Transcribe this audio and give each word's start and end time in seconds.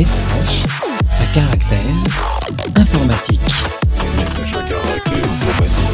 Message 0.00 0.64
à 1.20 1.34
caractère 1.34 1.78
informatique. 2.74 3.40
Message 4.16 4.54
à 4.54 4.62
caractère 4.62 5.24
informatique. 5.30 5.84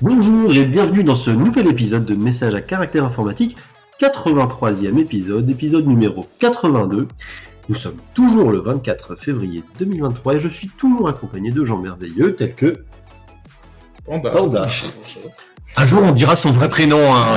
Bonjour 0.00 0.54
et 0.54 0.64
bienvenue 0.64 1.02
dans 1.02 1.16
ce 1.16 1.32
nouvel 1.32 1.66
épisode 1.66 2.04
de 2.04 2.14
Message 2.14 2.54
à 2.54 2.60
caractère 2.60 3.04
informatique, 3.04 3.56
83e 4.00 4.96
épisode, 5.00 5.50
épisode 5.50 5.88
numéro 5.88 6.28
82. 6.38 7.08
Nous 7.68 7.74
sommes 7.74 7.98
toujours 8.14 8.52
le 8.52 8.60
24 8.60 9.16
février 9.16 9.64
2023 9.80 10.34
et 10.34 10.38
je 10.38 10.48
suis 10.48 10.68
toujours 10.68 11.08
accompagné 11.08 11.50
de 11.50 11.64
gens 11.64 11.78
merveilleux 11.78 12.36
tels 12.36 12.54
que 12.54 12.84
Panda. 14.06 14.30
Panda. 14.30 14.68
Un 15.76 15.84
jour, 15.84 16.04
on 16.04 16.12
dira 16.12 16.36
son 16.36 16.50
vrai 16.50 16.68
prénom. 16.68 17.12
hein. 17.12 17.34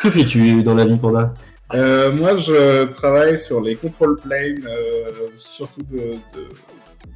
Que 0.00 0.10
fais-tu 0.10 0.62
dans 0.62 0.74
la 0.74 0.84
vie, 0.84 0.96
Panda? 0.96 1.34
Euh, 1.74 2.10
moi, 2.12 2.36
je 2.38 2.84
travaille 2.86 3.38
sur 3.38 3.60
les 3.60 3.76
control 3.76 4.18
planes, 4.18 4.66
euh, 4.66 5.10
surtout 5.36 5.82
de, 5.82 5.98
de- 5.98 6.48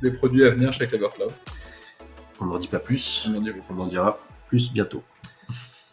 des 0.02 0.10
produits 0.10 0.44
à 0.44 0.50
venir 0.50 0.72
chez 0.72 0.86
Clever 0.86 1.06
Cloud. 1.14 1.30
On 2.40 2.46
n'en 2.46 2.58
dit 2.58 2.68
pas 2.68 2.80
plus, 2.80 3.26
On 3.30 3.36
en 3.36 3.40
dit 3.40 3.50
oui. 3.50 3.60
on 3.70 3.80
en 3.80 3.86
dira 3.86 4.18
plus 4.48 4.72
bientôt. 4.72 5.02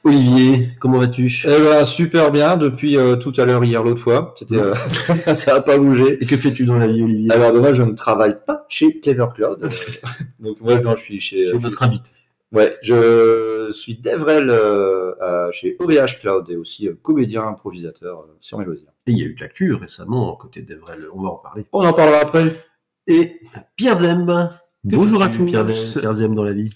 Olivier, 0.03 0.69
comment 0.79 0.97
vas-tu? 0.97 1.41
Eh 1.45 1.47
ben, 1.59 1.85
super 1.85 2.31
bien 2.31 2.55
depuis 2.57 2.97
euh, 2.97 3.17
tout 3.17 3.33
à 3.37 3.45
l'heure 3.45 3.63
hier 3.65 3.83
l'autre 3.83 4.01
fois. 4.01 4.33
C'était 4.39 4.55
euh, 4.55 4.73
ça 5.35 5.55
a 5.55 5.61
pas 5.61 5.77
bougé. 5.77 6.17
Et 6.21 6.25
que 6.25 6.37
fais-tu 6.37 6.65
dans 6.65 6.77
la 6.77 6.87
vie, 6.87 7.03
Olivier? 7.03 7.31
Alors 7.31 7.51
dommage, 7.53 7.75
je 7.77 7.83
ne 7.83 7.93
travaille 7.93 8.37
pas 8.47 8.65
chez 8.69 8.99
Clever 8.99 9.25
Cloud. 9.35 9.69
Donc 10.39 10.59
moi, 10.61 10.79
non, 10.79 10.95
je 10.95 11.01
suis 11.03 11.19
chez. 11.19 11.51
Notre 11.53 11.83
invité. 11.83 12.11
Ouais, 12.51 12.75
je 12.81 13.71
suis 13.73 13.97
DevRel 13.97 14.49
euh, 14.49 15.51
chez 15.51 15.75
OVH 15.79 16.19
Cloud 16.19 16.49
et 16.49 16.55
aussi 16.55 16.87
euh, 16.87 16.97
comédien 17.01 17.47
improvisateur 17.47 18.21
euh, 18.21 18.37
sur 18.39 18.57
mes 18.57 18.65
loisirs. 18.65 18.91
Et 19.05 19.11
il 19.11 19.19
y 19.19 19.21
a 19.21 19.25
eu 19.25 19.35
de 19.35 19.39
l'actu 19.39 19.73
récemment 19.73 20.35
côté 20.35 20.63
d'Evrel, 20.63 21.07
on 21.13 21.21
va 21.21 21.29
en 21.29 21.37
parler. 21.37 21.65
On 21.71 21.85
en 21.85 21.93
parlera 21.93 22.21
après. 22.21 22.45
Et 23.05 23.39
Pierre 23.75 23.97
Zem. 23.97 24.49
Bonjour 24.83 25.21
à 25.21 25.29
tous. 25.29 25.45
Pierre, 25.45 25.65
Pierre 25.65 26.13
Zem 26.13 26.33
dans 26.33 26.43
la 26.43 26.53
vie? 26.53 26.69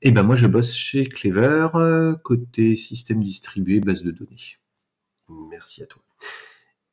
Eh 0.00 0.12
ben 0.12 0.22
moi, 0.22 0.36
je 0.36 0.46
bosse 0.46 0.74
chez 0.74 1.06
Clever, 1.06 1.68
euh, 1.74 2.14
côté 2.22 2.76
système 2.76 3.22
distribué, 3.22 3.80
base 3.80 4.02
de 4.02 4.12
données. 4.12 4.58
Merci 5.28 5.82
à 5.82 5.86
toi. 5.86 6.02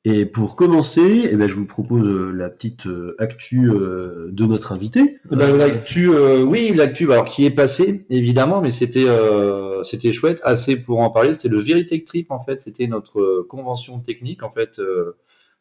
Et 0.08 0.28
pour 0.28 0.56
commencer, 0.56 1.28
eh 1.32 1.36
ben, 1.36 1.48
je 1.48 1.56
vous 1.56 1.66
propose 1.66 2.08
euh, 2.08 2.32
la 2.32 2.52
petite 2.52 2.86
euh, 2.86 3.16
actu 3.18 3.72
euh, 3.72 4.30
de 4.32 4.46
notre 4.46 4.72
invité. 4.72 5.18
Eh 5.32 5.36
ben, 5.36 5.58
l'actu, 5.58 6.12
euh, 6.12 6.44
oui, 6.44 6.72
l'actu, 6.76 7.12
alors 7.12 7.26
qui 7.26 7.44
est 7.44 7.52
passé 7.52 8.06
évidemment, 8.12 8.62
mais 8.62 8.70
c'était 8.70 9.08
euh, 9.08 9.82
c'était 9.84 10.14
chouette, 10.14 10.40
assez 10.44 10.76
pour 10.76 11.00
en 11.00 11.10
parler. 11.10 11.34
C'était 11.34 11.50
le 11.50 11.60
Veritech 11.60 12.06
Trip 12.06 12.30
en 12.30 12.40
fait, 12.40 12.62
c'était 12.62 12.86
notre 12.86 13.20
euh, 13.20 13.48
convention 13.50 13.98
technique 14.00 14.44
en 14.44 14.52
fait, 14.52 14.80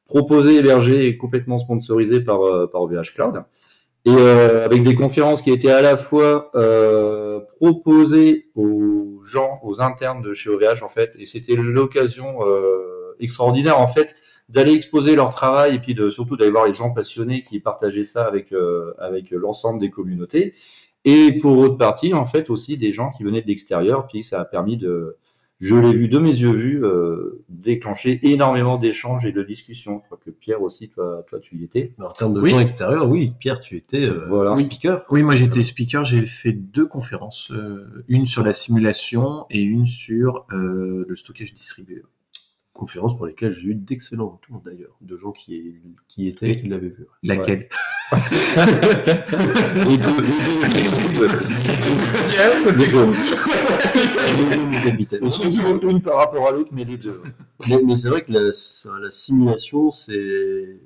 proposée, 0.06 0.58
hébergée 0.58 1.06
et 1.06 1.16
complètement 1.16 1.58
sponsorisée 1.58 2.20
par 2.20 2.68
par 2.70 2.82
OVH 2.82 3.14
Cloud, 3.14 3.44
et 4.04 4.12
avec 4.12 4.82
des 4.82 4.94
conférences 4.94 5.40
qui 5.40 5.52
étaient 5.52 5.70
à 5.70 5.80
la 5.80 5.96
fois 5.96 6.52
proposées 7.58 8.50
aux 8.54 9.22
gens, 9.24 9.58
aux 9.62 9.80
internes 9.80 10.20
de 10.20 10.34
chez 10.34 10.50
OVH 10.50 10.82
en 10.82 10.88
fait, 10.88 11.14
et 11.18 11.24
c'était 11.24 11.56
l'occasion 11.56 12.46
euh, 12.46 12.94
extraordinaire 13.20 13.78
en 13.80 13.88
fait 13.88 14.14
d'aller 14.48 14.72
exposer 14.72 15.16
leur 15.16 15.30
travail 15.30 15.74
et 15.74 15.78
puis 15.78 15.94
de, 15.94 16.10
surtout 16.10 16.36
d'aller 16.36 16.50
voir 16.50 16.66
les 16.66 16.74
gens 16.74 16.90
passionnés 16.90 17.42
qui 17.42 17.60
partageaient 17.60 18.04
ça 18.04 18.24
avec, 18.26 18.52
euh, 18.52 18.92
avec 18.98 19.30
l'ensemble 19.30 19.80
des 19.80 19.90
communautés. 19.90 20.54
Et 21.06 21.32
pour 21.38 21.58
autre 21.58 21.76
partie, 21.76 22.14
en 22.14 22.26
fait, 22.26 22.50
aussi 22.50 22.76
des 22.76 22.92
gens 22.92 23.10
qui 23.10 23.24
venaient 23.24 23.42
de 23.42 23.46
l'extérieur, 23.46 24.06
puis 24.06 24.22
ça 24.22 24.40
a 24.40 24.44
permis 24.44 24.76
de, 24.76 25.16
je 25.60 25.76
l'ai 25.76 25.92
vu 25.92 26.08
de 26.08 26.18
mes 26.18 26.30
yeux 26.30 26.52
vus, 26.52 26.84
euh, 26.84 27.42
déclencher 27.48 28.18
énormément 28.22 28.76
d'échanges 28.76 29.24
et 29.24 29.32
de 29.32 29.42
discussions. 29.42 30.00
Je 30.00 30.06
crois 30.06 30.18
que 30.22 30.30
Pierre 30.30 30.60
aussi, 30.62 30.88
toi, 30.88 31.24
toi 31.28 31.38
tu 31.40 31.56
y 31.56 31.64
étais. 31.64 31.94
En 31.98 32.10
termes 32.10 32.34
de 32.34 32.40
Oui. 32.40 32.50
gens 32.50 32.58
extérieurs, 32.58 33.08
oui, 33.08 33.32
Pierre, 33.38 33.60
tu 33.60 33.76
étais 33.76 34.04
euh, 34.04 34.26
Voilà. 34.28 34.54
speaker. 34.56 35.04
Oui, 35.10 35.22
moi 35.22 35.34
j'étais 35.36 35.62
speaker, 35.62 36.04
j'ai 36.04 36.22
fait 36.22 36.52
deux 36.52 36.86
conférences, 36.86 37.50
euh, 37.50 38.04
une 38.08 38.26
sur 38.26 38.42
la 38.42 38.52
simulation 38.52 39.46
et 39.48 39.60
une 39.62 39.86
sur 39.86 40.44
euh, 40.52 41.04
le 41.08 41.16
stockage 41.16 41.54
distribué. 41.54 42.02
Conférences 42.74 43.16
pour 43.16 43.26
lesquelles 43.26 43.54
j'ai 43.54 43.68
eu 43.68 43.74
d'excellents 43.76 44.30
retours 44.40 44.60
d'ailleurs, 44.64 44.96
de 45.00 45.16
gens 45.16 45.30
qui, 45.30 45.76
qui 46.08 46.26
étaient 46.28 46.50
et 46.50 46.60
qui 46.60 46.66
l'avaient 46.66 46.88
vu. 46.88 47.06
Laquelle 47.22 47.68
Et 49.88 49.98
tout- 49.98 50.22
une, 55.84 55.90
une 55.90 56.02
par 56.02 56.16
rapport 56.16 56.48
à 56.48 56.50
l'autre, 56.50 56.70
mais 56.72 56.84
les 56.84 56.96
deux. 56.96 57.22
Mais, 57.68 57.80
mais 57.80 57.94
c'est 57.96 58.08
vrai 58.08 58.24
que 58.24 58.32
la, 58.32 58.50
simulation, 59.10 59.92
c'est 59.92 60.80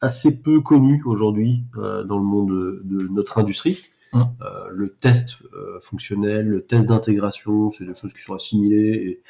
assez 0.00 0.40
peu 0.40 0.62
connu 0.62 1.02
aujourd'hui 1.04 1.64
euh, 1.76 2.04
dans 2.04 2.18
le 2.18 2.24
monde 2.24 2.48
de, 2.50 2.80
de 2.84 3.08
notre 3.08 3.36
industrie. 3.38 3.78
Hum. 4.12 4.28
Euh, 4.42 4.68
le 4.70 4.90
test 4.90 5.38
euh, 5.54 5.80
fonctionnel, 5.80 6.46
le 6.46 6.62
test 6.62 6.88
d'intégration, 6.88 7.68
c'est 7.70 7.84
des 7.84 7.94
choses 7.94 8.14
qui 8.14 8.22
sont 8.22 8.34
assimilées 8.34 9.20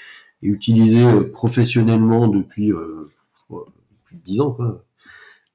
et, 0.45 0.49
utilisées 0.49 1.05
euh, 1.05 1.31
professionnellement 1.31 2.29
depuis 2.29 2.73
euh, 2.73 3.11
plus 4.05 4.17
de 4.17 4.23
10 4.23 4.41
ans. 4.41 4.51
Quoi. 4.53 4.85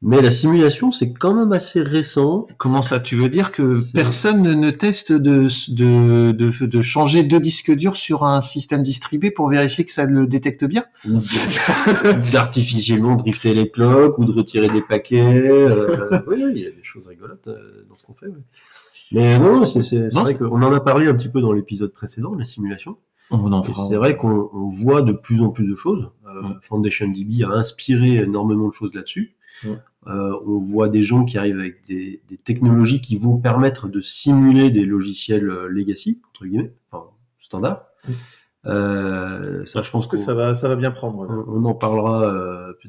Mais 0.02 0.22
la 0.22 0.32
simulation, 0.32 0.92
c'est 0.92 1.12
quand 1.12 1.34
même 1.34 1.52
assez 1.52 1.82
récent. 1.82 2.48
Comment 2.58 2.82
ça 2.82 3.02
Tu 3.02 3.18
veux 3.18 3.28
dire 3.28 3.52
que 3.52 3.78
personne 3.94 4.44
ne- 4.44 4.70
teste 4.72 5.12
de, 5.12 5.48
de, 5.74 6.32
de, 6.32 6.66
de 6.66 6.82
changer 6.82 7.24
deux 7.24 7.42
disques 7.42 7.76
durs 7.76 7.98
sur 7.98 8.24
un 8.24 8.40
système 8.40 8.82
distribué 8.82 9.30
pour 9.30 9.50
vérifier 9.50 9.84
que 9.84 9.92
ça 9.92 10.06
le 10.06 10.26
détecte 10.26 10.64
bien? 10.64 10.86
D'artificiellement 12.32 13.16
drifter 13.16 13.54
les 13.54 13.70
cloques 13.70 14.18
ou 14.20 14.26
de 14.26 14.32
retirer 14.32 14.70
des 14.70 14.82
paquets. 14.82 15.22
euh, 15.22 16.22
oui, 16.28 16.44
il 16.56 16.62
y 16.62 16.66
a 16.68 16.72
des 16.72 16.84
choses 16.84 17.08
rigolotes 17.08 17.48
euh, 17.48 17.86
dans 17.90 17.96
ce 17.96 18.04
qu'on 18.06 18.14
fait. 18.14 18.28
Mais 19.12 19.38
non, 19.40 19.66
c'est 19.66 20.08
vrai 20.14 20.36
qu'on 20.36 20.62
en 20.62 20.72
a 20.72 20.80
parlé 20.80 21.08
un 21.08 21.16
petit 21.16 21.30
peu 21.30 21.42
dans 21.42 21.52
l'épisode 21.52 21.92
précédent, 21.92 22.36
la 22.36 22.46
simulation. 22.46 22.98
On 23.31 23.51
en 23.51 23.62
fera. 23.62 23.88
C'est 23.88 23.95
vrai 23.95 24.17
qu'on 24.17 24.50
on 24.53 24.69
voit 24.69 25.01
de 25.01 25.13
plus 25.13 25.41
en 25.41 25.50
plus 25.50 25.67
de 25.67 25.75
choses. 25.75 26.09
Euh, 26.25 26.29
Mm. 26.41 26.59
Foundation 26.62 27.07
DB 27.07 27.44
a 27.44 27.50
inspiré 27.50 28.16
énormément 28.17 28.67
de 28.67 28.73
choses 28.73 28.94
là-dessus. 28.94 29.35
Mm. 29.63 29.67
Euh, 30.07 30.40
on 30.45 30.59
voit 30.59 30.90
des 30.90 31.03
gens 31.03 31.25
qui 31.25 31.38
arrivent 31.38 31.59
avec 31.59 31.85
des, 31.85 32.22
des 32.29 32.38
technologies 32.38 33.01
qui 33.01 33.17
vont 33.17 33.38
permettre 33.38 33.88
de 33.88 34.01
simuler 34.01 34.72
des 34.72 34.85
logiciels 34.85 35.50
euh, 35.50 35.67
legacy, 35.67 36.22
entre 36.29 36.45
guillemets, 36.45 36.73
enfin 36.91 37.06
standard. 37.40 37.85
Mm. 38.07 38.12
Euh, 38.66 39.66
ça, 39.66 39.81
Je 39.81 39.90
pense 39.90 40.07
que 40.07 40.17
ça 40.17 40.34
va, 40.34 40.53
ça 40.53 40.67
va 40.67 40.75
bien 40.75 40.91
prendre. 40.91 41.19
on, 41.19 41.61
on 41.61 41.66
en 41.66 41.73
parlera 41.73 42.22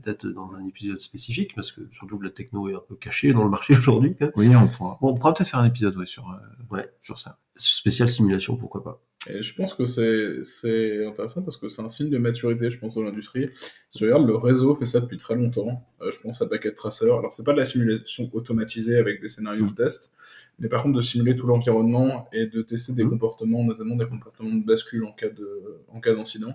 peut-être 0.02 0.26
dans 0.26 0.52
un 0.54 0.66
épisode 0.66 1.00
spécifique, 1.00 1.54
parce 1.54 1.72
que 1.72 1.82
surtout 1.92 2.18
que 2.18 2.24
la 2.24 2.30
techno 2.30 2.68
est 2.68 2.74
un 2.74 2.82
peu 2.88 2.94
cachée 2.96 3.32
dans 3.32 3.44
le 3.44 3.50
marché 3.50 3.74
aujourd'hui. 3.78 4.16
Oui, 4.36 4.48
on 4.56 4.68
pourra. 4.68 4.98
Bon, 5.00 5.10
on 5.10 5.14
pourra 5.14 5.34
peut-être 5.34 5.48
faire 5.48 5.60
un 5.60 5.66
épisode 5.66 5.96
ouais, 5.96 6.06
sur, 6.06 6.28
euh, 6.30 6.74
Ouais. 6.74 6.90
sur 7.02 7.18
ça. 7.18 7.38
Spécial 7.56 8.08
simulation, 8.08 8.56
pourquoi 8.56 8.82
pas. 8.82 9.02
Et 9.28 9.42
je 9.42 9.54
pense 9.54 9.74
que 9.74 9.84
c'est 9.84 10.42
c'est 10.44 11.04
intéressant 11.04 11.42
parce 11.42 11.58
que 11.58 11.68
c'est 11.68 11.82
un 11.82 11.90
signe 11.90 12.08
de 12.08 12.16
maturité, 12.16 12.70
je 12.70 12.78
pense, 12.78 12.94
dans 12.94 13.02
l'industrie. 13.02 13.50
Si 13.90 13.98
tu 13.98 14.04
regardes, 14.04 14.26
le 14.26 14.34
réseau 14.34 14.74
fait 14.74 14.86
ça 14.86 14.98
depuis 15.00 15.18
très 15.18 15.34
longtemps. 15.36 15.86
Euh, 16.00 16.10
je 16.10 16.18
pense 16.20 16.40
à 16.40 16.46
Packet 16.46 16.74
Tracer. 16.74 17.04
Alors, 17.04 17.30
c'est 17.30 17.44
pas 17.44 17.52
de 17.52 17.58
la 17.58 17.66
simulation 17.66 18.30
automatisée 18.32 18.96
avec 18.96 19.20
des 19.20 19.28
scénarios 19.28 19.66
de 19.66 19.74
test, 19.74 20.14
mais 20.58 20.68
par 20.70 20.82
contre 20.82 20.96
de 20.96 21.02
simuler 21.02 21.36
tout 21.36 21.46
l'environnement 21.46 22.28
et 22.32 22.46
de 22.46 22.62
tester 22.62 22.94
des 22.94 23.04
Mhm. 23.04 23.10
comportements, 23.10 23.62
notamment 23.62 23.96
des 23.96 24.06
comportements 24.06 24.54
de 24.54 24.64
bascule 24.64 25.04
en 25.04 25.12
cas 25.12 25.28
de 25.28 25.82
en 25.88 26.00
cas 26.00 26.14
d'incident. 26.14 26.54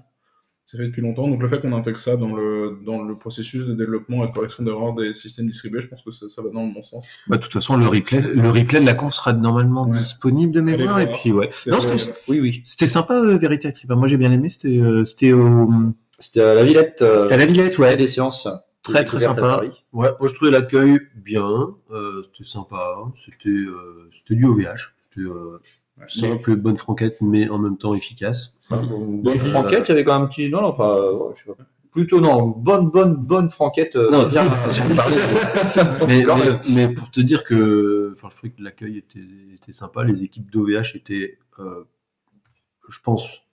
C'est 0.67 0.77
fait 0.77 0.85
depuis 0.87 1.01
longtemps. 1.03 1.27
Donc, 1.27 1.41
le 1.41 1.47
fait 1.47 1.61
qu'on 1.61 1.73
intègre 1.73 1.99
ça 1.99 2.17
dans 2.17 2.35
le, 2.35 2.79
dans 2.83 3.03
le 3.03 3.15
processus 3.15 3.65
de 3.67 3.75
développement 3.75 4.23
et 4.23 4.27
de 4.29 4.33
correction 4.33 4.63
d'erreurs 4.63 4.95
des 4.95 5.13
systèmes 5.13 5.45
distribués, 5.45 5.79
je 5.81 5.87
pense 5.87 6.01
que 6.01 6.09
ça, 6.09 6.27
ça 6.27 6.41
va 6.41 6.49
dans 6.49 6.65
le 6.65 6.73
bon 6.73 6.81
sens. 6.81 7.07
Bah, 7.27 7.37
de 7.37 7.41
toute 7.43 7.53
façon, 7.53 7.77
le 7.77 7.85
replay, 7.85 8.19
le 8.33 8.49
replay 8.49 8.79
de 8.79 8.85
la 8.85 8.95
conf 8.95 9.13
sera 9.13 9.33
normalement 9.33 9.83
Ouais. 9.87 9.97
disponible 9.97 10.51
de 10.51 10.61
mémoire. 10.61 10.99
Et 10.99 11.11
puis, 11.11 11.31
ouais. 11.31 11.49
Non, 11.67 11.79
c'était 11.79 12.11
Oui, 12.27 12.39
oui. 12.39 12.61
c'était 12.65 12.87
sympa, 12.87 13.13
euh, 13.13 13.37
Vérité 13.37 13.71
Trip. 13.71 13.91
Moi, 13.91 14.07
j'ai 14.07 14.17
bien 14.17 14.31
aimé. 14.31 14.49
C'était 14.49 14.79
euh, 14.79 15.05
c'était 15.05 15.33
au. 15.33 15.69
C'était 16.17 16.41
à 16.41 16.53
la 16.55 16.63
Villette. 16.63 17.01
euh, 17.03 17.19
C'était 17.19 17.35
à 17.35 17.37
la 17.37 17.45
Villette, 17.45 17.77
ouais. 17.77 17.95
des 17.95 18.07
séances. 18.07 18.47
Très, 18.81 19.03
très 19.03 19.19
sympa. 19.19 19.41
Paris. 19.41 19.83
Ouais, 19.93 20.09
moi 20.19 20.27
je 20.27 20.33
trouvais 20.35 20.51
l'accueil 20.51 20.99
bien, 21.15 21.73
euh, 21.91 22.21
c'était 22.23 22.43
sympa, 22.47 22.97
c'était 23.15 23.49
euh, 23.49 24.09
c'était 24.11 24.35
du 24.35 24.45
OVH, 24.45 24.93
c'était 25.01 25.21
euh, 25.27 25.59
Ouais, 25.97 26.03
simple, 26.07 26.55
bonne 26.57 26.77
franquette, 26.77 27.17
mais 27.21 27.49
en 27.49 27.57
même 27.57 27.77
temps 27.77 27.95
efficace. 27.95 28.53
Bonne 28.69 29.39
franquette, 29.39 29.85
il 29.87 29.89
y 29.89 29.91
avait 29.91 30.03
quand 30.03 30.13
même 30.13 30.23
un 30.23 30.27
petit. 30.27 30.49
Non, 30.49 30.61
non, 30.61 30.67
enfin, 30.67 30.89
euh, 30.89 31.13
ouais, 31.13 31.33
je 31.35 31.43
sais 31.43 31.55
pas. 31.55 31.63
Plutôt, 31.91 32.19
non, 32.19 32.47
bonne, 32.47 32.89
bonne, 32.89 33.15
bonne 33.15 33.47
franquette. 33.49 33.95
euh, 33.95 34.11
Non, 34.11 34.27
bien. 34.27 34.43
façon 34.49 34.89
de 34.89 34.93
parler. 34.95 35.15
mais, 36.07 36.25
mais, 36.25 36.59
mais 36.87 36.93
pour 36.93 37.09
te 37.09 37.21
dire 37.21 37.43
que, 37.45 38.11
enfin, 38.15 38.27
je 38.31 38.35
trouvais 38.37 38.51
que 38.51 38.61
l'accueil 38.61 38.97
était, 38.97 39.19
était 39.53 39.71
sympa, 39.71 40.03
les 40.03 40.23
équipes 40.23 40.51
d'OVH 40.51 40.95
étaient, 40.95 41.37
euh, 41.59 41.85
je 42.89 42.99
pense, 43.01 43.43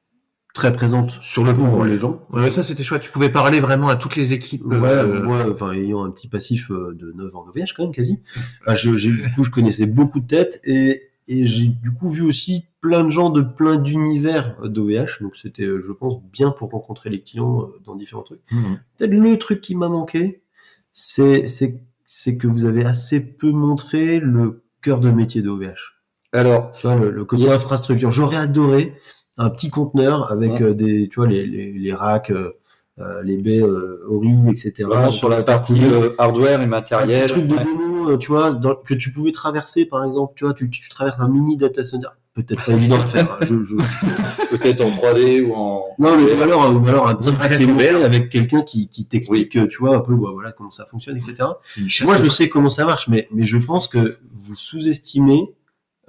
très 0.55 0.73
présentes 0.73 1.13
Sur 1.21 1.45
le 1.45 1.55
pour 1.55 1.69
pont, 1.69 1.83
ouais. 1.83 1.89
les 1.89 1.99
gens. 2.01 2.21
Ouais, 2.33 2.51
ça, 2.51 2.63
c'était 2.65 2.83
chouette. 2.83 3.03
Tu 3.03 3.11
pouvais 3.11 3.31
parler 3.31 3.61
vraiment 3.61 3.89
à 3.89 3.97
toutes 3.97 4.17
les 4.17 4.33
équipes. 4.33 4.65
Ouais, 4.67 4.89
euh, 4.89 5.23
moi, 5.23 5.47
enfin, 5.49 5.73
ayant 5.73 6.05
un 6.05 6.11
petit 6.11 6.27
passif 6.29 6.71
euh, 6.73 6.95
de 6.99 7.13
9 7.13 7.37
ans 7.37 7.45
d'OVH 7.45 7.75
quand 7.77 7.85
même, 7.85 7.93
quasi, 7.93 8.19
ah, 8.67 8.75
je, 8.75 8.91
du 8.91 9.31
coup, 9.37 9.45
je 9.45 9.51
connaissais 9.51 9.87
beaucoup 9.87 10.19
de 10.21 10.27
têtes 10.27 10.61
et 10.65 11.11
et 11.29 11.45
j'ai 11.45 11.67
du 11.69 11.93
coup 11.93 12.09
vu 12.09 12.23
aussi 12.23 12.67
plein 12.81 13.05
de 13.05 13.11
gens 13.11 13.31
de 13.31 13.43
plein 13.43 13.77
d'univers 13.77 14.57
d'OVH, 14.65 15.21
donc 15.23 15.37
c'était, 15.37 15.65
euh, 15.65 15.81
je 15.81 15.93
pense, 15.93 16.21
bien 16.23 16.51
pour 16.51 16.71
rencontrer 16.71 17.11
les 17.11 17.23
clients 17.23 17.63
euh, 17.63 17.81
dans 17.85 17.95
différents 17.95 18.23
trucs. 18.23 18.41
Mhm. 18.51 18.79
Peut-être 18.99 19.13
le 19.15 19.39
truc 19.39 19.61
qui 19.61 19.75
m'a 19.77 19.89
manqué, 19.89 20.43
c'est, 20.91 21.49
c'est, 21.49 21.81
c'est 22.05 22.37
que 22.37 22.47
vous 22.49 22.65
avez 22.65 22.85
assez 22.85 23.37
peu 23.37 23.51
montré 23.53 24.19
le 24.19 24.63
cœur 24.83 24.99
de 25.01 25.11
métier 25.11 25.43
d'OVH. 25.43 25.95
Alors, 26.33 26.73
Tu 26.73 26.87
vois, 26.87 26.97
le, 26.97 27.11
le 27.11 27.25
côté 27.25 27.49
infrastructure. 27.51 28.11
J'aurais 28.11 28.37
adoré 28.39 28.95
un 29.39 29.49
petit 29.51 29.71
conteneur 29.71 30.31
avec 30.33 30.53
Ouais. 30.53 30.63
euh, 30.63 30.75
des, 30.75 31.09
tu 31.09 31.17
vois, 31.21 31.29
les, 31.29 31.47
les, 31.47 31.73
les 31.73 31.93
racks, 31.95 32.31
euh, 32.31 32.53
euh, 32.99 33.23
les 33.23 33.37
baies 33.39 33.63
euh, 33.63 34.03
Ori, 34.09 34.35
etc. 34.51 34.85
vraiment 34.85 35.11
sur 35.11 35.29
la 35.29 35.43
partie 35.43 35.83
euh, 35.85 36.15
hardware 36.19 36.61
et 36.61 36.65
un 36.65 36.67
matériel. 36.67 37.23
petit 37.31 37.33
truc 37.35 37.47
de 37.47 37.55
ouais. 37.55 37.65
Euh, 38.11 38.17
tu 38.19 38.29
vois, 38.29 38.53
dans- 38.53 38.75
que 38.77 38.95
tu 38.95 39.11
pouvais 39.13 39.33
traverser, 39.33 39.85
par 39.87 40.05
exemple, 40.05 40.35
tu 40.37 40.45
vois, 40.45 40.55
tu, 40.55 40.69
tu 40.71 40.89
traverses 40.89 41.19
un 41.21 41.29
mini 41.29 41.57
data 41.57 41.85
center. 41.85 42.09
Peut-être 42.35 42.65
pas 42.65 42.73
évident 42.73 42.99
à 43.01 43.05
faire. 43.07 43.31
hein, 43.33 43.39
je- 43.43 43.63
je- 43.65 43.77
Peut-être 44.57 44.81
en 44.81 44.91
3D 44.91 45.43
ou 45.45 45.55
en. 45.55 45.85
Non, 45.99 46.17
mais 46.17 46.33
ou 46.33 46.43
alors, 46.43 46.75
ou 46.75 46.87
alors 46.89 47.09
un 47.09 47.17
ouvert. 47.17 48.05
avec 48.05 48.29
quelqu'un 48.31 48.63
qui, 48.63 48.89
qui 48.89 49.05
t'explique, 49.07 49.57
euh, 49.57 49.69
tu 49.69 49.79
vois, 49.79 49.97
un 49.97 50.01
peu, 50.01 50.13
ouais, 50.15 50.31
voilà, 50.33 50.53
comment 50.53 50.71
ça 50.71 50.87
fonctionne, 50.87 51.19
etc. 51.19 51.49
Une 51.77 51.89
chasse 51.91 52.07
Moi, 52.07 52.19
au 52.19 52.25
je 52.25 52.31
sais 52.31 52.49
comment 52.49 52.71
ça 52.71 52.85
marche, 52.87 53.09
mais, 53.09 53.29
mais 53.33 53.45
je 53.45 53.59
pense 53.59 53.87
que 53.89 54.17
vous 54.35 54.55
sous-estimez 54.57 55.53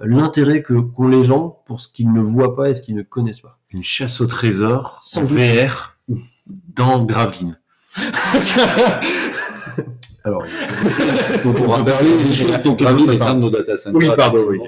l'intérêt 0.00 0.62
que 0.62 0.74
qu'ont 0.74 1.08
les 1.08 1.22
gens 1.24 1.60
pour 1.66 1.80
ce 1.80 1.88
qu'ils 1.88 2.10
ne 2.12 2.20
voient 2.22 2.56
pas 2.56 2.70
et 2.70 2.74
ce 2.74 2.80
qu'ils 2.82 2.96
ne 2.96 3.02
connaissent 3.02 3.40
pas. 3.40 3.58
une 3.70 3.82
chasse 3.82 4.20
au 4.22 4.26
trésor 4.26 5.00
Sans 5.02 5.22
doute. 5.24 5.38
VR 5.38 5.96
dans 6.48 7.04
Graveline. 7.04 7.58
Alors, 10.26 10.42
Donc, 11.44 11.56
on 11.60 11.66
va 11.68 11.84
parler 11.84 12.16
des 12.26 12.34
choses 12.34 12.58
dont 12.64 12.72
Gravine 12.72 13.10
est 13.10 13.20
un 13.20 13.34
de 13.34 13.40
nos 13.40 13.50
data 13.50 13.76
centers. 13.76 13.94
Oui, 13.98 14.08
pardon, 14.16 14.46
oui. 14.48 14.58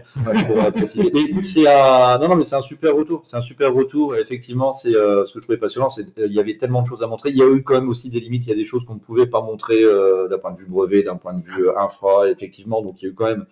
Mais 1.15 1.21
écoute, 1.23 1.47
c'est 1.47 1.67
un... 1.67 2.19
non, 2.19 2.29
non, 2.29 2.37
mais 2.37 2.45
c'est 2.45 2.57
un 2.57 2.61
super 2.63 2.95
retour. 2.95 3.23
C'est 3.27 3.39
un 3.39 3.41
super 3.41 3.73
retour. 3.73 4.15
Et 4.17 4.21
Effectivement, 4.21 4.75
c'est 4.75 4.95
euh, 4.95 5.25
ce 5.25 5.33
que 5.33 5.39
je 5.41 5.45
trouvais 5.45 5.57
passionnant, 5.59 5.89
c'est 5.89 6.03
euh, 6.19 6.27
il 6.27 6.33
y 6.35 6.41
avait 6.41 6.59
tellement 6.59 6.83
de 6.83 6.87
choses 6.87 7.03
à 7.03 7.07
montrer. 7.07 7.31
Il 7.31 7.39
y 7.39 7.43
a 7.43 7.49
eu 7.51 7.63
quand 7.63 7.73
même 7.73 7.89
aussi 7.89 8.11
des 8.11 8.21
limites. 8.21 8.45
Il 8.47 8.51
y 8.51 8.53
a 8.53 8.57
des 8.57 8.67
choses 8.67 8.85
qu'on 8.85 8.95
ne 8.97 8.99
pouvait 9.01 9.27
pas 9.27 9.41
montrer 9.41 9.83
euh, 9.83 10.29
d'un 10.29 10.37
point 10.39 10.53
de 10.53 10.59
vue 10.59 10.67
brevet, 10.67 11.03
d'un 11.03 11.17
point 11.17 11.33
de 11.35 11.43
vue 11.43 11.69
euh, 11.69 11.79
infra, 11.81 12.29
effectivement. 12.29 12.83
Donc 12.83 13.01
il 13.01 13.07
y 13.07 13.09
a 13.09 13.13
eu 13.13 13.15
quand 13.15 13.25
même. 13.27 13.47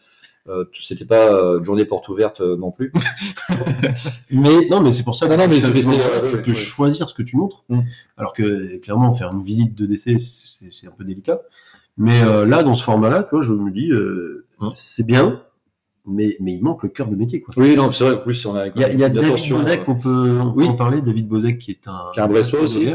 Euh, 0.46 0.66
c'était 0.78 1.06
pas 1.06 1.32
euh, 1.32 1.58
une 1.60 1.64
journée 1.64 1.86
porte 1.86 2.06
ouverte 2.10 2.42
euh, 2.42 2.54
non 2.58 2.70
plus. 2.70 2.92
mais 4.30 4.66
non, 4.68 4.80
mais 4.82 4.92
c'est 4.92 5.04
pour 5.04 5.14
ça 5.14 5.26
que 5.26 5.32
Non, 5.32 5.38
non, 5.38 5.48
mais 5.48 5.58
ça- 5.58 5.68
c'est- 5.72 5.80
c'est, 5.82 5.90
tu 5.90 6.00
euh, 6.02 6.22
ouais, 6.36 6.42
peux 6.42 6.50
ouais. 6.50 6.54
choisir 6.54 7.08
ce 7.08 7.14
que 7.14 7.22
tu 7.22 7.36
montres. 7.38 7.64
Mm. 7.70 7.80
Alors 8.18 8.34
que, 8.34 8.76
clairement, 8.76 9.10
faire 9.14 9.32
une 9.32 9.42
visite 9.42 9.74
de 9.74 9.86
décès, 9.86 10.16
c'est 10.18 10.68
c'est 10.70 10.86
un 10.86 10.90
peu 10.90 11.04
délicat. 11.04 11.40
Mais 11.96 12.22
euh, 12.22 12.44
là, 12.44 12.62
dans 12.62 12.74
ce 12.74 12.82
format-là, 12.84 13.22
tu 13.22 13.30
vois, 13.30 13.42
je 13.42 13.52
me 13.52 13.70
dis, 13.70 13.90
euh, 13.90 14.44
Mm. 14.60 14.68
c'est 14.74 15.06
bien, 15.06 15.42
mais, 16.06 16.36
mais 16.40 16.54
il 16.54 16.62
manque 16.62 16.82
le 16.82 16.88
cœur 16.88 17.08
de 17.08 17.16
métier, 17.16 17.40
quoi. 17.40 17.54
oui, 17.56 17.76
non, 17.76 17.90
c'est 17.92 18.04
vrai. 18.04 18.14
En 18.14 18.18
plus, 18.18 18.44
on 18.46 18.54
a. 18.54 18.68
Il 18.68 18.80
y 18.80 18.84
a, 18.84 18.92
y 18.92 19.04
a 19.04 19.08
David 19.08 19.48
Bozek, 19.50 19.80
euh, 19.80 19.84
on 19.88 19.94
peut, 19.96 20.40
on 20.40 20.52
peut 20.52 20.60
oui. 20.60 20.68
en 20.68 20.74
parler. 20.74 21.02
David 21.02 21.28
Bozek, 21.28 21.58
qui 21.58 21.70
est 21.72 21.88
un, 21.88 22.10
Qui 22.12 22.20
est 22.20 22.22
un 22.22 22.28
Brestois 22.28 22.60
un 22.60 22.64
aussi. 22.64 22.86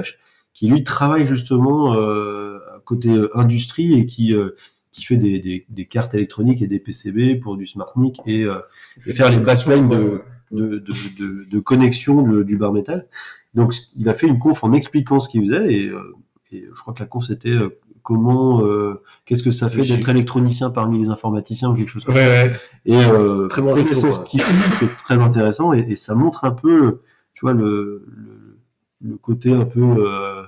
Qui 0.53 0.67
lui 0.67 0.83
travaille 0.83 1.25
justement 1.25 1.93
euh, 1.95 2.59
côté 2.85 3.09
euh, 3.09 3.29
industrie 3.37 3.93
et 3.93 4.05
qui, 4.05 4.33
euh, 4.33 4.55
qui 4.91 5.03
fait 5.03 5.15
des, 5.15 5.39
des, 5.39 5.65
des 5.69 5.85
cartes 5.85 6.13
électroniques 6.15 6.61
et 6.61 6.67
des 6.67 6.79
PCB 6.79 7.39
pour 7.39 7.55
du 7.55 7.65
SmartNIC 7.65 8.19
et, 8.25 8.43
euh, 8.43 8.59
et 9.05 9.13
faire 9.13 9.29
les 9.29 9.37
backlines 9.37 9.87
de, 9.89 10.21
de, 10.51 10.79
de, 10.79 11.45
de, 11.49 11.59
connexion 11.59 12.23
du 12.43 12.57
bar 12.57 12.73
métal. 12.73 13.07
Donc, 13.53 13.73
il 13.95 14.09
a 14.09 14.13
fait 14.13 14.27
une 14.27 14.39
conf 14.39 14.63
en 14.63 14.73
expliquant 14.73 15.19
ce 15.19 15.29
qu'il 15.29 15.45
faisait 15.49 15.73
et, 15.73 15.87
euh, 15.87 16.15
et 16.51 16.65
je 16.73 16.81
crois 16.81 16.93
que 16.93 16.99
la 16.99 17.05
conf 17.05 17.25
c'était 17.27 17.49
euh, 17.49 17.79
comment, 18.09 18.63
euh, 18.65 19.01
qu'est-ce 19.25 19.43
que 19.43 19.51
ça 19.51 19.69
fait 19.69 19.83
d'être 19.83 20.09
électronicien 20.09 20.71
parmi 20.71 20.97
les 20.99 21.09
informaticiens 21.09 21.69
ou 21.69 21.75
quelque 21.75 21.89
chose 21.91 22.03
comme 22.03 22.15
Ouais, 22.15 22.25
ouais. 22.27 22.49
ça. 22.51 22.59
Et 22.85 22.95
euh, 23.05 23.47
Très 23.47 23.61
bon 23.61 23.75
fait, 23.75 23.93
c'est 23.93 24.97
très 24.97 25.21
intéressant 25.21 25.71
et, 25.73 25.79
et 25.91 25.95
ça 25.95 26.15
montre 26.15 26.43
un 26.43 26.51
peu, 26.51 27.01
tu 27.35 27.41
vois, 27.41 27.53
le, 27.53 28.03
le, 28.07 28.59
le 29.01 29.15
côté 29.17 29.53
un 29.53 29.65
peu 29.65 29.81
euh, 29.83 30.41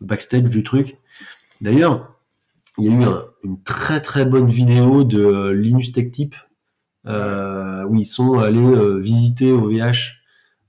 backstage 0.00 0.44
du 0.44 0.62
truc. 0.62 0.96
D'ailleurs, 1.60 2.14
il 2.78 2.84
y 2.84 2.88
a 2.88 2.92
eu 2.92 3.02
un- 3.02 3.24
une 3.42 3.60
très 3.64 4.00
très 4.00 4.24
bonne 4.24 4.46
vidéo 4.48 5.02
de 5.02 5.48
Linus 5.50 5.90
Tech 5.90 6.12
Tip 6.12 6.36
euh, 7.06 7.84
où 7.86 7.96
ils 7.96 8.06
sont 8.06 8.38
allés 8.38 8.60
euh, 8.64 8.98
visiter 8.98 9.50
au 9.50 9.68
VH 9.68 10.14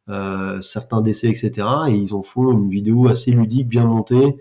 euh, 0.09 0.59
certains 0.61 1.01
décès, 1.01 1.27
etc. 1.29 1.67
Et 1.89 1.93
ils 1.93 2.13
en 2.15 2.23
font 2.23 2.51
une 2.51 2.69
vidéo 2.69 3.07
assez 3.07 3.29
ludique, 3.31 3.67
bien 3.69 3.85
montée, 3.85 4.37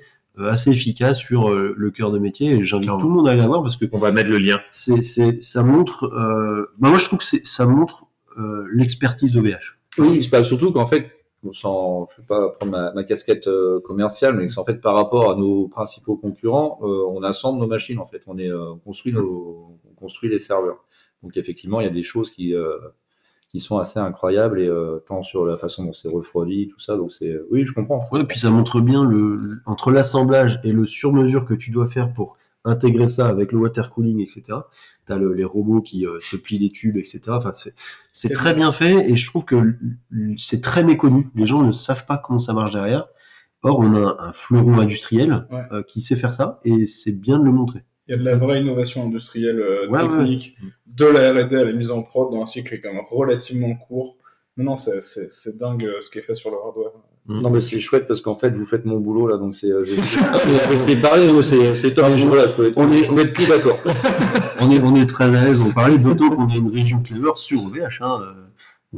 assez 0.47 0.71
efficace 0.71 1.19
sur 1.19 1.51
euh, 1.51 1.75
le 1.77 1.91
cœur 1.91 2.11
de 2.11 2.19
métier. 2.19 2.51
Et 2.53 2.65
j'invite 2.65 2.91
tout 2.91 3.09
le 3.09 3.15
monde 3.15 3.29
à 3.29 3.33
aller 3.33 3.41
la 3.41 3.47
voir 3.47 3.63
parce 3.63 3.77
que 3.77 3.87
On 3.93 3.99
va 3.99 4.13
mettre 4.13 4.31
le 4.31 4.39
lien. 4.39 4.59
c'est, 4.73 5.03
c'est, 5.03 5.43
ça 5.43 5.63
montre. 5.63 6.05
Euh, 6.05 6.67
bah 6.79 6.89
moi, 6.91 6.99
je 6.99 7.05
trouve 7.05 7.19
que 7.19 7.25
c'est, 7.25 7.45
ça 7.45 7.67
montre 7.67 8.07
euh, 8.39 8.67
l'expertise 8.73 9.33
d'OVH. 9.33 9.79
Oui, 9.99 10.23
c'est 10.23 10.31
pas 10.31 10.45
surtout 10.45 10.73
qu'en 10.73 10.87
fait, 10.87 11.11
sans, 11.53 12.09
je 12.11 12.21
vais 12.21 12.27
pas 12.27 12.51
prendre 12.51 12.73
ma, 12.73 12.93
ma 12.93 13.05
casquette 13.05 13.47
euh, 13.47 13.81
commerciale, 13.81 14.37
mais 14.37 14.49
c'est 14.49 14.59
en 14.59 14.65
fait 14.65 14.81
par 14.81 14.95
rapport 14.95 15.31
à 15.31 15.37
nos 15.37 15.69
principaux 15.69 16.17
concurrents, 16.17 16.79
euh, 16.83 17.05
on 17.09 17.23
assemble 17.23 17.61
nos 17.61 17.67
machines 17.67 17.99
en 17.99 18.07
fait, 18.07 18.23
on 18.27 18.39
est, 18.39 18.49
euh, 18.49 18.73
on 18.73 18.79
construit 18.79 19.13
nos, 19.13 19.79
on 19.89 19.95
construit 19.95 20.29
les 20.29 20.39
serveurs. 20.39 20.85
Donc 21.23 21.37
effectivement, 21.37 21.81
il 21.81 21.85
y 21.85 21.89
a 21.89 21.93
des 21.93 22.03
choses 22.03 22.31
qui 22.31 22.55
euh, 22.55 22.77
qui 23.53 23.61
sont 23.61 23.79
assez 23.79 23.99
incroyables 23.99 24.61
et 24.61 24.67
euh, 24.69 24.99
tant 25.09 25.23
sur 25.23 25.47
la 25.47 25.57
façon 25.57 25.85
dont 25.85 25.93
c'est 25.93 26.09
refroidi, 26.11 26.69
tout 26.69 26.81
ça. 26.81 26.97
Donc 26.97 27.13
c'est, 27.13 27.39
oui, 27.51 27.65
je 27.67 27.73
comprends. 27.73 28.07
Ouais, 28.13 28.25
puis 28.25 28.39
ça 28.39 28.51
montre 28.51 28.81
bien 28.81 29.05
le, 29.05 29.37
le- 29.37 29.61
entre 29.67 29.91
l'assemblage 29.91 30.61
et 30.65 30.73
le 30.73 30.85
sur-mesure 30.87 31.45
que 31.45 31.55
tu 31.55 31.71
dois 31.71 31.87
faire 31.87 32.13
pour 32.13 32.37
intégrer 32.65 33.09
ça 33.09 33.29
avec 33.29 33.53
le 33.53 33.59
water 33.59 33.91
cooling, 33.91 34.21
etc. 34.21 34.59
T'as 35.07 35.17
le, 35.19 35.33
les 35.33 35.45
robots 35.45 35.81
qui 35.81 36.07
euh, 36.07 36.19
te 36.31 36.37
plient 36.37 36.59
les 36.59 36.71
tubes, 36.71 36.99
etc. 36.99 37.21
Enfin, 37.29 37.53
c'est, 37.55 37.75
c'est 38.13 38.31
Et 38.31 38.35
très 38.35 38.53
bien 38.53 38.73
fait 38.73 39.11
et 39.11 39.17
je 39.17 39.27
trouve 39.27 39.45
que 39.47 39.75
c'est 40.37 40.61
très 40.61 40.85
méconnu. 40.85 41.29
Les 41.35 41.47
gens 41.47 41.63
ne 41.63 41.73
savent 41.73 42.05
pas 42.05 42.19
comment 42.19 42.41
ça 42.41 42.53
marche 42.53 42.73
derrière. 42.73 43.07
Or, 43.63 43.79
on 43.81 43.95
a 43.95 44.17
un 44.21 44.33
fleuron 44.33 44.79
industriel 44.79 45.47
Ouais. 45.51 45.63
euh, 45.73 45.83
qui 45.83 46.01
sait 46.03 46.17
faire 46.17 46.35
ça 46.35 46.61
et 46.65 46.85
c'est 46.87 47.13
bien 47.13 47.39
de 47.39 47.45
le 47.45 47.53
montrer. 47.53 47.85
Il 48.09 48.13
y 48.13 48.15
a 48.15 48.19
de 48.19 48.25
la 48.25 48.37
vraie 48.37 48.61
innovation 48.61 49.05
industrielle 49.05 49.61
euh, 49.61 49.87
Ouais, 49.89 50.01
ouais. 50.03 50.09
technique, 50.19 50.57
de 50.87 51.05
la 51.05 51.31
R&D 51.33 51.55
à 51.57 51.65
la 51.65 51.73
mise 51.73 51.91
en 51.91 52.03
prod 52.03 52.31
dans 52.33 52.41
un 52.43 52.47
cycle 52.47 52.69
qui 52.71 52.75
est 52.77 52.81
quand 52.81 52.93
même 52.93 53.03
relativement 53.11 53.75
court. 53.75 54.17
Non, 54.57 54.65
non, 54.65 54.77
c'est- 54.77 55.57
dingue 55.59 55.85
euh, 55.85 56.01
ce 56.01 56.11
qui 56.11 56.19
est 56.19 56.23
fait 56.23 56.35
sur 56.35 56.51
le 56.51 56.57
hardware. 56.57 56.93
Non, 57.29 57.51
mais 57.51 57.61
c'est 57.61 57.79
chouette 57.79 58.09
parce 58.09 58.23
qu'en 58.23 58.35
fait, 58.35 58.49
vous 58.51 58.65
faites 58.65 58.87
mon 58.87 58.99
boulot 59.01 59.29
là, 59.29 59.37
donc 59.37 59.55
c'est, 59.55 59.71
euh, 59.71 59.83
mais 60.87 60.97
pareil, 60.97 61.29
oh, 61.31 61.43
c'est, 61.43 61.93
top. 61.95 62.07
Je- 62.17 62.27
Voilà, 62.27 62.45
On 62.77 62.91
est- 62.91 63.07
peux 63.15 63.21
être 63.21 63.35
plus 63.35 63.47
d'accord. 63.47 63.79
on 64.61 64.71
est, 64.71 64.81
on 64.81 64.95
est 64.97 65.07
très 65.07 65.25
à 65.37 65.45
l'aise, 65.45 65.61
on 65.61 65.71
parlait 65.71 65.99
d'autant 65.99 66.31
qu'on 66.31 66.49
est 66.49 66.57
une 66.57 66.71
région 66.71 67.03
Clever 67.03 67.33
sur 67.37 67.63
OVH, 67.65 68.01
hein, 68.01 68.21
euh, 68.23 68.33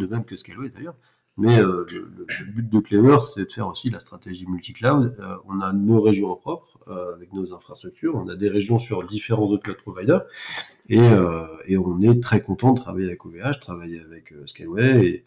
de 0.01 0.07
même 0.07 0.25
que 0.25 0.37
Scaleway 0.37 0.69
d'ailleurs. 0.71 0.95
Mais 1.37 1.59
euh, 1.59 1.87
le, 1.91 2.53
but 2.53 2.69
de 2.69 2.79
Clever, 2.81 3.19
c'est 3.21 3.47
de 3.47 3.51
faire 3.53 3.67
aussi 3.67 3.91
la 3.91 3.99
stratégie 3.99 4.47
multi-cloud. 4.47 5.17
Euh, 5.19 5.37
on 5.49 5.61
a 5.61 5.73
nos 5.73 6.01
régions 6.01 6.31
en 6.31 6.37
propre, 6.37 6.70
euh, 6.89 7.15
avec 7.15 7.33
nos 7.33 7.55
infrastructures, 7.55 8.15
on 8.17 8.29
a 8.29 8.37
des 8.37 8.49
régions 8.49 8.79
sur 8.79 9.07
différents 9.07 9.47
autres 9.47 9.63
cloud 9.63 9.79
providers, 9.79 10.23
et, 10.89 10.99
euh, 10.99 11.47
et 11.67 11.77
on 11.77 12.01
est 12.03 12.21
très 12.21 12.43
content 12.43 12.73
de 12.73 12.81
travailler 12.81 13.07
avec 13.07 13.25
OVH, 13.25 13.61
travailler 13.61 14.01
avec 14.01 14.33
euh, 14.33 14.47
Scaleway, 14.47 15.07
et, 15.07 15.25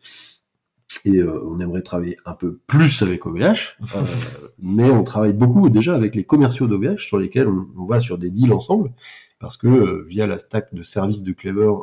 et 1.05 1.17
euh, 1.17 1.41
on 1.45 1.59
aimerait 1.59 1.81
travailler 1.81 2.17
un 2.25 2.33
peu 2.33 2.59
plus 2.67 3.01
avec 3.01 3.25
OVH, 3.25 3.77
mais 4.59 4.89
on 4.89 5.03
travaille 5.03 5.33
beaucoup 5.33 5.69
déjà 5.69 5.95
avec 5.95 6.15
les 6.15 6.23
commerciaux 6.23 6.67
d'OVH, 6.67 6.99
sur 6.99 7.17
lesquels 7.17 7.47
on, 7.47 7.67
on 7.77 7.85
va 7.85 7.99
sur 7.99 8.17
des 8.17 8.29
deals 8.29 8.53
ensemble, 8.53 8.91
parce 9.39 9.57
que 9.57 10.03
via 10.07 10.27
la 10.27 10.37
stack 10.37 10.73
de 10.73 10.83
services 10.83 11.23
de 11.23 11.33
Clever 11.33 11.73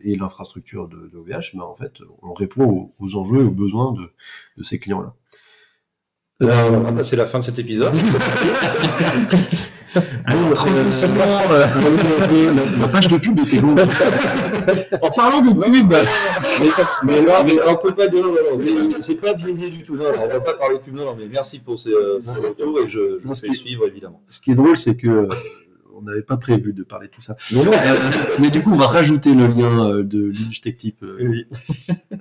et 0.00 0.16
l'infrastructure 0.16 0.88
de, 0.88 1.08
de 1.08 1.16
OVH, 1.16 1.54
ben, 1.54 1.62
en 1.62 1.74
fait, 1.74 2.02
on 2.22 2.32
répond 2.32 2.64
aux, 2.64 2.94
aux 2.98 3.14
enjeux 3.16 3.40
et 3.40 3.44
aux 3.44 3.52
besoins 3.52 3.92
de, 3.92 4.10
de 4.56 4.62
ces 4.62 4.78
clients-là. 4.78 5.14
Euh, 6.40 6.70
on 6.72 6.80
va 6.80 6.92
passer 6.92 7.16
la 7.16 7.26
fin 7.26 7.40
de 7.40 7.44
cet 7.44 7.58
épisode. 7.58 7.92
Alors, 10.26 10.52
transitionnement, 10.52 11.40
euh, 11.50 11.66
la, 12.54 12.62
la 12.82 12.88
page 12.88 13.08
de 13.08 13.16
pub 13.16 13.40
était 13.40 13.60
longue. 13.60 13.80
en 15.02 15.10
parlant 15.10 15.40
de 15.40 15.48
pub, 15.52 15.90
mais, 15.90 16.68
mais, 17.02 17.22
là, 17.22 17.42
mais 17.44 17.56
on 17.66 17.74
peut 17.76 17.92
pas 17.92 18.06
dire, 18.06 18.24
c'est- 18.60 19.02
c'est 19.02 19.14
pas 19.16 19.34
biaisé 19.34 19.68
du 19.70 19.82
tout. 19.82 19.96
Non, 19.96 20.04
on 20.22 20.28
va 20.28 20.38
pas 20.38 20.54
parler 20.54 20.76
de 20.78 20.82
pub. 20.82 20.94
Non, 20.94 21.06
non, 21.06 21.16
mais 21.18 21.26
merci 21.28 21.58
pour 21.58 21.80
ces, 21.80 21.90
euh, 21.90 22.20
retours 22.24 22.78
et 22.84 22.88
je, 22.88 23.18
je 23.20 23.26
Non, 23.26 23.34
c'est- 23.34 23.52
suivre 23.54 23.86
évidemment. 23.88 24.20
ce 24.28 24.38
qui 24.38 24.52
est 24.52 24.54
drôle, 24.54 24.76
c'est 24.76 24.94
que 24.94 25.08
euh, 25.08 25.28
on 25.96 26.02
n'avait 26.02 26.22
pas 26.22 26.36
prévu 26.36 26.72
de 26.72 26.84
parler 26.84 27.08
de 27.08 27.12
tout 27.12 27.22
ça. 27.22 27.34
Non, 27.52 27.64
non, 27.64 27.72
Euh, 27.72 27.96
mais 28.38 28.50
du 28.50 28.60
coup, 28.60 28.70
on 28.72 28.76
va 28.78 28.86
rajouter 28.86 29.34
le 29.34 29.48
lien 29.48 29.88
euh, 29.90 30.02
de 30.04 30.22
Linux 30.28 30.60
Tech 30.60 30.76
Tip. 30.76 31.02
euh. 31.02 31.16
Oui. 31.20 31.46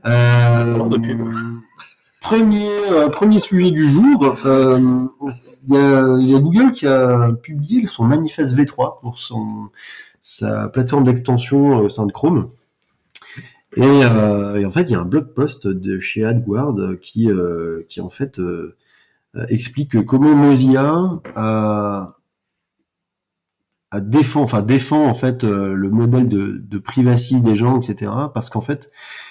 Euh, 0.08 0.88
de 0.90 0.98
pub. 0.98 1.22
Premier, 2.28 2.70
euh, 2.92 3.08
premier 3.08 3.40
sujet 3.40 3.72
du 3.72 3.90
jour. 3.90 4.36
euh, 4.46 5.06
Il 5.70 5.74
y, 5.74 6.36
a, 6.36 6.40
Google 6.40 6.74
qui 6.74 6.86
a 6.86 7.32
publié 7.42 7.88
son 7.88 8.04
manifeste 8.04 8.54
V3 8.54 9.00
pour 9.00 9.18
son, 9.18 9.70
sa 10.22 10.68
plateforme 10.68 11.06
d'extension 11.06 11.80
au 11.80 11.88
sein 11.88 12.06
de 12.06 12.12
Chrome. 12.12 12.50
Et, 13.78 13.82
euh, 13.84 14.68
en 14.68 14.72
fait, 14.72 14.84
il 14.84 14.92
y 14.92 14.96
a 14.96 15.00
un 15.00 15.06
blog 15.06 15.34
post 15.34 15.68
de 15.68 16.02
chez 16.02 16.26
AdGuard 16.26 16.76
qui, 17.02 17.30
euh, 17.30 17.86
qui 17.88 18.02
en 18.02 18.10
fait 18.10 18.40
euh, 18.40 18.76
euh, 19.38 19.46
explique 19.48 20.06
comment 20.06 20.36
Mozilla 20.36 21.22
a 21.36 22.16
défend, 24.02 24.42
enfin 24.42 24.64
défend 24.64 25.06
en 25.06 25.14
fait 25.14 25.46
euh, 25.46 25.74
le 25.74 25.90
modèle 25.90 26.28
de, 26.28 26.58
de 26.60 26.78
privacy 26.78 27.40
des 27.42 27.56
gens, 27.56 27.80
etc. 27.80 28.12
Parce 28.34 28.50
qu'en 28.50 28.62
fait, 28.62 28.88
euh, 28.88 29.27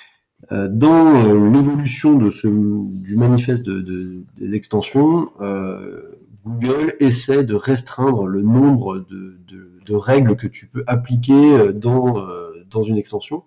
dans 0.51 1.25
euh, 1.25 1.51
l'évolution 1.51 2.17
de 2.17 2.31
ce 2.31 2.47
du 2.49 3.17
manifeste 3.17 3.65
de, 3.65 3.81
de- 3.81 4.23
des 4.37 4.55
extensions, 4.55 5.31
euh, 5.41 6.03
Google 6.45 6.95
essaie 7.01 7.43
de 7.45 7.55
restreindre 7.55 8.27
le 8.27 8.43
nombre 8.43 8.99
de, 9.11 9.39
de, 9.49 9.71
de 9.85 9.95
règles 9.95 10.37
que 10.37 10.47
tu 10.47 10.67
peux 10.67 10.85
appliquer 10.87 11.55
euh, 11.59 11.73
dans 11.73 12.19
euh, 12.19 12.51
dans 12.71 12.83
une 12.85 12.97
extension. 12.97 13.43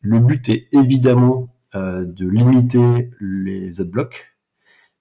Le 0.00 0.18
but 0.18 0.48
est 0.48 0.68
évidemment 0.72 1.48
euh, 1.74 2.04
de 2.04 2.28
limiter 2.28 3.10
les 3.20 3.80
adblocks 3.80 4.26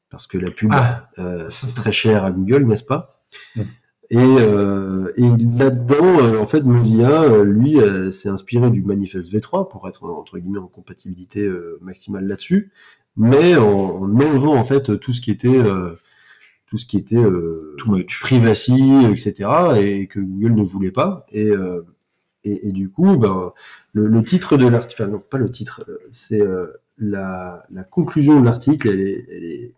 parce 0.10 0.28
que 0.28 0.38
la 0.38 0.52
pub 0.52 0.70
Ah. 0.74 1.10
euh, 1.20 1.50
c'est 1.52 1.74
très 1.74 1.92
cher 1.92 2.24
à 2.24 2.32
Google, 2.32 2.66
n'est-ce 2.66 2.84
pas? 2.84 3.24
Mm. 3.56 3.62
Et, 4.10 4.18
euh, 4.20 5.12
et 5.16 5.22
là-dedans, 5.58 6.20
euh, 6.22 6.38
en 6.40 6.46
fait, 6.46 6.62
Mozilla, 6.62 7.24
euh, 7.24 7.44
lui, 7.44 7.80
euh, 7.80 8.12
s'est 8.12 8.30
inspiré 8.30 8.70
du 8.70 8.84
manifeste 8.84 9.32
V3 9.34 9.70
pour 9.70 9.88
être 9.88 10.04
entre 10.10 10.38
guillemets 10.38 10.60
en 10.60 10.68
compatibilité 10.68 11.42
euh, 11.42 11.80
maximale 11.82 12.28
là-dessus, 12.28 12.72
mais 13.18 13.56
en, 13.56 13.64
en 14.04 14.20
enlevant 14.20 14.56
en 14.56 14.64
fait 14.64 15.00
tout 15.00 15.14
ce 15.14 15.22
qui 15.22 15.32
était 15.32 15.48
euh, 15.58 15.94
tout 16.68 16.78
ce 16.78 16.86
qui 16.86 16.98
était 16.98 17.18
euh, 17.18 17.76
Too 17.78 17.92
much. 17.92 18.20
privacy, 18.22 18.74
etc. 19.12 19.50
et 19.80 20.08
que 20.08 20.20
Google 20.20 20.54
ne 20.56 20.64
voulait 20.64 20.92
pas. 20.92 21.26
Et, 21.32 21.50
euh, 21.50 21.82
et, 22.44 22.70
et 22.70 22.72
du 22.72 22.90
coup, 22.90 23.16
ben, 23.18 23.54
le, 23.94 24.08
le 24.08 24.24
titre 24.24 24.58
de 24.58 24.68
l'article, 24.68 25.04
enfin 25.04 25.12
non, 25.12 25.20
pas 25.20 25.38
le 25.38 25.52
titre, 25.52 25.86
euh, 25.88 25.98
c'est 26.12 26.42
euh, 26.42 26.68
la, 26.98 27.66
la 27.72 27.84
conclusion 27.84 28.40
de 28.40 28.46
l'article, 28.46 28.90
elle 28.90 29.02
est, 29.02 29.26
elle 29.32 29.44
est 29.46 29.74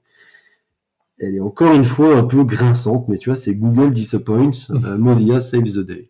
elle 1.19 1.35
est 1.35 1.39
encore 1.39 1.73
une 1.73 1.85
fois 1.85 2.15
un 2.17 2.23
peu 2.23 2.43
grinçante, 2.43 3.07
mais 3.07 3.17
tu 3.17 3.29
vois, 3.29 3.37
c'est 3.37 3.55
Google 3.55 3.93
disappoints, 3.93 4.51
euh, 4.69 4.97
Mozilla 4.97 5.39
saves 5.39 5.63
the 5.63 5.79
day. 5.79 6.09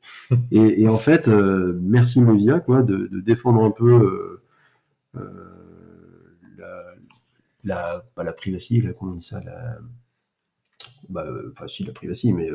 Et, 0.51 0.83
et 0.83 0.89
en 0.89 0.97
fait, 0.97 1.27
euh, 1.27 1.77
merci 1.81 2.21
Mozilla, 2.21 2.59
quoi, 2.59 2.81
de, 2.81 3.07
de 3.11 3.19
défendre 3.19 3.63
un 3.63 3.71
peu 3.71 3.93
euh, 3.93 4.41
euh, 5.17 5.21
la, 6.57 6.83
la, 7.63 8.05
pas 8.15 8.23
la 8.23 8.33
privacy, 8.33 8.81
là, 8.81 8.93
comment 8.97 9.11
on 9.13 9.15
dit 9.15 9.27
ça, 9.27 9.41
la, 9.43 9.77
bah, 11.07 11.27
enfin 11.51 11.67
si 11.67 11.83
la 11.83 11.93
privacy, 11.93 12.33
mais 12.33 12.49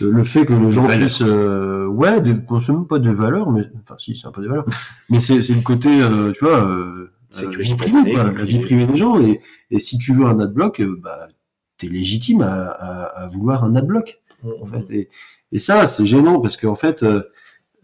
le, 0.00 0.24
fait 0.24 0.44
que 0.44 0.52
les 0.52 0.72
gens 0.72 0.86
puissent, 0.86 1.22
ouais, 1.22 2.20
de, 2.20 2.34
consommer 2.34 2.86
pas 2.86 2.98
de 2.98 3.10
valeurs, 3.10 3.50
mais 3.50 3.62
enfin 3.80 3.96
si, 3.98 4.14
c'est 4.14 4.26
un 4.26 4.30
peu 4.30 4.42
des 4.42 4.48
valeurs, 4.48 4.66
mais 5.08 5.20
c'est 5.20 5.36
le 5.36 5.62
côté, 5.62 5.88
tu 6.34 6.44
vois, 6.44 6.68
euh, 6.68 7.10
vie 7.58 7.74
privée, 7.76 8.12
la 8.12 8.44
vie 8.44 8.60
privée. 8.60 8.86
des 8.86 8.96
gens, 8.96 9.18
et, 9.18 9.40
et 9.70 9.78
si 9.78 9.96
tu 9.96 10.12
veux 10.12 10.26
un 10.26 10.38
adblock, 10.38 10.82
bah 11.00 11.28
t'es 11.78 11.88
légitime 11.88 12.42
à, 12.42 12.66
à, 12.70 13.02
à 13.24 13.26
vouloir 13.28 13.64
un 13.64 13.74
adblock 13.74 14.20
en 14.62 14.66
fait. 14.66 14.90
Et, 14.90 15.08
et 15.52 15.58
ça, 15.58 15.86
c'est 15.86 16.06
gênant 16.06 16.40
parce 16.40 16.56
qu'en 16.56 16.74
fait, 16.74 17.02
euh, 17.02 17.22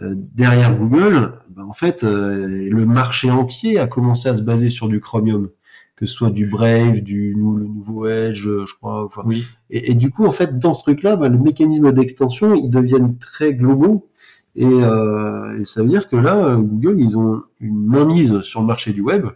euh, 0.01 0.15
derrière 0.17 0.77
Google, 0.77 1.33
ben, 1.49 1.65
en 1.65 1.73
fait, 1.73 2.05
euh, 2.05 2.69
le 2.71 2.87
marché 2.87 3.31
entier 3.31 3.79
a 3.79 3.87
commencé 3.87 4.29
à 4.29 4.35
se 4.35 4.43
baser 4.43 4.69
sur 4.71 4.89
du 4.89 5.01
Chromium, 5.01 5.51
que 5.97 6.07
ce 6.07 6.15
soit 6.15 6.31
du 6.31 6.47
Brave, 6.47 7.01
du 7.01 7.33
le 7.33 7.65
nouveau 7.67 8.07
Edge, 8.07 8.47
euh, 8.47 8.67
je 8.67 8.75
crois. 8.75 9.05
Enfin, 9.05 9.23
Oui. 9.25 9.45
et, 9.71 9.93
et 9.93 9.95
du 9.95 10.11
coup, 10.11 10.27
en 10.27 10.31
fait, 10.33 10.59
dans 10.59 10.75
ce 10.75 10.83
truc-là, 10.83 11.17
ben, 11.17 11.31
le 11.31 11.39
mécanisme 11.39 11.93
d'extension, 11.93 12.55
ils 12.55 12.71
deviennent 12.71 13.17
très 13.19 13.55
globaux. 13.55 14.09
Et, 14.57 14.67
euh, 14.67 15.59
et 15.59 15.65
ça 15.65 15.83
veut 15.83 15.89
dire 15.89 16.09
que 16.09 16.17
là, 16.17 16.57
Google, 16.57 17.01
ils 17.01 17.17
ont 17.19 17.43
une 17.61 17.87
mainmise 17.87 18.41
sur 18.43 18.61
le 18.61 18.67
marché 18.67 18.93
du 18.93 19.01
web 19.01 19.27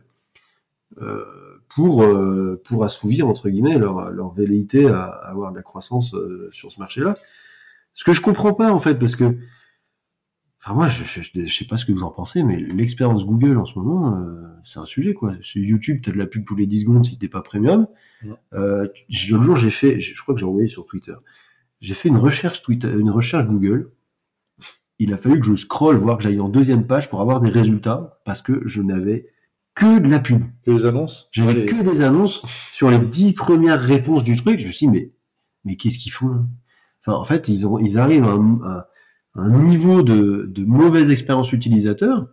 euh, 1.01 1.25
pour 1.69 2.03
euh, 2.03 2.61
pour 2.65 2.85
assouvir 2.85 3.29
entre 3.29 3.49
guillemets 3.49 3.79
leur 3.79 4.11
leur 4.11 4.33
velléité 4.33 4.87
à, 4.87 5.05
à 5.05 5.31
avoir 5.31 5.51
de 5.53 5.57
la 5.57 5.63
croissance 5.63 6.15
euh, 6.15 6.49
sur 6.53 6.73
ce 6.73 6.81
marché-là. 6.81 7.15
Ce 7.95 8.05
que 8.05 8.13
je 8.13 8.21
comprends 8.21 8.55
pas 8.55 8.73
en 8.73 8.79
fait, 8.79 8.95
parce 8.97 9.17
que 9.17 9.37
Enfin, 10.61 10.75
moi, 10.75 10.89
je, 10.89 11.05
je, 11.05 11.23
je 11.23 11.57
sais 11.57 11.65
pas 11.67 11.77
ce 11.77 11.85
que 11.85 11.93
vous 11.93 12.03
en 12.03 12.11
pensez, 12.11 12.43
mais 12.43 12.59
l'expérience 12.59 13.25
Google 13.25 13.59
en 13.59 13.65
ce 13.65 13.79
moment, 13.79 14.19
euh, 14.19 14.43
c'est 14.65 14.81
un 14.81 14.85
sujet, 14.85 15.15
quoi. 15.15 15.37
Sur 15.41 15.63
YouTube, 15.63 16.01
t'as 16.03 16.11
de 16.11 16.19
la 16.19 16.27
pub 16.27 16.45
tous 16.45 16.57
les 16.57 16.67
10 16.67 16.81
secondes 16.81 17.07
si 17.07 17.17
t'es 17.17 17.29
pas 17.29 17.43
premium. 17.43 17.87
Ouais. 18.25 18.31
Euh, 18.55 18.89
L'autre 19.31 19.43
jour, 19.45 19.57
j'ai 19.57 19.71
fait, 19.71 20.01
je 20.01 20.21
crois 20.21 20.35
que 20.35 20.41
j'ai 20.41 20.47
envoyé 20.47 20.67
sur 20.67 20.85
Twitter, 20.85 21.15
j'ai 21.81 21.95
fait 21.95 22.09
une 22.09 22.17
recherche 22.17 22.61
Twitter, 22.63 22.91
une 22.91 23.11
recherche 23.11 23.47
Google. 23.47 23.93
Il 24.99 25.13
a 25.13 25.17
fallu 25.17 25.39
que 25.39 25.47
je 25.47 25.55
scrolle, 25.55 25.97
voir 25.97 26.17
que 26.17 26.25
j'aille 26.25 26.41
en 26.41 26.49
deuxième 26.49 26.89
page 26.89 27.09
pour 27.09 27.21
avoir 27.21 27.41
des 27.41 27.51
résultats, 27.51 28.21
parce 28.25 28.43
que 28.43 28.63
je 28.67 28.83
n'avais 28.83 29.29
que 29.79 29.99
de 30.01 30.09
la 30.09 30.19
pub. 30.21 30.43
Que 30.65 30.71
les 30.73 30.87
annonces 30.87 31.29
J'avais 31.33 31.67
que 31.67 31.83
des 31.83 32.01
annonces 32.01 32.43
sur 32.73 32.91
les 32.91 32.99
dix 32.99 33.33
premières 33.33 33.81
réponses 33.81 34.25
du 34.25 34.37
truc. 34.37 34.61
Je 34.61 34.67
me 34.67 34.73
suis 34.73 34.87
dit, 34.87 34.93
mais, 34.93 35.13
mais 35.65 35.77
qu'est-ce 35.77 35.99
qu'ils 35.99 36.13
font 36.13 36.29
là? 36.29 36.41
Enfin, 37.01 37.13
en 37.19 37.25
fait, 37.25 37.49
ils, 37.49 37.67
ont, 37.67 37.79
ils 37.79 37.97
arrivent 37.99 38.25
à 38.25 38.33
un, 38.33 38.61
à 38.65 38.89
un 39.37 39.51
niveau 39.51 40.03
de, 40.03 40.47
de 40.49 40.65
mauvaise 40.65 41.11
expérience 41.11 41.53
utilisateur. 41.53 42.27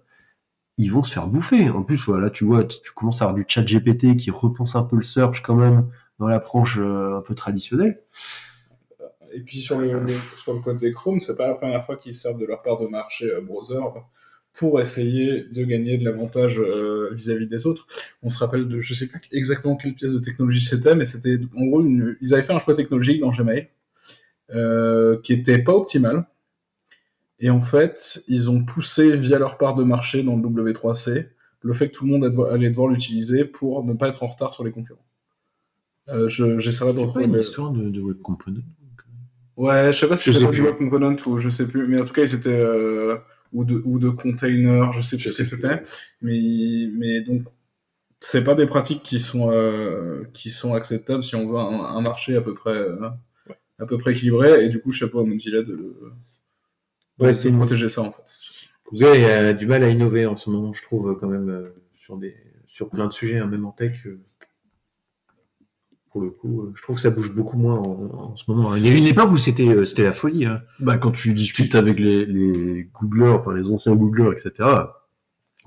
Ils 0.77 0.91
vont 0.91 1.03
se 1.03 1.13
faire 1.13 1.27
bouffer. 1.27 1.69
En 1.69 1.83
plus, 1.83 2.03
voilà, 2.05 2.29
tu 2.29 2.43
vois, 2.45 2.63
tu 2.65 2.81
tu 2.81 2.91
commences 2.91 3.21
à 3.21 3.25
avoir 3.25 3.35
du 3.35 3.45
chat 3.47 3.61
GPT 3.63 4.17
qui 4.17 4.31
repense 4.31 4.75
un 4.75 4.83
peu 4.83 4.95
le 4.97 5.03
search 5.03 5.41
quand 5.41 5.55
même 5.55 5.87
dans 6.19 6.27
l'approche 6.27 6.77
euh, 6.79 7.17
un 7.17 7.21
peu 7.21 7.35
traditionnelle. 7.35 8.01
Et 9.33 9.41
puis 9.41 9.57
sur 9.61 9.79
le, 9.79 9.99
le- 9.99 10.13
sur 10.37 10.53
le 10.53 10.59
côté 10.59 10.91
Chrome, 10.91 11.19
c'est 11.19 11.35
pas 11.35 11.47
la 11.47 11.55
première 11.55 11.83
fois 11.85 11.95
qu'ils 11.95 12.15
servent 12.15 12.39
de 12.39 12.45
leur 12.45 12.61
part 12.61 12.77
de 12.79 12.87
marché 12.87 13.25
euh, 13.31 13.41
browser 13.41 13.79
pour 14.57 14.79
essayer 14.81 15.43
de 15.43 15.63
gagner 15.65 15.97
de 15.97 16.05
l'avantage 16.05 16.59
euh, 16.59 17.09
vis-à-vis 17.13 17.47
des 17.47 17.65
autres. 17.67 17.85
On 18.23 18.29
se 18.29 18.37
rappelle 18.39 18.67
de, 18.67 18.79
je 18.79 18.93
sais 18.93 19.07
pas 19.07 19.17
exactement 19.31 19.75
quelle 19.75 19.93
pièce 19.93 20.13
de 20.13 20.19
technologie 20.19 20.61
c'était, 20.61 20.95
mais 20.95 21.05
c'était 21.05 21.37
en 21.55 21.65
gros, 21.65 21.81
une, 21.81 22.15
ils 22.21 22.33
avaient 22.33 22.43
fait 22.43 22.53
un 22.53 22.59
choix 22.59 22.73
technologique 22.75 23.19
dans 23.19 23.31
Gmail 23.31 23.67
euh, 24.51 25.19
qui 25.21 25.33
était 25.33 25.59
pas 25.59 25.73
optimal. 25.73 26.25
Et 27.39 27.49
en 27.49 27.59
fait, 27.61 28.23
ils 28.29 28.49
ont 28.49 28.63
poussé 28.63 29.15
via 29.17 29.37
leur 29.39 29.57
part 29.57 29.75
de 29.75 29.83
marché 29.83 30.23
dans 30.23 30.37
le 30.37 30.41
W3C 30.41 31.27
le 31.61 31.73
fait 31.73 31.89
que 31.89 31.93
tout 31.97 32.05
le 32.05 32.11
monde 32.11 32.23
allait 32.51 32.69
devoir- 32.69 32.87
l'utiliser 32.89 33.43
pour 33.43 33.83
ne 33.83 33.93
pas 33.93 34.07
être 34.07 34.21
en 34.23 34.27
retard 34.27 34.53
sur 34.53 34.63
les 34.63 34.71
concurrents. 34.71 35.03
Euh, 36.09 36.29
je- 36.29 36.59
J'essaierai 36.59 36.91
de 36.93 36.97
C'est 36.97 37.01
pas 37.01 37.07
retrouver 37.07 37.25
une 37.25 37.33
le- 37.33 37.39
histoire 37.41 37.71
de, 37.71 37.89
de 37.89 37.99
web 38.01 38.21
component. 38.21 38.61
Ouais, 39.57 39.91
je 39.91 39.99
sais 39.99 40.07
pas 40.07 40.15
si 40.15 40.31
Je 40.31 40.39
c'était 40.39 40.51
du 40.51 40.61
web 40.61 40.75
component 40.77 41.15
ou 41.25 41.37
je 41.39 41.49
sais 41.49 41.65
plus, 41.67 41.87
mais 41.87 41.99
en 41.99 42.05
tout 42.05 42.13
cas 42.13 42.21
ils 42.23 42.35
étaient 42.35 42.49
euh, 42.51 43.15
ou 43.55 43.65
de 43.65 43.81
ou 43.85 43.99
de 43.99 44.09
container, 44.11 44.91
je 44.93 45.01
sais 45.01 45.17
plus 45.17 45.31
ce 45.33 45.37
que 45.39 45.45
c'était, 45.45 45.83
mais 46.21 46.39
mais 46.93 47.21
donc 47.21 47.43
c'est 48.21 48.43
pas 48.43 48.55
des 48.55 48.65
pratiques 48.67 49.03
qui 49.03 49.19
sont 49.19 49.51
euh, 49.51 50.25
qui 50.33 50.51
sont 50.51 50.73
acceptables 50.75 51.23
si 51.23 51.35
on 51.35 51.47
veut 51.49 51.57
un, 51.59 51.85
un 51.97 52.01
marché 52.01 52.35
à 52.37 52.41
peu 52.41 52.53
près 52.55 52.71
euh, 52.71 52.97
à 53.79 53.85
peu 53.87 53.97
près 53.99 54.13
équilibré 54.13 54.65
et 54.65 54.69
du 54.69 54.81
coup 54.81 54.91
chapeau 54.91 55.21
à 55.21 55.25
Mozilla 55.25 55.63
de, 55.63 55.75
de 55.75 56.11
Ouais, 57.19 57.31
de 57.33 57.49
une- 57.49 57.55
protéger 57.57 57.89
ça 57.89 58.01
en 58.03 58.11
fait. 58.11 58.35
Google 58.91 59.25
a 59.25 59.53
du 59.53 59.67
mal 59.67 59.83
à 59.83 59.89
innover 59.89 60.25
en 60.25 60.35
ce 60.37 60.49
moment, 60.49 60.73
je 60.73 60.81
trouve, 60.83 61.17
quand 61.19 61.27
même, 61.27 61.49
euh, 61.49 61.69
sur, 61.95 62.17
des, 62.17 62.35
sur 62.67 62.89
plein 62.89 63.07
de 63.07 63.13
sujets, 63.13 63.39
hein, 63.39 63.47
même 63.47 63.65
en 63.65 63.71
tech. 63.71 64.07
Pour 66.15 66.23
le 66.23 66.29
coup, 66.29 66.61
euh, 66.61 66.71
je 66.75 66.81
trouve 66.81 66.95
que 66.95 67.01
ça 67.01 67.09
bouge 67.09 67.35
beaucoup 67.35 67.57
moins 67.57 67.79
en, 67.79 68.31
en 68.31 68.35
ce 68.37 68.49
moment. 68.49 68.73
Il 68.77 68.85
y 68.85 68.89
a 68.89 68.93
eu 68.93 68.97
une 68.97 69.05
époque 69.07 69.31
où 69.33 69.37
c'était 69.37 69.67
euh, 69.67 69.83
c'était 69.83 70.03
la 70.05 70.13
folie. 70.13 70.45
hein. 70.45 70.61
Bah, 70.79 70.97
quand 70.97 71.11
tu 71.11 71.33
discutes 71.33 71.75
avec 71.75 71.99
les, 71.99 72.25
les 72.25 72.89
Googlers, 72.93 73.31
enfin 73.31 73.53
les 73.53 73.69
anciens 73.69 73.97
Googlers, 73.97 74.31
etc. 74.31 74.69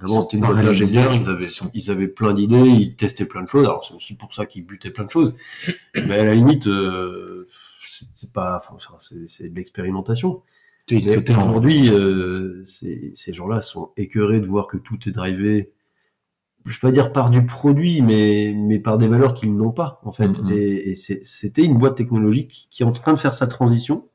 Avant, 0.01 0.23
c'était 0.23 0.39
une 0.39 0.45
Par 0.45 0.53
bonne 0.55 0.63
les 0.63 0.69
ingénieurs, 0.71 1.13
visages, 1.13 1.21
ils 1.23 1.29
avaient, 1.29 1.71
ils 1.75 1.91
avaient 1.91 2.09
plein 2.09 2.33
d'idées, 2.33 2.57
ils 2.67 2.97
testaient 2.97 3.27
plein 3.27 3.43
de 3.43 3.49
choses. 3.49 3.67
Alors, 3.67 3.85
c'est 3.87 3.93
aussi 3.93 4.15
pour 4.15 4.33
ça 4.33 4.47
qu'ils 4.47 4.65
butaient 4.65 4.91
plein 4.91 5.05
de 5.05 5.11
choses. 5.11 5.35
Mais 5.95 6.19
à 6.21 6.25
la 6.25 6.35
limite, 6.35 6.67
euh, 6.67 7.47
c'est 8.15 8.33
pas, 8.33 8.59
enfin, 8.73 8.97
c'est 9.27 9.51
de 9.51 9.55
l'expérimentation. 9.55 10.41
Aujourd'hui, 10.91 11.91
euh, 11.91 12.65
ces, 12.65 13.13
ces 13.15 13.35
gens-là 13.35 13.61
sont 13.61 13.91
écœurés 13.99 14.41
de 14.41 14.47
voir 14.47 14.67
que 14.67 14.79
tout 14.79 14.99
est 15.11 15.13
drivé, 15.13 15.73
je 16.69 16.75
vais 16.75 16.81
pas 16.81 16.93
dire 16.93 17.13
par 17.13 17.31
du 17.31 17.45
produit, 17.45 18.03
mais, 18.03 18.55
mais 18.55 18.79
par 18.79 18.99
des 18.99 19.09
valeurs 19.09 19.35
qu'ils 19.35 19.55
n'ont 19.57 19.73
pas, 19.73 20.01
en 20.05 20.13
fait. 20.13 20.41
Mhm. 20.43 20.53
Et, 20.53 20.95
c'était 20.95 21.65
une 21.65 21.79
boîte 21.79 21.97
technologique 21.97 22.69
qui 22.71 22.83
est 22.83 22.87
en 22.87 22.93
train 22.93 23.13
de 23.15 23.19
faire 23.19 23.35
sa 23.35 23.47
transition. 23.47 24.09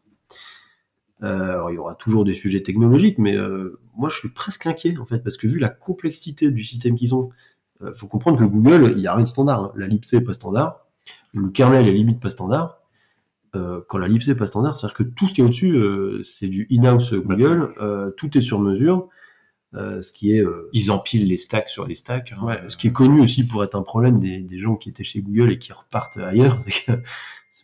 Euh, 1.23 1.51
alors, 1.51 1.71
il 1.71 1.75
y 1.75 1.77
aura 1.77 1.95
toujours 1.95 2.25
des 2.25 2.33
sujets 2.33 2.61
technologiques, 2.61 3.17
mais 3.17 3.35
euh, 3.35 3.79
moi, 3.95 4.09
je 4.09 4.17
suis 4.17 4.29
presque 4.29 4.67
inquiet, 4.67 4.97
en 4.97 5.05
fait, 5.05 5.19
parce 5.19 5.37
que 5.37 5.47
vu 5.47 5.57
la 5.57 5.69
complexité 5.69 6.51
du 6.51 6.63
système 6.63 6.95
qu'ils 6.95 7.15
ont, 7.15 7.29
euh, 7.81 7.93
faut 7.93 8.07
comprendre 8.07 8.37
que 8.37 8.43
Google, 8.43 8.91
il 8.95 8.97
n'y 8.97 9.07
a 9.07 9.15
rien 9.15 9.23
de 9.23 9.29
standard. 9.29 9.63
hein. 9.63 9.71
La 9.75 9.87
libc 9.87 10.11
est 10.13 10.21
pas 10.21 10.33
standard, 10.33 10.85
le 11.33 11.49
kernel 11.49 11.87
est 11.87 11.93
limite 11.93 12.19
pas 12.19 12.29
standard. 12.29 12.79
Quand 13.87 13.99
la 13.99 14.07
libc 14.07 14.27
est 14.27 14.33
pas 14.33 14.47
standard, 14.47 14.77
c'est-à-dire 14.77 14.97
que 14.97 15.03
tout 15.03 15.27
ce 15.27 15.33
qui 15.35 15.41
est 15.41 15.43
au-dessus, 15.43 15.77
c'est 16.23 16.47
du 16.47 16.67
in-house 16.71 17.13
Google, 17.13 17.71
tout 18.17 18.35
est 18.35 18.41
sur 18.41 18.59
mesure, 18.59 19.09
ce 19.73 20.11
qui 20.11 20.35
est 20.35 20.41
euh, 20.41 20.69
Ils 20.73 20.91
empilent 20.91 21.27
les 21.27 21.37
stacks 21.37 21.69
sur 21.69 21.85
les 21.87 21.95
stacks. 21.95 22.33
hein. 22.33 22.45
Ouais, 22.45 22.59
ce 22.67 22.77
qui 22.77 22.87
est 22.87 22.91
connu 22.93 23.21
aussi 23.21 23.43
pour 23.43 23.63
être 23.63 23.75
un 23.75 23.81
problème 23.83 24.19
des, 24.19 24.39
des 24.39 24.59
gens 24.59 24.75
qui 24.75 24.89
étaient 24.89 25.03
chez 25.03 25.21
Google 25.21 25.51
et 25.51 25.57
qui 25.59 25.71
repartent 25.73 26.17
ailleurs, 26.17 26.59
c'est 26.61 26.85
que 26.85 26.91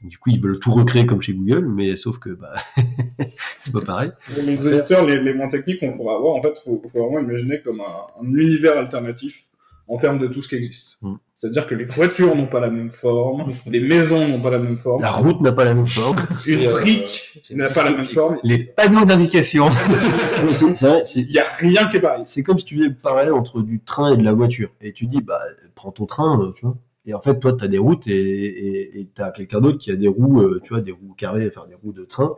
du 0.03 0.17
coup 0.17 0.29
ils 0.29 0.39
veulent 0.39 0.59
tout 0.59 0.71
recréer 0.71 1.05
comme 1.05 1.21
chez 1.21 1.33
Google, 1.33 1.67
mais 1.67 1.95
sauf 1.97 2.19
que 2.19 2.29
bah 2.29 2.53
c'est 3.57 3.73
pas 3.73 3.81
pareil. 3.81 4.11
Les 4.37 4.65
auditeurs 4.65 5.05
les, 5.05 5.19
les 5.21 5.33
moins 5.33 5.49
techniques 5.49 5.81
qu'on 5.81 5.95
pourra 5.97 6.15
avoir, 6.15 6.35
en 6.35 6.41
fait, 6.41 6.57
faut, 6.57 6.81
faut 6.87 7.05
vraiment 7.05 7.19
imaginer 7.19 7.61
comme 7.61 7.81
un, 7.81 8.07
un 8.21 8.33
univers 8.33 8.77
alternatif 8.77 9.47
en 9.89 9.97
termes 9.97 10.19
de 10.19 10.27
tout 10.27 10.41
ce 10.41 10.47
qui 10.47 10.55
existe. 10.55 11.01
Mm. 11.01 11.15
C'est-à-dire 11.33 11.65
que 11.65 11.73
les 11.73 11.85
voitures 11.85 12.35
n'ont 12.35 12.45
pas 12.45 12.59
la 12.59 12.69
même 12.69 12.91
forme, 12.91 13.51
les 13.65 13.79
maisons 13.79 14.27
n'ont 14.27 14.39
pas 14.39 14.51
la 14.51 14.59
même 14.59 14.77
forme, 14.77 15.01
La 15.01 15.11
route 15.11 15.41
n'a 15.41 15.51
pas 15.51 15.65
la 15.65 15.73
même 15.73 15.87
forme. 15.87 16.17
une 16.47 16.67
euh, 16.67 16.71
brique 16.71 17.41
n'a 17.51 17.69
pas 17.69 17.83
la 17.83 17.91
même 17.91 18.05
forme. 18.05 18.37
Les 18.43 18.65
panneaux 18.65 19.05
d'indication. 19.05 19.65
Il 21.15 21.27
n'y 21.27 21.39
a 21.39 21.45
rien 21.57 21.87
qui 21.87 21.97
est 21.97 22.01
pareil. 22.01 22.23
c'est 22.27 22.43
comme 22.43 22.59
si 22.59 22.65
tu 22.65 22.75
faisais 22.75 22.89
le 22.89 22.95
parallèle 22.95 23.33
entre 23.33 23.61
du 23.61 23.81
train 23.81 24.13
et 24.13 24.17
de 24.17 24.23
la 24.23 24.33
voiture. 24.33 24.69
Et 24.79 24.93
tu 24.93 25.07
dis, 25.07 25.21
bah, 25.21 25.39
prends 25.73 25.91
ton 25.91 26.05
train, 26.05 26.39
euh, 26.39 26.51
tu 26.53 26.65
vois. 26.65 26.77
Et 27.05 27.13
en 27.15 27.21
fait, 27.21 27.39
toi, 27.39 27.53
tu 27.53 27.63
as 27.63 27.67
des 27.67 27.79
routes 27.79 28.07
et 28.07 29.09
tu 29.15 29.21
as 29.21 29.31
quelqu'un 29.31 29.61
d'autre 29.61 29.79
qui 29.79 29.89
a 29.89 29.95
des 29.95 30.07
roues, 30.07 30.41
euh, 30.41 30.59
tu 30.63 30.69
vois, 30.69 30.81
des 30.81 30.91
roues 30.91 31.15
carrées, 31.17 31.47
enfin 31.47 31.65
des 31.67 31.75
roues 31.75 31.93
de 31.93 32.05
train. 32.05 32.35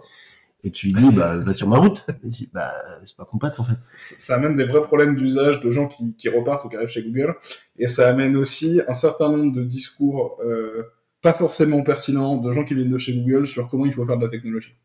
Et 0.63 0.69
tu 0.71 0.87
lui 0.87 0.93
dis, 0.93 1.09
bah, 1.15 1.37
va 1.37 1.53
sur 1.53 1.67
ma 1.67 1.77
route. 1.79 2.05
Et 2.07 2.13
il 2.23 2.29
dit, 2.29 2.49
bah, 2.53 2.71
c'est 3.03 3.15
pas 3.15 3.25
compatible, 3.25 3.61
en 3.61 3.63
fait. 3.63 3.75
Ça 3.75 4.15
ça 4.19 4.35
amène 4.35 4.55
des 4.55 4.63
vrais 4.63 4.83
problèmes 4.83 5.15
d'usage 5.15 5.59
de 5.59 5.71
gens 5.71 5.87
qui, 5.87 6.13
qui 6.15 6.29
repartent 6.29 6.65
ou 6.65 6.69
qui 6.69 6.75
arrivent 6.75 6.87
chez 6.87 7.01
Google. 7.03 7.35
Et 7.77 7.87
ça 7.87 8.07
amène 8.09 8.35
aussi 8.37 8.79
un 8.87 8.93
certain 8.93 9.29
nombre 9.29 9.53
de 9.53 9.63
discours 9.63 10.39
euh, 10.45 10.83
pas 11.21 11.33
forcément 11.33 11.81
pertinents 11.83 12.37
de 12.37 12.51
gens 12.51 12.63
qui 12.63 12.75
viennent 12.75 12.91
de 12.91 12.97
chez 12.97 13.13
Google 13.15 13.47
sur 13.47 13.69
comment 13.69 13.85
il 13.85 13.93
faut 13.93 14.05
faire 14.05 14.17
de 14.17 14.23
la 14.23 14.29
technologie. 14.29 14.75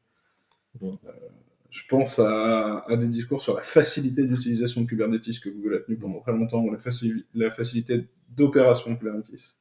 Euh, 0.82 0.88
je 1.70 1.82
pense 1.88 2.18
à, 2.20 2.78
à 2.86 2.96
des 2.96 3.06
discours 3.08 3.42
sur 3.42 3.54
la 3.54 3.60
facilité 3.60 4.22
d'utilisation 4.22 4.80
de 4.80 4.86
Kubernetes 4.86 5.40
que 5.42 5.50
Google 5.50 5.74
a 5.74 5.78
tenu 5.80 5.98
pendant 5.98 6.20
très 6.20 6.32
longtemps, 6.32 6.62
ou 6.62 6.70
la, 6.70 6.78
faci- 6.78 7.24
la 7.34 7.50
facilité 7.50 8.08
d'opération 8.30 8.92
de 8.92 8.96
Kubernetes. 8.96 9.58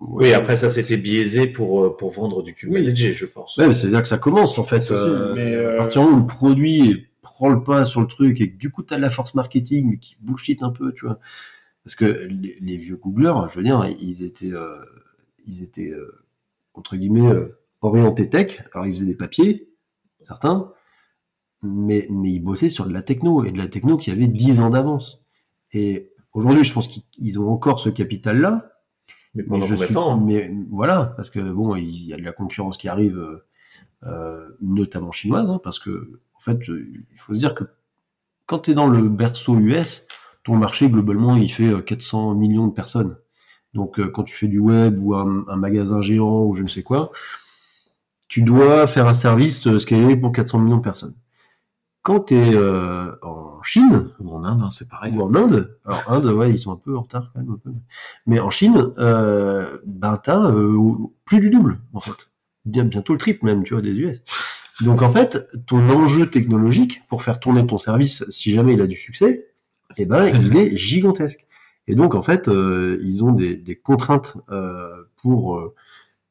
Oui, 0.00 0.32
après 0.32 0.56
ça, 0.56 0.70
c'était 0.70 0.96
biaisé 0.96 1.48
pour, 1.48 1.84
euh, 1.84 1.96
pour 1.96 2.10
vendre 2.10 2.42
du 2.42 2.54
Kubernetes, 2.54 2.96
je 2.96 3.26
pense. 3.26 3.56
Ouais, 3.56 3.66
mais 3.66 3.74
c'est-à-dire 3.74 4.02
que 4.02 4.08
ça 4.08 4.18
commence, 4.18 4.58
en 4.58 4.64
fait. 4.64 4.90
Euh, 4.92 5.34
mais, 5.34 5.54
euh, 5.54 5.74
À 5.74 5.78
partir 5.78 6.02
du 6.02 6.06
moment 6.06 6.18
où 6.18 6.20
le 6.22 6.26
produit 6.26 7.06
prend 7.20 7.48
le 7.48 7.62
pas 7.62 7.84
sur 7.84 8.00
le 8.00 8.06
truc 8.06 8.40
et 8.40 8.52
que 8.52 8.56
du 8.56 8.70
coup, 8.70 8.82
tu 8.82 8.94
as 8.94 8.96
de 8.96 9.02
la 9.02 9.10
force 9.10 9.34
marketing 9.34 9.90
mais 9.90 9.98
qui 9.98 10.16
bullshit 10.20 10.62
un 10.62 10.70
peu, 10.70 10.92
tu 10.92 11.04
vois. 11.04 11.18
Parce 11.84 11.96
que 11.96 12.04
les, 12.04 12.58
les 12.60 12.76
vieux 12.76 12.96
Googlers, 12.96 13.48
je 13.50 13.56
veux 13.56 13.64
dire, 13.64 13.88
ils 14.00 14.22
étaient, 14.22 14.52
euh, 14.52 14.76
ils 15.46 15.62
étaient 15.62 15.90
euh, 15.90 16.22
entre 16.74 16.96
guillemets, 16.96 17.26
euh, 17.26 17.58
orientés 17.80 18.28
tech. 18.30 18.62
Alors, 18.72 18.86
ils 18.86 18.92
faisaient 18.94 19.06
des 19.06 19.16
papiers, 19.16 19.68
certains, 20.22 20.72
mais, 21.62 22.06
mais 22.10 22.30
ils 22.32 22.40
bossaient 22.40 22.70
sur 22.70 22.86
de 22.86 22.92
la 22.92 23.02
techno, 23.02 23.44
et 23.44 23.50
de 23.52 23.58
la 23.58 23.68
techno 23.68 23.96
qui 23.96 24.10
avait 24.10 24.28
10 24.28 24.60
ans 24.60 24.70
d'avance. 24.70 25.24
Et 25.72 26.12
aujourd'hui, 26.32 26.64
je 26.64 26.72
pense 26.72 26.88
qu'ils 26.88 27.02
ils 27.18 27.40
ont 27.40 27.50
encore 27.50 27.80
ce 27.80 27.88
capital-là, 27.88 28.77
Mais 29.34 29.42
mais 29.42 29.48
pendant 29.48 29.66
je 29.66 29.72
combien 29.74 29.80
de 29.82 29.86
suis- 29.86 29.94
temps 29.94 30.12
hein 30.14 30.22
mais 30.24 30.52
voilà, 30.70 31.12
parce 31.16 31.30
que 31.30 31.40
bon, 31.40 31.76
il 31.76 32.04
y 32.06 32.14
a 32.14 32.16
de 32.16 32.22
la 32.22 32.32
concurrence 32.32 32.76
qui 32.78 32.88
arrive, 32.88 33.18
euh, 33.18 33.44
euh, 34.04 34.48
notamment 34.60 35.12
chinoise, 35.12 35.48
hein, 35.50 35.60
parce 35.62 35.78
que 35.78 36.20
en 36.34 36.40
fait, 36.40 36.68
euh, 36.70 36.86
il 37.12 37.18
faut 37.18 37.34
se 37.34 37.38
dire 37.40 37.54
que 37.54 37.64
quand 38.46 38.60
tu 38.60 38.70
es 38.72 38.74
dans 38.74 38.88
le 38.88 39.08
berceau 39.08 39.56
US, 39.58 40.06
ton 40.44 40.56
marché 40.56 40.88
globalement, 40.90 41.36
il 41.36 41.50
fait 41.52 41.68
euh, 41.68 41.80
400 41.82 42.34
millions 42.34 42.66
de 42.68 42.72
personnes. 42.72 43.16
Donc, 43.74 44.00
quand 44.12 44.24
tu 44.24 44.34
fais 44.34 44.48
du 44.48 44.58
web 44.60 44.98
ou 45.02 45.14
un, 45.14 45.44
un 45.48 45.56
magasin 45.56 46.00
géant 46.00 46.44
ou 46.44 46.54
je 46.54 46.62
ne 46.62 46.68
sais 46.68 46.82
quoi, 46.82 47.12
tu 48.28 48.42
dois 48.42 48.86
faire 48.86 49.06
un 49.06 49.12
service 49.12 49.76
scalé 49.78 50.16
pour 50.16 50.32
400 50.32 50.58
millions 50.58 50.78
de 50.78 50.82
personnes. 50.82 51.14
Quand 52.08 52.20
tu 52.20 52.36
es 52.36 52.56
en 53.20 53.62
Chine, 53.62 54.08
Ou 54.18 54.34
en 54.34 54.42
Inde, 54.42 54.62
hein, 54.62 54.70
c'est 54.70 54.88
pareil. 54.88 55.12
ou 55.14 55.20
en 55.20 55.34
Inde, 55.34 55.76
alors 55.84 56.02
Inde, 56.10 56.26
ouais, 56.28 56.50
ils 56.50 56.58
sont 56.58 56.72
un 56.72 56.76
peu 56.76 56.96
en 56.96 57.02
retard 57.02 57.30
quand 57.34 57.40
même. 57.40 57.50
Un 57.50 57.58
peu. 57.58 57.70
Mais 58.24 58.40
en 58.40 58.48
Chine, 58.48 58.92
euh, 58.96 59.76
ben 59.84 60.16
t'as 60.16 60.50
euh, 60.50 60.94
plus 61.26 61.38
du 61.38 61.50
double, 61.50 61.80
en 61.92 62.00
fait. 62.00 62.30
Bien, 62.64 62.84
bientôt 62.84 63.12
le 63.12 63.18
triple 63.18 63.44
même, 63.44 63.62
tu 63.62 63.74
vois, 63.74 63.82
des 63.82 63.90
US. 63.90 64.22
Donc 64.80 65.02
en 65.02 65.10
fait, 65.10 65.46
ton 65.66 65.86
enjeu 65.90 66.30
technologique 66.30 67.02
pour 67.10 67.22
faire 67.22 67.40
tourner 67.40 67.66
ton 67.66 67.76
service, 67.76 68.24
si 68.30 68.52
jamais 68.54 68.72
il 68.72 68.80
a 68.80 68.86
du 68.86 68.96
succès, 68.96 69.48
eh 69.98 70.06
ben 70.06 70.28
il 70.28 70.56
est 70.56 70.74
gigantesque. 70.78 71.46
Et 71.88 71.94
donc 71.94 72.14
en 72.14 72.22
fait, 72.22 72.48
euh, 72.48 72.98
ils 73.02 73.22
ont 73.22 73.32
des, 73.32 73.54
des 73.54 73.76
contraintes 73.76 74.38
euh, 74.50 75.04
pour 75.16 75.58
euh, 75.58 75.74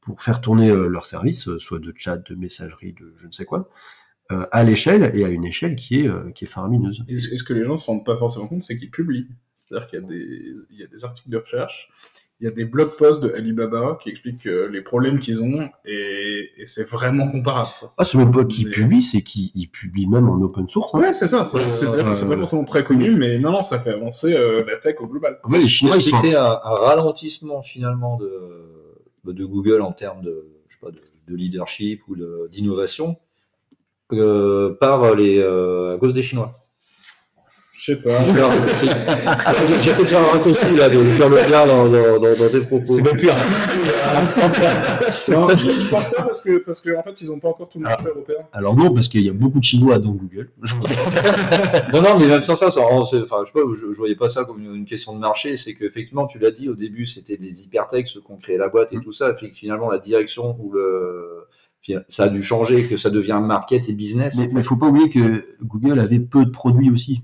pour 0.01 0.23
faire 0.23 0.41
tourner 0.41 0.71
euh, 0.71 0.87
leur 0.87 1.05
service, 1.05 1.47
euh, 1.49 1.59
soit 1.59 1.79
de 1.79 1.93
chat, 1.95 2.17
de 2.17 2.33
messagerie, 2.33 2.93
de 2.93 3.13
je 3.21 3.27
ne 3.27 3.31
sais 3.31 3.45
quoi, 3.45 3.59
euh, 3.59 3.65
à 4.51 4.63
l'échelle 4.63 5.11
et 5.13 5.23
à 5.25 5.29
une 5.29 5.45
échelle 5.45 5.75
qui 5.75 6.01
est 6.01 6.07
euh, 6.07 6.31
qui 6.35 6.45
est 6.45 6.47
faramineuse. 6.47 7.03
Et 7.07 7.17
ce 7.17 7.33
et 7.33 7.37
ce 7.37 7.43
que 7.43 7.53
les 7.53 7.63
gens 7.65 7.77
se 7.77 7.85
rendent 7.85 8.05
pas 8.05 8.17
forcément 8.17 8.47
compte, 8.47 8.63
c'est 8.63 8.77
qu'ils 8.77 8.91
publient. 8.91 9.27
C'est-à-dire 9.55 9.87
qu'il 9.87 9.99
y, 9.99 10.03
a 10.03 10.05
des- 10.07 10.53
il 10.71 10.79
y 10.79 10.83
a 10.83 10.87
des 10.87 11.03
articles 11.03 11.29
de 11.29 11.37
recherche, 11.37 11.89
il 12.39 12.45
y 12.45 12.47
a 12.47 12.51
des 12.51 12.63
blog 12.63 12.91
posts 12.97 13.21
de 13.21 13.31
Alibaba 13.33 13.97
qui 14.01 14.09
expliquent 14.09 14.45
euh, 14.47 14.69
les 14.69 14.81
problèmes 14.81 15.19
qu'ils 15.19 15.43
ont, 15.43 15.67
et, 15.85 16.49
et 16.57 16.65
c'est 16.65 16.87
vraiment 16.87 17.27
comparable. 17.29 17.67
quoi. 17.79 17.93
Ah, 17.97 18.05
c'est 18.05 18.17
même 18.17 18.31
pas 18.31 18.45
qu'ils 18.45 18.69
publient, 18.69 19.01
c'est 19.01 19.23
qu'ils 19.23 19.51
ils 19.55 19.67
publient 19.67 20.07
même 20.07 20.29
en 20.29 20.39
open 20.41 20.69
source. 20.69 20.93
Hein. 20.95 20.99
Ouais, 20.99 21.13
c'est 21.13 21.27
ça. 21.27 21.43
C'est- 21.43 21.73
C'est-à-dire 21.73 22.05
que 22.05 22.13
c'est 22.13 22.27
pas 22.27 22.33
euh, 22.35 22.37
forcément 22.37 22.63
très 22.63 22.83
connu, 22.85 23.11
mais 23.11 23.39
non, 23.39 23.51
non, 23.51 23.63
ça 23.63 23.77
fait 23.79 23.91
avancer 23.91 24.33
euh, 24.33 24.63
la 24.65 24.77
tech 24.77 24.95
au 25.01 25.07
global. 25.07 25.39
Ouais, 25.49 25.59
les 25.59 25.67
Chinois, 25.67 25.97
ils 25.97 26.01
sont. 26.01 26.21
C'était 26.21 26.35
un, 26.35 26.43
un 26.45 26.75
ralentissement 26.75 27.61
finalement 27.61 28.17
de, 28.17 28.31
de 29.25 29.45
Google 29.45 29.81
en 29.81 29.91
termes 29.91 30.21
de, 30.21 30.45
je 30.69 30.75
sais 30.75 30.79
pas, 30.79 30.91
de, 30.91 31.01
de 31.27 31.35
leadership 31.35 32.07
ou 32.07 32.15
de- 32.15 32.47
d'innovation 32.51 33.09
euh, 33.09 33.13
par 34.09 35.15
les, 35.15 35.37
euh, 35.39 35.95
à 35.95 35.97
cause 35.99 36.13
des 36.13 36.23
Chinois. 36.23 36.53
Je 37.79 37.93
sais 37.93 38.01
pas. 38.01 38.17
Alors, 38.19 38.51
J'ai 39.81 39.91
fait 39.91 40.03
déjà 40.03 40.19
un 40.19 40.23
raccourci 40.23 40.75
là, 40.75 40.89
de 40.89 40.97
faire 41.01 41.29
le 41.29 41.35
bien 41.47 41.65
dans, 41.65 41.87
dans, 41.87 42.19
dans, 42.19 42.35
dans 42.35 42.49
tes 42.49 42.59
propos. 42.59 42.83
C'est 42.97 43.01
même 43.01 43.15
plus 43.15 43.29
un- 43.29 43.35
Non, 45.31 45.47
je, 45.49 45.69
je 45.69 45.87
pense 45.89 46.09
pas 46.09 46.23
parce 46.23 46.41
que, 46.41 46.57
parce 46.57 46.81
que 46.81 46.97
en 46.97 47.03
fait, 47.03 47.21
ils 47.21 47.31
ont 47.31 47.39
pas 47.39 47.47
encore 47.49 47.69
tout 47.69 47.77
le 47.79 47.83
marché 47.83 48.07
européen. 48.07 48.39
Alors 48.51 48.75
non, 48.75 48.93
parce 48.93 49.07
qu'il 49.07 49.21
y 49.21 49.29
a 49.29 49.33
beaucoup 49.33 49.59
de 49.59 49.63
Chinois 49.63 49.99
dans 49.99 50.11
Google. 50.11 50.49
Non, 51.93 52.01
non, 52.01 52.19
mais 52.19 52.27
même 52.27 52.41
sans 52.43 52.55
ça, 52.55 52.67
enfin, 52.67 53.03
je, 53.05 53.17
sais 53.19 53.25
pas, 53.25 53.43
je, 53.45 53.93
je 53.93 53.97
voyais 53.97 54.15
pas 54.15 54.27
ça 54.29 54.43
comme 54.43 54.59
une, 54.61 54.75
une 54.75 54.85
question 54.85 55.13
de 55.13 55.19
marché. 55.19 55.55
C'est 55.55 55.73
qu'effectivement, 55.73 56.27
tu 56.27 56.39
l'as 56.39 56.51
dit 56.51 56.67
au 56.69 56.75
début, 56.75 57.05
c'était 57.05 57.37
des 57.37 57.63
hypertextes 57.63 58.17
ont 58.29 58.35
créé 58.37 58.57
la 58.57 58.67
boîte 58.67 58.91
et 58.91 58.99
tout 58.99 59.13
ça. 59.13 59.31
Que 59.31 59.47
finalement, 59.53 59.89
la 59.89 59.99
direction 59.99 60.57
ou 60.59 60.73
le, 60.73 61.45
ça 62.07 62.23
a 62.25 62.29
dû 62.29 62.43
changer, 62.43 62.87
que 62.87 62.97
ça 62.97 63.09
devient 63.09 63.39
market 63.43 63.89
et 63.89 63.93
business. 63.93 64.35
Mais 64.37 64.61
il 64.61 64.63
faut 64.63 64.75
pas 64.77 64.87
oublier 64.87 65.09
que 65.09 65.45
Google 65.61 65.99
avait 65.99 66.19
peu 66.19 66.45
de 66.45 66.49
produits 66.51 66.89
aussi. 66.91 67.23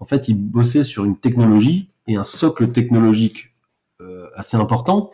En 0.00 0.04
fait, 0.04 0.28
ils 0.28 0.34
bossaient 0.34 0.82
sur 0.84 1.04
une 1.04 1.16
technologie 1.18 1.90
et 2.06 2.16
un 2.16 2.24
socle 2.24 2.70
technologique 2.72 3.54
euh, 4.00 4.26
assez 4.34 4.56
important 4.56 5.10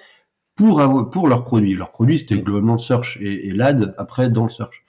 pour, 0.57 0.81
avoir- 0.81 1.09
pour 1.11 1.29
leurs 1.29 1.45
produits. 1.45 1.75
Leurs 1.75 1.93
produits, 1.93 2.19
c'était 2.19 2.39
globalement 2.39 2.75
le 2.75 2.79
search 2.79 3.19
et, 3.21 3.49
et 3.49 3.53
l'ad 3.53 3.95
après 3.99 4.29
dans 4.31 4.45
le 4.45 4.49
search. 4.51 4.85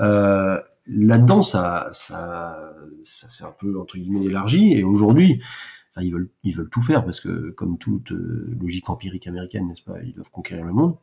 Euh, 0.00 0.60
Là-dedans, 0.90 1.42
ça, 1.42 1.90
ça, 1.92 2.72
ça 3.02 3.28
s'est 3.28 3.44
un 3.44 3.54
peu 3.60 3.78
entre 3.78 3.98
guillemets 3.98 4.24
élargi 4.24 4.72
et 4.72 4.84
aujourd'hui, 4.84 5.42
enfin, 5.90 6.00
ils 6.02 6.10
veulent, 6.10 6.30
ils 6.44 6.56
veulent 6.56 6.70
tout 6.70 6.80
faire 6.80 7.04
parce 7.04 7.20
que 7.20 7.50
comme 7.50 7.76
toute 7.76 8.10
euh, 8.12 8.56
logique 8.58 8.88
empirique 8.88 9.26
américaine, 9.26 9.68
n'est-ce 9.68 9.82
pas, 9.82 10.00
ils 10.02 10.14
doivent 10.14 10.30
conquérir 10.30 10.64
le 10.64 10.72
monde. 10.72 10.96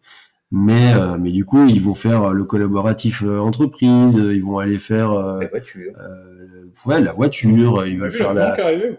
Mais, 0.51 0.93
euh, 0.95 1.17
mais 1.19 1.31
du 1.31 1.43
coup, 1.43 1.65
ils 1.67 1.81
vont 1.81 1.95
faire 1.95 2.31
le 2.34 2.43
collaboratif 2.45 3.23
euh, 3.23 3.39
entreprise, 3.39 4.17
euh, 4.17 4.34
ils 4.34 4.43
vont 4.43 4.60
aller 4.60 4.77
faire 4.79 5.12
euh, 5.12 5.41
La 5.41 5.47
voiture. 5.47 5.91
euh, 5.99 6.65
ouais, 6.86 7.01
la 7.01 7.12
voiture, 7.13 7.86
ils 7.88 7.99
veulent 7.99 8.12
faire 8.12 8.34
la, 8.34 8.55
euh, 8.60 8.95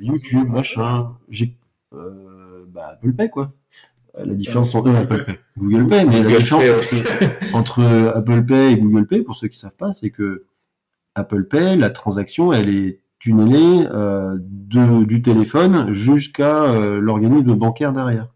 YouTube, 0.00 0.48
machin. 0.48 1.10
J'ai, 1.28 1.54
euh, 1.92 2.64
bah, 2.72 2.90
Apple 2.92 3.12
Pay, 3.12 3.28
quoi. 3.30 3.52
Euh, 4.18 4.24
La 4.26 4.34
différence 4.34 4.74
entre 4.74 4.88
euh, 4.90 5.02
Apple 5.02 5.24
Pay, 5.24 5.38
Google 5.58 5.86
Pay, 5.88 6.04
mais 6.06 6.18
la 6.18 6.22
Google 6.22 6.38
différence 6.38 6.62
Pay, 6.86 7.00
entre, 7.52 7.54
entre 7.54 8.12
Apple 8.16 8.44
Pay 8.44 8.72
et 8.72 8.76
Google 8.76 9.06
Pay, 9.06 9.22
pour 9.22 9.36
ceux 9.36 9.48
qui 9.48 9.58
savent 9.58 9.76
pas, 9.76 9.92
c'est 9.92 10.10
que 10.10 10.44
Apple 11.16 11.44
Pay, 11.44 11.76
la 11.76 11.90
transaction, 11.90 12.52
elle 12.52 12.68
est 12.68 13.00
tunnelée 13.18 13.86
euh, 13.92 14.36
de, 14.40 15.04
du 15.04 15.20
téléphone 15.20 15.92
jusqu'à 15.92 16.62
euh, 16.62 17.00
l'organisme 17.00 17.54
bancaire 17.54 17.92
derrière. 17.92 18.28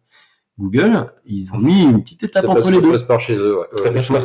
Google, 0.59 1.07
ils 1.27 1.53
ont 1.53 1.59
mis 1.59 1.83
une 1.83 2.03
petite 2.03 2.21
ça 2.21 2.27
étape 2.27 2.49
entre 2.49 2.71
les 2.71 2.77
ça 2.77 2.83
deux. 2.83 2.91
passe 2.93 3.03
par 3.03 3.21
chez 3.21 3.35
eux. 3.37 3.59
ouais. 3.59 3.67
Ça 3.83 3.91
passe 3.91 4.07
par- 4.09 4.23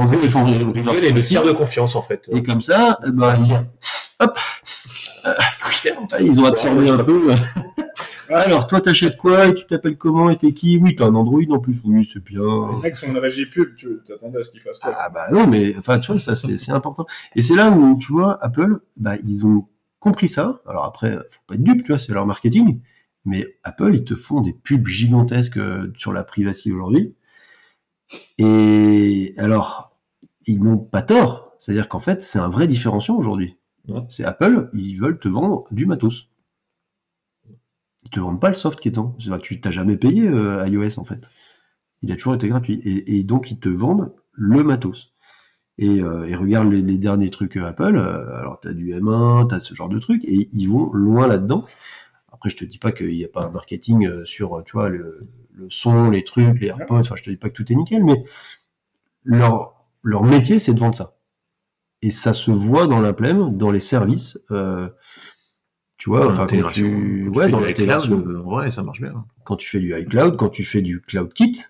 En 0.00 0.12
ils 0.12 0.28
font- 0.28 0.44
Google 0.72 1.04
est 1.04 1.12
le 1.12 1.20
tiers 1.20 1.44
de 1.44 1.52
confiance, 1.52 1.94
en 1.94 2.02
fait. 2.02 2.28
Et 2.32 2.42
comme 2.42 2.60
ça, 2.62 2.98
eh 3.06 3.10
ben, 3.12 3.36
ils, 3.42 3.52
hop, 4.24 4.38
euh, 5.26 5.32
ils 6.20 6.40
ont 6.40 6.44
absorbé 6.46 6.88
un 6.90 6.98
peu. 6.98 7.30
Alors, 8.30 8.66
toi, 8.66 8.80
t'achètes 8.80 9.16
quoi 9.16 9.46
et 9.46 9.54
tu 9.54 9.64
t'appelles 9.66 9.96
comment 9.96 10.28
et 10.28 10.36
t'es 10.36 10.52
qui? 10.52 10.76
Oui, 10.76 10.94
t'as 10.96 11.06
un 11.06 11.14
Android 11.14 11.40
en 11.50 11.60
plus. 11.60 11.76
Oui, 11.84 12.04
c'est 12.04 12.22
bien. 12.24 12.42
Les 12.74 12.82
mecs, 12.82 12.96
si 12.96 13.06
on 13.08 13.14
avait 13.14 13.30
pub, 13.46 13.74
tu 13.76 14.00
t'attendais 14.06 14.38
à 14.40 14.42
ce 14.42 14.50
qu'ils 14.50 14.60
fassent 14.60 14.78
quoi? 14.78 14.94
Ah 14.98 15.08
bah 15.08 15.26
non, 15.32 15.46
mais 15.46 15.74
enfin, 15.78 15.98
tu 15.98 16.12
vois, 16.12 16.20
ça 16.20 16.34
c'est 16.34 16.58
c'est 16.58 16.72
important. 16.72 17.06
Et 17.36 17.40
c'est 17.42 17.54
là 17.54 17.70
où, 17.70 17.96
tu 17.98 18.12
vois, 18.12 18.36
Apple, 18.44 18.80
bah, 18.98 19.14
ils 19.24 19.46
ont 19.46 19.64
compris 19.98 20.28
ça. 20.28 20.60
Alors 20.66 20.84
après, 20.84 21.12
faut 21.12 21.40
pas 21.46 21.54
être 21.54 21.62
dupe, 21.62 21.84
tu 21.84 21.92
vois, 21.92 21.98
c'est 21.98 22.12
leur 22.12 22.26
marketing. 22.26 22.80
Mais 23.24 23.58
Apple, 23.64 23.94
ils 23.94 24.04
te 24.04 24.14
font 24.14 24.40
des 24.40 24.52
pubs 24.52 24.86
gigantesques 24.86 25.58
euh, 25.58 25.92
sur 25.96 26.12
la 26.12 26.24
privacy 26.24 26.72
aujourd'hui. 26.72 27.14
Et 28.38 29.34
alors, 29.36 29.96
ils 30.46 30.62
n'ont 30.62 30.78
pas 30.78 31.02
tort. 31.02 31.54
C'est-à-dire 31.58 31.88
qu'en 31.88 31.98
fait, 31.98 32.22
c'est 32.22 32.38
un 32.38 32.48
vrai 32.48 32.66
différenciant 32.66 33.16
aujourd'hui. 33.16 33.56
Ouais. 33.88 34.00
C'est 34.08 34.24
Apple, 34.24 34.70
ils 34.74 34.96
veulent 34.96 35.18
te 35.18 35.28
vendre 35.28 35.64
du 35.70 35.86
matos. 35.86 36.28
Ils 38.04 38.10
te 38.10 38.20
vendent 38.20 38.40
pas 38.40 38.48
le 38.48 38.54
soft 38.54 38.80
qui 38.80 38.88
est 38.88 38.92
que 38.92 39.36
Tu 39.38 39.60
t'as 39.60 39.70
jamais 39.70 39.96
payé 39.96 40.28
euh, 40.28 40.66
iOS 40.66 40.98
en 40.98 41.04
fait. 41.04 41.28
Il 42.02 42.12
a 42.12 42.16
toujours 42.16 42.34
été 42.34 42.48
gratuit. 42.48 42.80
Et, 42.84 43.18
et 43.18 43.24
donc 43.24 43.50
ils 43.50 43.58
te 43.58 43.68
vendent 43.68 44.14
le 44.32 44.62
matos. 44.62 45.12
Et, 45.78 46.00
euh, 46.02 46.26
et 46.26 46.34
regarde 46.34 46.70
les, 46.70 46.82
les 46.82 46.98
derniers 46.98 47.30
trucs 47.30 47.56
Apple. 47.56 47.96
euh, 47.96 48.36
alors 48.38 48.60
t'as 48.60 48.72
du 48.72 48.92
M1, 48.92 49.48
t'as 49.48 49.60
ce 49.60 49.74
genre 49.74 49.88
de 49.88 49.98
trucs, 49.98 50.24
et 50.24 50.48
ils 50.52 50.66
vont 50.66 50.92
loin 50.92 51.26
là-dedans. 51.26 51.66
Après, 52.38 52.50
je 52.50 52.56
te 52.56 52.64
dis 52.64 52.78
pas 52.78 52.92
qu'il 52.92 53.08
n'y 53.08 53.24
a 53.24 53.28
pas 53.28 53.44
un 53.44 53.50
marketing 53.50 54.06
euh, 54.06 54.24
sur, 54.24 54.62
tu 54.64 54.72
vois, 54.72 54.88
le, 54.88 55.28
le 55.52 55.68
son, 55.70 56.10
les 56.10 56.24
trucs, 56.24 56.60
les 56.60 56.68
AirPods. 56.68 56.98
Enfin, 57.00 57.16
je 57.16 57.22
te 57.24 57.30
dis 57.30 57.36
pas 57.36 57.48
que 57.50 57.54
tout 57.54 57.70
est 57.72 57.76
nickel, 57.76 58.04
mais 58.04 58.22
leur, 59.24 59.74
leur 60.02 60.22
métier, 60.24 60.58
c'est 60.58 60.74
de 60.74 60.80
vendre 60.80 60.94
ça. 60.94 61.16
Et 62.02 62.10
ça 62.12 62.32
se 62.32 62.50
voit 62.50 62.86
dans 62.86 63.00
la 63.00 63.12
plème, 63.12 63.56
dans 63.56 63.70
les 63.72 63.80
services. 63.80 64.38
euh, 64.50 64.88
tu 65.96 66.10
vois, 66.10 66.20
Dans 66.20 66.30
enfin, 66.30 66.46
quand 66.46 66.46
tu, 66.46 66.62
quand 66.62 66.70
tu 66.70 67.28
ouais, 67.30 67.44
fais 67.46 67.50
dans 67.50 67.58
du 67.58 67.66
l'intégration 67.66 68.20
iCloud, 68.20 68.36
euh, 68.36 68.42
ouais, 68.42 68.70
ça 68.70 68.82
marche 68.82 69.00
bien. 69.00 69.24
quand 69.44 69.56
tu 69.56 69.68
fais 69.68 69.80
du 69.80 69.98
iCloud, 69.98 70.36
quand 70.36 70.48
tu 70.48 70.62
fais 70.64 70.80
du 70.80 71.00
CloudKit, 71.00 71.64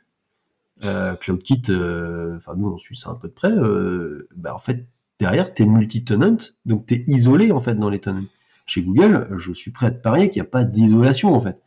euh, 0.85 1.17
CloudKit, 1.17 1.63
euh, 1.71 2.37
enfin 2.37 2.55
nous 2.57 2.69
on 2.69 2.79
suit 2.79 2.97
ça 2.97 3.11
un 3.11 3.15
peu 3.15 3.29
de 3.29 3.33
près, 3.33 3.51
euh, 3.53 4.29
bah 4.37 4.55
en 4.55 4.59
fait 4.59 4.87
derrière 5.19 5.53
t'es 5.55 5.67
multi-tenant, 5.67 6.37
donc 6.67 6.87
t'es 6.87 7.05
isolé 7.07 7.53
en 7.53 7.61
fait 7.61 7.75
dans 7.75 7.91
les 7.91 8.01
tenants. 8.01 8.25
Chez 8.69 8.83
Google, 8.83 9.27
je 9.39 9.53
suis 9.55 9.71
prêt 9.71 9.87
à 9.87 9.91
te 9.91 10.01
parier 10.01 10.29
qu'il 10.29 10.43
n'y 10.43 10.47
a 10.47 10.51
pas 10.51 10.63
d'isolation 10.63 11.33
en 11.35 11.41
fait. 11.41 11.59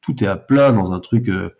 Tout 0.00 0.24
est 0.24 0.26
à 0.26 0.36
plat 0.36 0.72
dans 0.72 0.92
un 0.92 0.98
truc 0.98 1.28
euh, 1.28 1.50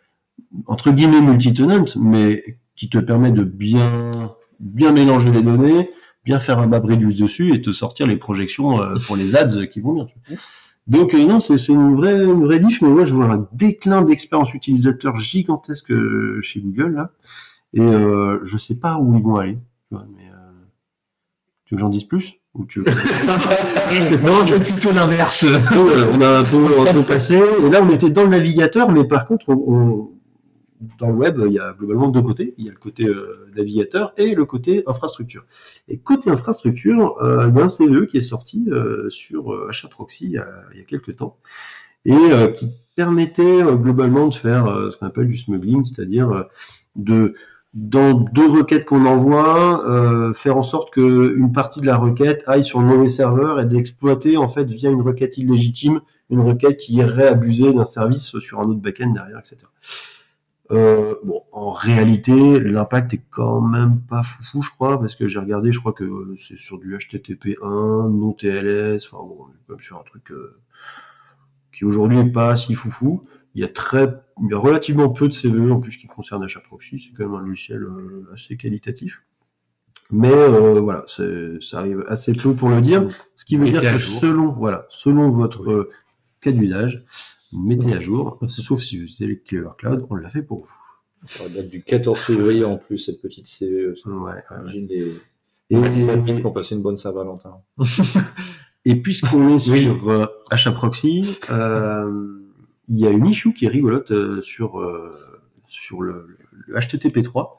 entre 0.67 0.91
guillemets 0.91 1.21
multi-tenant, 1.21 1.85
mais 2.01 2.59
qui 2.75 2.91
te 2.91 2.99
permet 2.99 3.31
de 3.31 3.45
bien 3.45 4.11
mélanger 4.59 5.31
les 5.31 5.43
données, 5.43 5.89
bien 6.25 6.41
faire 6.41 6.59
un 6.59 6.67
Babridius 6.67 7.17
dessus 7.17 7.55
et 7.55 7.63
te 7.63 7.71
sortir 7.71 8.09
les 8.09 8.17
projections 8.17 8.83
euh, 8.83 8.97
pour 9.07 9.15
les 9.15 9.37
ads 9.37 9.69
qui 9.69 9.79
vont 9.79 9.93
bien. 9.93 10.09
Donc 10.89 11.15
euh, 11.15 11.25
non, 11.25 11.39
c'est 11.39 11.69
une 11.69 11.95
vraie, 11.95 12.25
une 12.25 12.49
diff, 12.59 12.83
mais 12.83 12.89
moi 12.89 13.05
je 13.05 13.15
vois 13.15 13.27
un 13.27 13.49
déclin 13.53 14.03
d'expérience 14.03 14.53
utilisateur 14.53 15.15
gigantesque 15.15 15.93
chez 16.43 16.61
Google 16.61 16.97
là, 16.97 17.13
et 17.73 17.83
je 17.83 18.57
sais 18.57 18.75
pas 18.75 18.99
où 18.99 19.15
ils 19.15 19.23
vont 19.23 19.37
aller. 19.37 19.59
Tu 21.69 21.75
veux 21.75 21.77
que 21.77 21.81
j'en 21.83 21.89
dise 21.89 22.05
plus? 22.05 22.41
Ou 22.59 22.67
tu 22.67 22.81
veux... 22.81 22.87
non, 24.27 24.45
je 24.45 24.55
fais 24.55 24.73
plutôt 24.73 24.93
l'inverse. 24.93 25.45
Voilà, 25.45 26.07
on 26.13 26.21
a 26.21 26.39
un 26.41 26.45
peu, 26.45 26.81
un 26.89 26.93
peu 26.93 27.03
passé, 27.03 27.37
et 27.37 27.71
là 27.71 27.81
on 27.83 27.89
était 27.91 28.11
dans 28.11 28.25
le 28.25 28.29
navigateur, 28.31 28.91
mais 28.91 29.05
par 29.05 29.27
contre, 29.27 29.49
on, 29.49 29.55
on- 29.75 30.11
dans 31.01 31.09
le 31.09 31.15
web, 31.15 31.41
il 31.47 31.53
y 31.55 31.59
a 31.59 31.75
globalement 31.77 32.07
deux 32.09 32.23
côtés. 32.23 32.55
Il 32.57 32.65
y 32.65 32.69
a 32.69 32.73
le 32.73 32.79
côté 32.79 33.05
euh, 33.05 33.49
navigateur 33.57 34.13
et 34.17 34.33
le 34.37 34.45
côté 34.45 34.85
infrastructure. 34.87 35.45
Et 35.89 35.99
côté 35.99 36.31
infrastructure, 36.31 37.21
euh, 37.21 37.49
il 37.49 37.57
y 37.57 37.61
a 37.61 37.65
un 37.65 37.69
CVE 37.69 38.07
qui 38.07 38.19
est 38.19 38.21
sorti 38.21 38.65
euh, 38.71 39.11
sur 39.11 39.53
euh, 39.53 39.71
HAProxy 39.73 40.27
il 40.27 40.31
y, 40.33 40.39
a, 40.39 40.47
il 40.73 40.79
y 40.79 40.81
a 40.81 40.85
quelques 40.85 41.17
temps, 41.17 41.37
et 42.05 42.13
euh, 42.15 42.49
qui 42.53 42.71
permettait 42.95 43.61
euh, 43.63 43.75
globalement 43.75 44.29
de 44.29 44.35
faire 44.35 44.67
euh, 44.67 44.91
ce 44.93 44.97
qu'on 44.97 45.07
appelle 45.07 45.27
du 45.27 45.37
smuggling, 45.37 45.85
c'est-à-dire 45.85 46.31
euh, 46.31 46.43
de 46.95 47.35
dans 47.75 48.15
deux 48.15 48.49
requêtes 48.49 48.87
qu'on 48.87 49.05
envoie, 49.07 49.87
euh, 49.89 50.33
faire 50.33 50.57
en 50.57 50.63
sorte 50.63 50.91
que 50.91 51.37
une 51.37 51.53
partie 51.53 51.81
de 51.81 51.87
la 51.87 51.97
requête 51.97 52.43
aille 52.47 52.65
sur 52.65 52.81
le 52.81 52.87
mauvais 52.87 53.09
serveur 53.09 53.61
et 53.61 53.67
d'exploiter 53.67 54.37
en 54.37 54.49
fait 54.49 54.65
via 54.65 54.91
une 54.91 55.03
requête 55.03 55.37
illégitime 55.39 56.01
une 56.31 56.41
requête 56.41 56.77
qui 56.77 56.95
irait 56.95 57.29
abuser 57.29 57.73
d'un 57.73 57.85
service 57.85 58.39
sur 58.39 58.61
un 58.61 58.65
autre 58.65 58.81
backend 58.81 59.15
derrière, 59.15 59.39
etc. 59.39 59.57
Euh, 60.71 61.15
bon, 61.25 61.43
en 61.53 61.71
réalité, 61.71 62.61
l'impact 62.61 63.15
est 63.15 63.23
quand 63.31 63.63
même 63.63 64.01
pas 64.01 64.23
foufou, 64.23 64.61
je 64.61 64.71
crois, 64.71 65.01
parce 65.01 65.15
que 65.15 65.27
j'ai 65.27 65.39
regardé, 65.39 65.73
je 65.73 65.81
crois 65.81 65.95
que 65.95 66.35
c'est 66.37 66.59
sur 66.59 66.79
du 66.79 66.95
HTTP1, 66.95 68.11
non 68.11 68.33
TLS, 68.33 69.07
enfin 69.11 69.25
bon, 69.25 69.47
même 69.69 69.81
sur 69.81 69.99
un 69.99 70.03
truc 70.03 70.31
euh, 70.31 70.59
qui 71.73 71.87
aujourd'hui 71.87 72.19
est 72.19 72.31
pas 72.31 72.57
si 72.57 72.75
foufou. 72.75 73.25
Il 73.59 73.63
y 73.63 73.65
a 73.65 73.69
très, 73.69 74.09
il 74.41 74.53
y 74.53 74.55
a 74.55 74.59
relativement 74.59 75.09
peu 75.09 75.27
de 75.27 75.35
CVE 75.35 75.73
en 75.73 75.81
plus 75.81 75.97
qui 75.97 76.07
concernent 76.07 76.45
HAProxy, 76.45 77.01
c'est 77.01 77.11
quand 77.17 77.29
même 77.29 77.35
un 77.35 77.45
logiciel 77.45 77.83
euh, 77.83 78.25
assez 78.33 78.57
qualitatif. 78.57 79.21
Mais 80.13 80.31
euh, 80.33 80.79
voilà, 80.81 81.05
ça 81.09 81.79
arrive 81.81 82.05
assez 82.07 82.35
tôt 82.35 82.55
pour 82.55 82.69
le 82.69 82.81
dire, 82.81 83.09
ce 83.35 83.45
qui 83.45 83.57
veut 83.57 83.65
Mettez 83.65 83.81
dire 83.81 83.93
que 83.95 83.99
jour. 83.99 84.21
selon, 84.21 84.53
voilà, 84.53 84.87
selon 84.91 85.31
votre 85.31 85.69
euh, 85.73 85.91
cas 86.41 86.53
d'usage, 86.53 87.05
mettez 87.53 87.95
à 87.95 88.01
jour, 88.01 88.39
sauf 88.47 88.81
si 88.81 88.97
vous 88.97 89.07
utilisez 89.07 89.43
Clever 89.45 89.71
Cloud, 89.77 90.07
on 90.09 90.15
l'a 90.15 90.31
fait 90.31 90.43
pour 90.43 90.61
vous. 90.61 91.27
Ça 91.27 91.49
date 91.49 91.69
du 91.69 91.83
14 91.83 92.17
février 92.17 92.63
en 92.65 92.77
plus, 92.77 92.99
cette 92.99 93.21
petite 93.21 93.49
CVE. 93.49 93.97
Ouais, 94.07 94.13
ouais, 94.13 94.23
ouais. 94.23 94.43
J'imagine 94.51 94.87
les, 94.87 95.15
Et, 95.71 95.81
les 95.81 96.09
amis 96.11 96.41
qui 96.41 96.47
ont 96.47 96.53
passé 96.53 96.77
une 96.77 96.83
bonne 96.83 96.97
Saint-Valentin. 96.97 97.57
et 98.85 98.95
puisqu'on 98.95 99.49
est 99.57 99.69
Oui. 99.69 99.83
sur 99.83 100.09
euh, 100.11 100.27
HAProxy, 100.53 101.37
euh, 101.51 102.39
il 102.89 102.99
y 102.99 103.07
a 103.07 103.11
une 103.11 103.27
issue 103.27 103.53
qui 103.53 103.67
est 103.67 103.69
rigolote 103.69 104.11
euh, 104.11 104.41
sur, 104.43 104.81
euh, 104.81 105.11
sur 105.67 106.03
le, 106.03 106.39
le 106.67 106.75
HTTP3, 106.75 107.59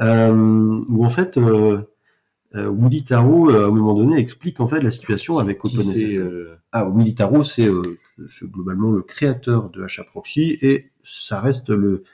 euh, 0.00 0.80
où 0.88 1.04
en 1.04 1.10
fait, 1.10 1.36
euh, 1.38 1.82
euh, 2.54 2.66
Woody 2.68 3.04
Taro, 3.04 3.50
euh, 3.50 3.64
à 3.64 3.66
un 3.66 3.70
moment 3.70 3.94
donné, 3.94 4.18
explique 4.18 4.60
en 4.60 4.66
fait 4.66 4.80
la 4.80 4.90
situation 4.90 5.38
avec 5.38 5.64
OpenSSL. 5.64 6.58
Ah, 6.72 6.88
Willy 6.88 7.14
Taro, 7.14 7.44
c'est 7.44 7.68
euh, 7.68 7.96
globalement 8.42 8.90
le 8.90 9.02
créateur 9.02 9.70
de 9.70 9.84
HAProxy 9.84 10.58
et 10.60 10.90
ça 11.02 11.40
reste 11.40 11.70
le, 11.70 12.04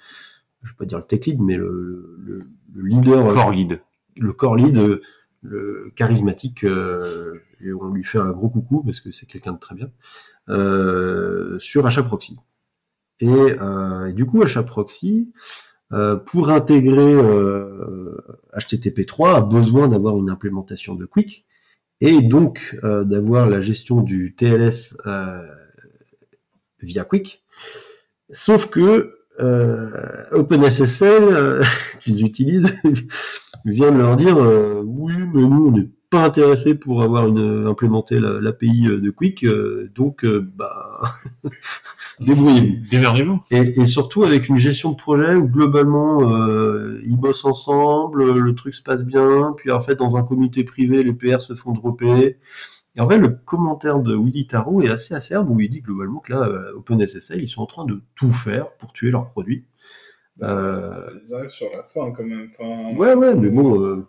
je 0.62 0.70
vais 0.70 0.76
pas 0.76 0.84
dire 0.86 0.98
le 0.98 1.04
tech 1.04 1.26
lead, 1.26 1.40
mais 1.40 1.56
le, 1.56 2.16
le, 2.24 2.46
le 2.74 2.82
leader, 2.88 3.26
euh, 3.26 3.34
Core 3.34 3.50
lead. 3.50 3.80
le 4.16 4.32
core 4.32 4.56
lead, 4.56 5.00
le 5.42 5.92
charismatique, 5.94 6.64
euh, 6.64 7.38
et 7.64 7.72
on 7.72 7.90
lui 7.90 8.04
fait 8.04 8.18
un 8.18 8.30
gros 8.30 8.48
coucou 8.48 8.82
parce 8.82 9.00
que 9.00 9.12
c'est 9.12 9.26
quelqu'un 9.26 9.52
de 9.52 9.58
très 9.58 9.74
bien, 9.74 9.90
euh, 10.48 11.58
sur 11.58 11.86
HAProxy. 11.86 12.36
Et, 13.20 13.28
euh, 13.28 14.06
et 14.06 14.12
du 14.12 14.26
coup, 14.26 14.42
HAProxy, 14.42 15.32
euh, 15.92 16.16
pour 16.16 16.50
intégrer 16.50 17.14
euh, 17.14 18.16
HTTP3, 18.56 19.36
a 19.36 19.40
besoin 19.40 19.88
d'avoir 19.88 20.16
une 20.16 20.30
implémentation 20.30 20.94
de 20.94 21.04
Quick 21.04 21.44
et 22.00 22.22
donc 22.22 22.78
euh, 22.84 23.04
d'avoir 23.04 23.48
la 23.48 23.60
gestion 23.60 24.00
du 24.00 24.34
TLS 24.34 24.96
euh, 25.06 25.42
via 26.80 27.04
Quick. 27.04 27.44
Sauf 28.30 28.70
que 28.70 29.16
euh, 29.40 30.24
OpenSSL, 30.32 31.22
euh, 31.22 31.64
qu'ils 32.00 32.24
utilisent, 32.24 32.74
vient 33.64 33.90
de 33.90 33.98
leur 33.98 34.16
dire 34.16 34.38
euh, 34.38 34.82
oui, 34.84 35.14
mais 35.16 35.42
nous 35.42 35.66
on 35.66 35.70
n'est 35.72 35.90
pas 36.10 36.24
intéressé 36.24 36.74
pour 36.74 37.02
avoir 37.02 37.28
une 37.28 37.66
implémenter 37.66 38.18
la- 38.20 38.40
l'API 38.40 38.82
de 38.88 39.10
Quick, 39.10 39.44
euh, 39.44 39.90
donc 39.94 40.24
euh, 40.24 40.50
bah 40.56 41.00
débrouillez-vous. 42.20 42.76
Démerdez-vous. 42.90 43.40
Et, 43.50 43.80
et 43.80 43.86
surtout 43.86 44.24
avec 44.24 44.48
une 44.48 44.58
gestion 44.58 44.90
de 44.92 44.96
projet 44.96 45.34
où 45.34 45.46
globalement 45.48 46.34
euh, 46.34 47.00
ils 47.06 47.16
bossent 47.16 47.44
ensemble, 47.44 48.32
le 48.38 48.54
truc 48.54 48.74
se 48.74 48.82
passe 48.82 49.04
bien, 49.04 49.54
puis 49.56 49.70
en 49.70 49.80
fait 49.80 49.94
dans 49.96 50.16
un 50.16 50.22
comité 50.22 50.64
privé 50.64 51.02
les 51.02 51.12
PR 51.12 51.40
se 51.40 51.54
font 51.54 51.72
dropper. 51.72 52.38
Et 52.96 53.00
en 53.00 53.08
fait 53.08 53.18
le 53.18 53.28
commentaire 53.28 54.00
de 54.00 54.16
Willy 54.16 54.46
Taro 54.48 54.82
est 54.82 54.88
assez 54.90 55.14
acerbe 55.14 55.48
où 55.48 55.60
il 55.60 55.70
dit 55.70 55.80
globalement 55.80 56.18
que 56.20 56.32
là 56.32 56.42
euh, 56.42 56.72
OpenSSL 56.76 57.40
ils 57.40 57.48
sont 57.48 57.62
en 57.62 57.66
train 57.66 57.84
de 57.84 58.02
tout 58.16 58.32
faire 58.32 58.72
pour 58.78 58.92
tuer 58.92 59.10
leurs 59.12 59.28
produits. 59.30 59.64
Euh, 60.42 61.10
Ils 61.24 61.34
arrivent 61.34 61.50
sur 61.50 61.68
la 61.76 61.82
fin 61.82 62.10
quand 62.12 62.24
même. 62.24 62.46
Enfin, 62.50 62.96
ouais 62.96 63.14
ouais 63.14 63.34
mais 63.36 63.50
bon 63.50 63.80
euh, 63.80 64.06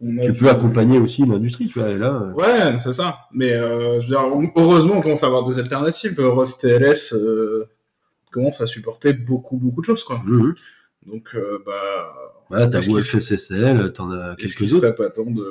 tu 0.00 0.32
peux 0.32 0.48
accompagner 0.48 0.98
aussi 0.98 1.24
l'industrie 1.26 1.66
tu 1.66 1.78
vois 1.78 1.90
et 1.90 1.98
là 1.98 2.22
euh, 2.22 2.32
Ouais, 2.32 2.78
c'est 2.80 2.92
ça. 2.92 3.18
Mais 3.32 3.52
euh, 3.52 4.00
je 4.00 4.08
veux 4.08 4.16
dire, 4.16 4.52
heureusement, 4.56 4.94
on 4.96 5.00
commence 5.00 5.22
à 5.22 5.26
avoir 5.26 5.44
des 5.44 5.58
alternatives. 5.58 6.18
Rust 6.18 6.62
TLS 6.62 7.12
euh, 7.14 7.68
commence 8.30 8.60
à 8.60 8.66
supporter 8.66 9.12
beaucoup, 9.12 9.56
beaucoup 9.56 9.80
de 9.80 9.86
choses, 9.86 10.04
quoi. 10.04 10.22
Donc, 11.06 11.30
euh, 11.34 11.58
bah, 11.64 11.72
voilà 12.50 12.66
t'as 12.66 12.78
Est-ce 12.78 12.86
qu'il 12.86 12.94
Wolf 12.94 13.06
SSL 13.18 13.92
t'en 13.92 14.10
as 14.10 14.36
quelques 14.36 14.74
autres 14.74 14.90
pas 14.90 15.08
temps 15.08 15.30
de 15.30 15.46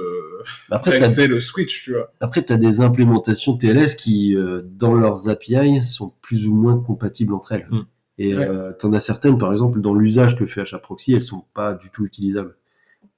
après 0.69 0.99
t'as 0.99 1.27
le 1.27 1.39
switch, 1.39 1.83
tu 1.83 1.93
vois 1.93 2.12
Après, 2.19 2.43
tu 2.43 2.53
as 2.53 2.57
des 2.57 2.81
implémentations 2.81 3.57
TLS 3.57 3.95
qui, 3.95 4.35
euh, 4.35 4.62
dans 4.63 4.93
leurs 4.93 5.29
API, 5.29 5.83
sont 5.85 6.13
plus 6.21 6.47
ou 6.47 6.55
moins 6.55 6.79
compatibles 6.79 7.33
entre 7.33 7.53
elles. 7.53 7.67
Mm. 7.69 7.79
Et 8.19 8.35
Ouais. 8.38 8.47
euh, 8.47 8.73
tu 8.77 8.85
en 8.85 8.93
as 8.93 8.99
certaines, 8.99 9.38
par 9.38 9.51
exemple, 9.51 9.79
dans 9.81 9.93
l'usage 9.93 10.38
que 10.38 10.45
fait 10.45 10.62
HAProxy, 10.62 11.13
elles 11.13 11.21
sont 11.23 11.45
pas 11.53 11.73
du 11.73 11.89
tout 11.89 12.05
utilisables. 12.05 12.55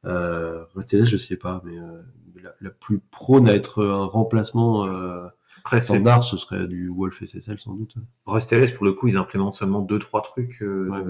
Euh, 0.05 0.63
TLS, 0.87 1.05
je 1.05 1.17
sais 1.17 1.35
pas, 1.37 1.61
mais 1.63 1.77
euh, 1.77 2.01
la, 2.41 2.51
la 2.61 2.69
plus 2.71 2.99
prône 3.11 3.47
à 3.47 3.53
être 3.53 3.83
un 3.83 4.05
remplacement 4.05 4.85
euh, 4.87 5.27
Après, 5.59 5.81
standard, 5.81 6.23
ce 6.23 6.37
serait 6.37 6.67
du 6.67 6.89
Wolf 6.89 7.23
SSL 7.23 7.59
sans 7.59 7.73
doute. 7.73 7.95
RestLS, 8.25 8.71
pour 8.73 8.85
le 8.85 8.93
coup, 8.93 9.07
ils 9.09 9.17
implémentent 9.17 9.53
seulement 9.55 9.81
deux, 9.81 9.99
trois 9.99 10.21
trucs 10.21 10.61
euh, 10.63 10.87
Ouais, 10.89 11.03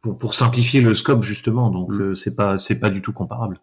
pour, 0.00 0.18
pour 0.18 0.34
simplifier 0.34 0.80
le 0.80 0.94
scope, 0.94 1.22
justement. 1.22 1.70
Donc, 1.70 1.90
Mm. 1.90 2.00
euh, 2.00 2.14
c'est 2.14 2.34
pas, 2.34 2.58
c'est 2.58 2.78
pas 2.78 2.90
du 2.90 3.02
tout 3.02 3.12
comparable. 3.12 3.58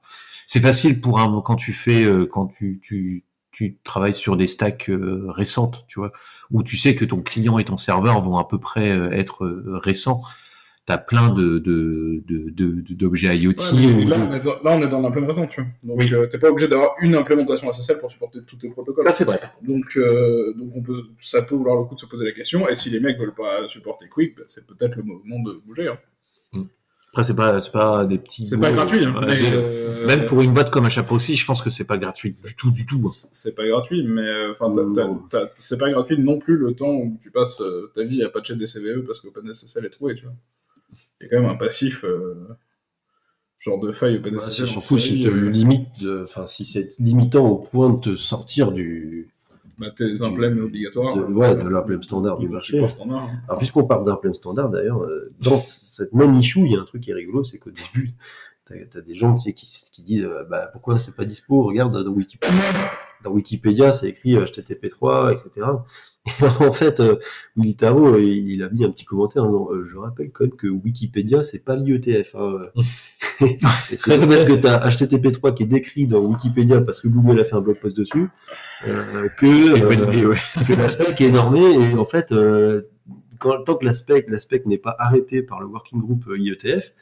C'est 0.48 0.62
facile 0.62 1.02
pour 1.02 1.20
un, 1.20 1.42
quand 1.42 1.56
tu 1.56 1.74
fais, 1.74 2.06
euh, 2.06 2.26
quand 2.26 2.48
tu, 2.48 2.80
tu, 2.84 3.24
tu 3.52 3.78
travailles 3.84 4.14
sur 4.14 4.36
des 4.38 4.48
stacks 4.48 4.90
euh, 4.90 5.26
récentes, 5.30 5.86
tu 5.88 6.00
vois, 6.00 6.12
où 6.52 6.62
tu 6.64 6.78
sais 6.78 6.94
que 6.96 7.06
ton 7.06 7.22
client 7.22 7.58
et 7.58 7.66
ton 7.66 7.78
serveur 7.78 8.20
vont 8.20 8.38
à 8.38 8.48
peu 8.48 8.60
près 8.60 8.92
euh, 8.92 9.12
être 9.12 9.46
euh, 9.46 9.80
récents. 9.84 10.22
T'as 10.88 11.00
plein 11.00 11.30
de, 11.34 11.58
de, 11.58 12.22
de, 12.28 12.50
de- 12.52 12.82
de- 12.82 12.94
d'objets 12.94 13.36
IoT. 13.36 13.50
Ouais, 13.54 13.56
mais 13.74 14.06
ou 14.06 14.08
là, 14.08 14.18
de- 14.18 14.22
on 14.24 14.34
est 14.36 14.40
dans, 14.40 14.54
là, 14.64 14.72
on 14.78 14.82
est 14.84 14.88
dans 14.88 15.02
l'implémentation, 15.02 15.48
tu 15.48 15.62
vois. 15.62 15.70
Donc, 15.84 15.98
Oui. 16.00 16.14
euh, 16.14 16.28
t'es 16.28 16.38
pas 16.38 16.50
obligé 16.52 16.68
d'avoir 16.68 16.92
une 17.02 17.16
implémentation 17.16 17.72
SSL 17.74 17.98
pour 17.98 18.12
supporter 18.12 18.44
tous 18.46 18.58
tes 18.58 18.70
protocoles. 18.70 19.10
c'est 19.16 19.24
vrai. 19.24 19.40
Donc, 19.64 19.98
euh, 19.98 20.54
donc 20.54 20.72
on 20.76 20.82
peut, 20.84 20.94
ça 21.20 21.42
peut 21.42 21.56
vouloir 21.56 21.78
le 21.78 21.86
coup 21.86 21.96
de 21.96 22.00
se 22.02 22.06
poser 22.06 22.26
la 22.26 22.34
question. 22.34 22.70
Et 22.70 22.76
si 22.76 22.92
les 22.92 23.00
mecs 23.00 23.18
veulent 23.18 23.34
pas 23.34 23.68
supporter 23.68 24.08
Quick, 24.08 24.38
bah, 24.38 24.44
c'est 24.46 24.68
peut-être 24.68 24.96
le 24.98 25.04
moment 25.04 25.42
de 25.42 25.60
bouger. 25.66 25.88
hein. 25.88 25.98
Après, 27.10 27.24
c'est 27.24 27.36
pas, 27.36 27.60
c'est 27.62 27.72
pas 27.72 28.06
des 28.06 28.18
petits. 28.20 28.46
C'est 28.46 28.60
pas 28.60 28.72
gratuit. 28.74 29.06
hein, 29.06 29.22
mais, 29.26 29.34
euh, 29.54 30.06
Même 30.06 30.26
pour 30.26 30.42
une 30.42 30.54
boîte 30.54 30.70
comme 30.70 30.86
HAProxy, 30.86 31.36
je 31.36 31.46
pense 31.46 31.62
que 31.64 31.70
c'est 31.70 31.86
pas 31.86 31.98
gratuit 31.98 32.32
du 32.32 32.56
tout, 32.56 32.70
du 32.70 32.86
tout. 32.86 33.02
hein. 33.08 33.28
C'est 33.32 33.56
pas 33.56 33.66
gratuit, 33.66 34.06
mais 34.06 34.22
euh, 34.22 34.52
enfin, 34.52 34.72
t'as- 35.32 35.50
c'est 35.56 35.78
pas 35.80 35.90
gratuit 35.90 36.20
non 36.20 36.38
plus 36.38 36.58
le 36.58 36.74
temps 36.76 36.92
où 36.94 37.18
tu 37.24 37.32
passes 37.32 37.60
ta 37.96 38.04
vie 38.04 38.22
à 38.22 38.30
patcher 38.30 38.56
des 38.56 38.66
CVE 38.68 39.04
parce 39.06 39.20
qu'OpenSSL 39.22 39.86
est 39.86 39.90
trouvé, 39.90 40.14
tu 40.14 40.26
vois. 40.26 40.34
Il 41.22 41.24
y 41.24 41.28
a 41.28 41.30
quand 41.30 41.42
même 41.42 41.50
un 41.52 41.56
passif, 41.56 42.04
euh, 42.06 42.48
genre 43.60 43.80
de 43.80 43.92
faille 43.92 44.16
Ouais, 44.20 44.20
OpenSSL. 44.20 44.68
c'est 44.68 44.72
surtout 44.72 44.98
si 44.98 45.24
te 45.24 45.28
euh, 45.28 45.50
limite, 45.50 46.02
de- 46.02 46.22
enfin 46.24 46.46
si 46.46 46.66
c'est 46.66 46.90
limitant 47.00 47.48
au 47.48 47.58
point 47.58 47.90
de 47.90 48.00
te 48.00 48.16
sortir 48.16 48.72
du, 48.72 49.30
bah, 49.80 49.88
tes 49.96 50.22
implèmes 50.22 50.64
obligatoires. 50.64 51.16
de, 51.16 51.22
ouais, 51.24 51.56
de 51.56 51.68
l'implème 51.68 52.04
standard 52.04 52.38
du 52.38 52.48
marché. 52.48 52.86
standard. 52.88 53.24
hein. 53.24 53.40
Alors 53.48 53.58
puisqu'on 53.58 53.86
parle 53.86 54.06
d'implème 54.06 54.34
standard 54.34 54.70
d'ailleurs, 54.70 55.02
euh, 55.04 55.32
dans 55.42 55.60
cette 55.60 56.14
même 56.14 56.36
issue, 56.36 56.62
il 56.66 56.72
y 56.74 56.76
a 56.76 56.80
un 56.80 56.86
truc 56.86 57.02
qui 57.04 57.12
est 57.12 57.16
rigolo, 57.16 57.44
c'est 57.44 57.58
qu'au 57.58 57.72
début, 57.72 58.12
t'as 58.66 58.76
as 59.00 59.02
des 59.02 59.16
gens 59.16 59.36
tu 59.36 59.44
sais, 59.44 59.54
qui, 59.54 59.68
qui 59.92 60.02
disent 60.04 60.30
bah, 60.50 60.70
pourquoi 60.72 61.00
c'est 61.00 61.16
pas 61.16 61.26
dispo, 61.26 61.64
regarde 61.64 62.04
dans 62.04 62.12
Wikipédia, 62.12 62.56
dans 63.26 63.32
Wikipédia 63.32 63.92
c'est 63.92 64.08
écrit 64.08 64.36
euh, 64.36 64.46
HTTP3, 64.46 65.34
etc. 65.34 65.68
Et 66.42 66.44
en 66.44 66.72
fait, 66.74 67.00
euh, 67.00 67.18
Willy 67.56 67.76
Tarot, 67.76 68.16
euh, 68.16 68.24
il, 68.24 68.64
a 68.64 68.70
mis 68.70 68.84
un 68.84 68.90
petit 68.90 69.06
commentaire 69.06 69.44
en 69.44 69.48
disant 69.48 69.68
euh, 69.72 69.86
je 69.86 69.98
rappelle 69.98 70.32
quand 70.32 70.46
même 70.46 70.56
que 70.56 70.68
Wikipédia 70.68 71.44
c'est 71.44 71.64
pas 71.64 71.76
l'IETF. 71.76 72.36
Hein. 72.36 72.60
Et 73.42 73.98
c'est 73.98 74.18
parce 74.18 74.44
que 74.46 74.54
tu 74.54 74.68
as 74.68 74.88
HTTP3 74.88 75.54
qui 75.54 75.64
est 75.64 75.68
décrit 75.68 76.08
dans 76.08 76.20
Wikipédia 76.20 76.82
parce 76.82 77.02
que 77.02 77.08
Google 77.08 77.40
a 77.40 77.44
fait 77.44 77.56
un 77.56 77.62
blog 77.62 77.80
post 77.80 77.98
dessus 77.98 78.30
euh, 78.88 79.28
que, 79.38 79.46
euh, 79.46 79.94
idée, 79.94 80.26
ouais. 80.26 80.38
que 80.68 80.74
la 80.74 80.88
spec 80.88 81.20
est 81.20 81.32
normée 81.32 81.74
et 81.74 81.94
en 81.96 82.06
fait 82.06 82.32
euh, 82.32 82.84
quand, 83.40 83.64
tant 83.64 83.76
que 83.76 83.86
la 83.86 83.92
spec, 83.92 84.28
la 84.30 84.40
spec 84.40 84.66
n'est 84.66 84.78
pas 84.78 84.96
arrêtée 84.98 85.44
par 85.44 85.60
le 85.60 85.68
working 85.68 86.00
group 86.00 86.24
euh, 86.28 86.38
IETF 86.38 86.94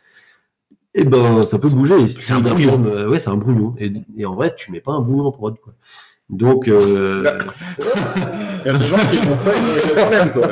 eh 0.96 1.04
ben 1.06 1.44
ça 1.44 1.58
peut 1.60 1.70
bouger 1.70 2.08
c'est 2.08 2.34
un 2.34 2.40
brouillon. 2.40 2.84
Euh, 2.86 3.10
ouais 3.10 3.20
c'est 3.20 3.30
un 3.30 3.38
brouillon 3.38 3.76
et, 3.80 3.92
et 4.18 4.26
en 4.26 4.36
vrai 4.36 4.56
tu 4.56 4.72
mets 4.72 4.82
pas 4.82 4.94
un 4.94 5.02
brouillon 5.02 5.26
en 5.26 5.32
prod 5.32 5.60
quoi 5.60 5.74
donc 6.38 6.68
euh, 6.68 7.24
Il 8.66 8.72
y 8.72 8.76
a 8.76 8.78
des 8.78 8.86
gens 8.86 8.96
qui 9.12 9.18
font 9.18 9.38
ça, 9.38 9.52
ils 9.56 9.62
ont 9.84 9.88
des 9.88 10.02
problèmes, 10.02 10.32
quoi. 10.32 10.48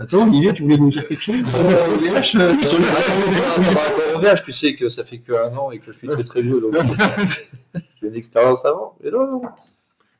Attends 0.00 0.26
Olivier 0.28 0.52
tu 0.52 0.62
voulais 0.62 0.76
nous 0.78 0.90
dire 0.90 1.06
quelque 1.06 1.22
chose 1.22 1.34
Euh, 1.36 2.22
sur 2.22 2.38
le- 2.38 2.84
rapport 2.84 4.20
VH, 4.20 4.42
tu 4.44 4.52
sais 4.52 4.74
que 4.74 4.88
ça 4.88 5.04
fait 5.04 5.18
que 5.18 5.32
un 5.32 5.56
an 5.56 5.70
et 5.70 5.78
que 5.78 5.92
je 5.92 5.98
suis 5.98 6.08
très 6.08 6.24
très 6.24 6.42
vieux, 6.42 6.60
donc 6.60 6.74
j'ai 8.00 8.08
une 8.08 8.14
expérience 8.16 8.64
avant. 8.64 8.96
Mais 9.02 9.10
non, 9.10 9.30
non. 9.30 9.42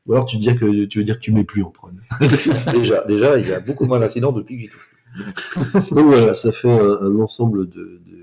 ou 0.07 0.13
alors 0.13 0.25
tu, 0.25 0.37
dis 0.37 0.55
que, 0.55 0.85
tu 0.85 0.99
veux 0.99 1.03
dire 1.03 1.15
que 1.17 1.23
tu 1.23 1.31
mets 1.31 1.43
plus 1.43 1.63
en 1.63 1.69
prod 1.69 1.93
Déjà, 2.71 3.03
déjà, 3.07 3.37
il 3.37 3.47
y 3.47 3.51
a 3.53 3.59
beaucoup 3.59 3.85
moins 3.85 3.99
d'incidents 3.99 4.31
depuis 4.31 4.55
que 4.55 4.61
j'y 4.63 4.69
touche. 4.69 5.91
donc 5.91 6.05
voilà 6.07 6.33
ça 6.33 6.51
fait 6.51 6.69
un, 6.71 6.97
un 7.01 7.19
ensemble 7.19 7.67
de, 7.69 8.01
de 8.05 8.22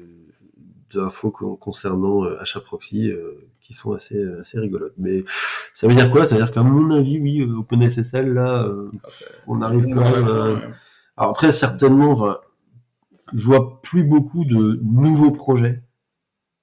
d'infos 0.95 1.31
con- 1.31 1.57
concernant 1.57 2.25
euh, 2.25 2.37
HAProxy 2.55 3.11
euh, 3.11 3.49
qui 3.61 3.73
sont 3.75 3.93
assez 3.93 4.23
assez 4.41 4.59
rigolotes 4.59 4.95
mais 4.99 5.25
ça 5.75 5.87
veut 5.89 5.95
dire 5.95 6.11
quoi? 6.11 6.27
Ça 6.27 6.35
veut 6.37 6.43
dire 6.43 6.53
qu'à 6.53 6.63
mon 6.63 6.91
avis 6.91 7.19
oui 7.19 7.41
euh, 7.41 7.59
OpenSSL 7.59 8.33
là 8.33 8.65
euh, 8.65 8.91
ah, 9.05 9.09
on 9.47 9.63
arrive 9.63 9.85
quand 9.85 10.11
même 10.11 10.25
à-. 10.27 10.61
Alors 11.17 11.33
après, 11.33 11.53
certainement, 11.53 12.13
enfin, 12.13 12.39
je 13.35 13.45
vois 13.47 13.83
plus 13.83 14.05
beaucoup 14.05 14.45
de 14.47 14.81
nouveaux 14.83 15.31
projets 15.33 15.83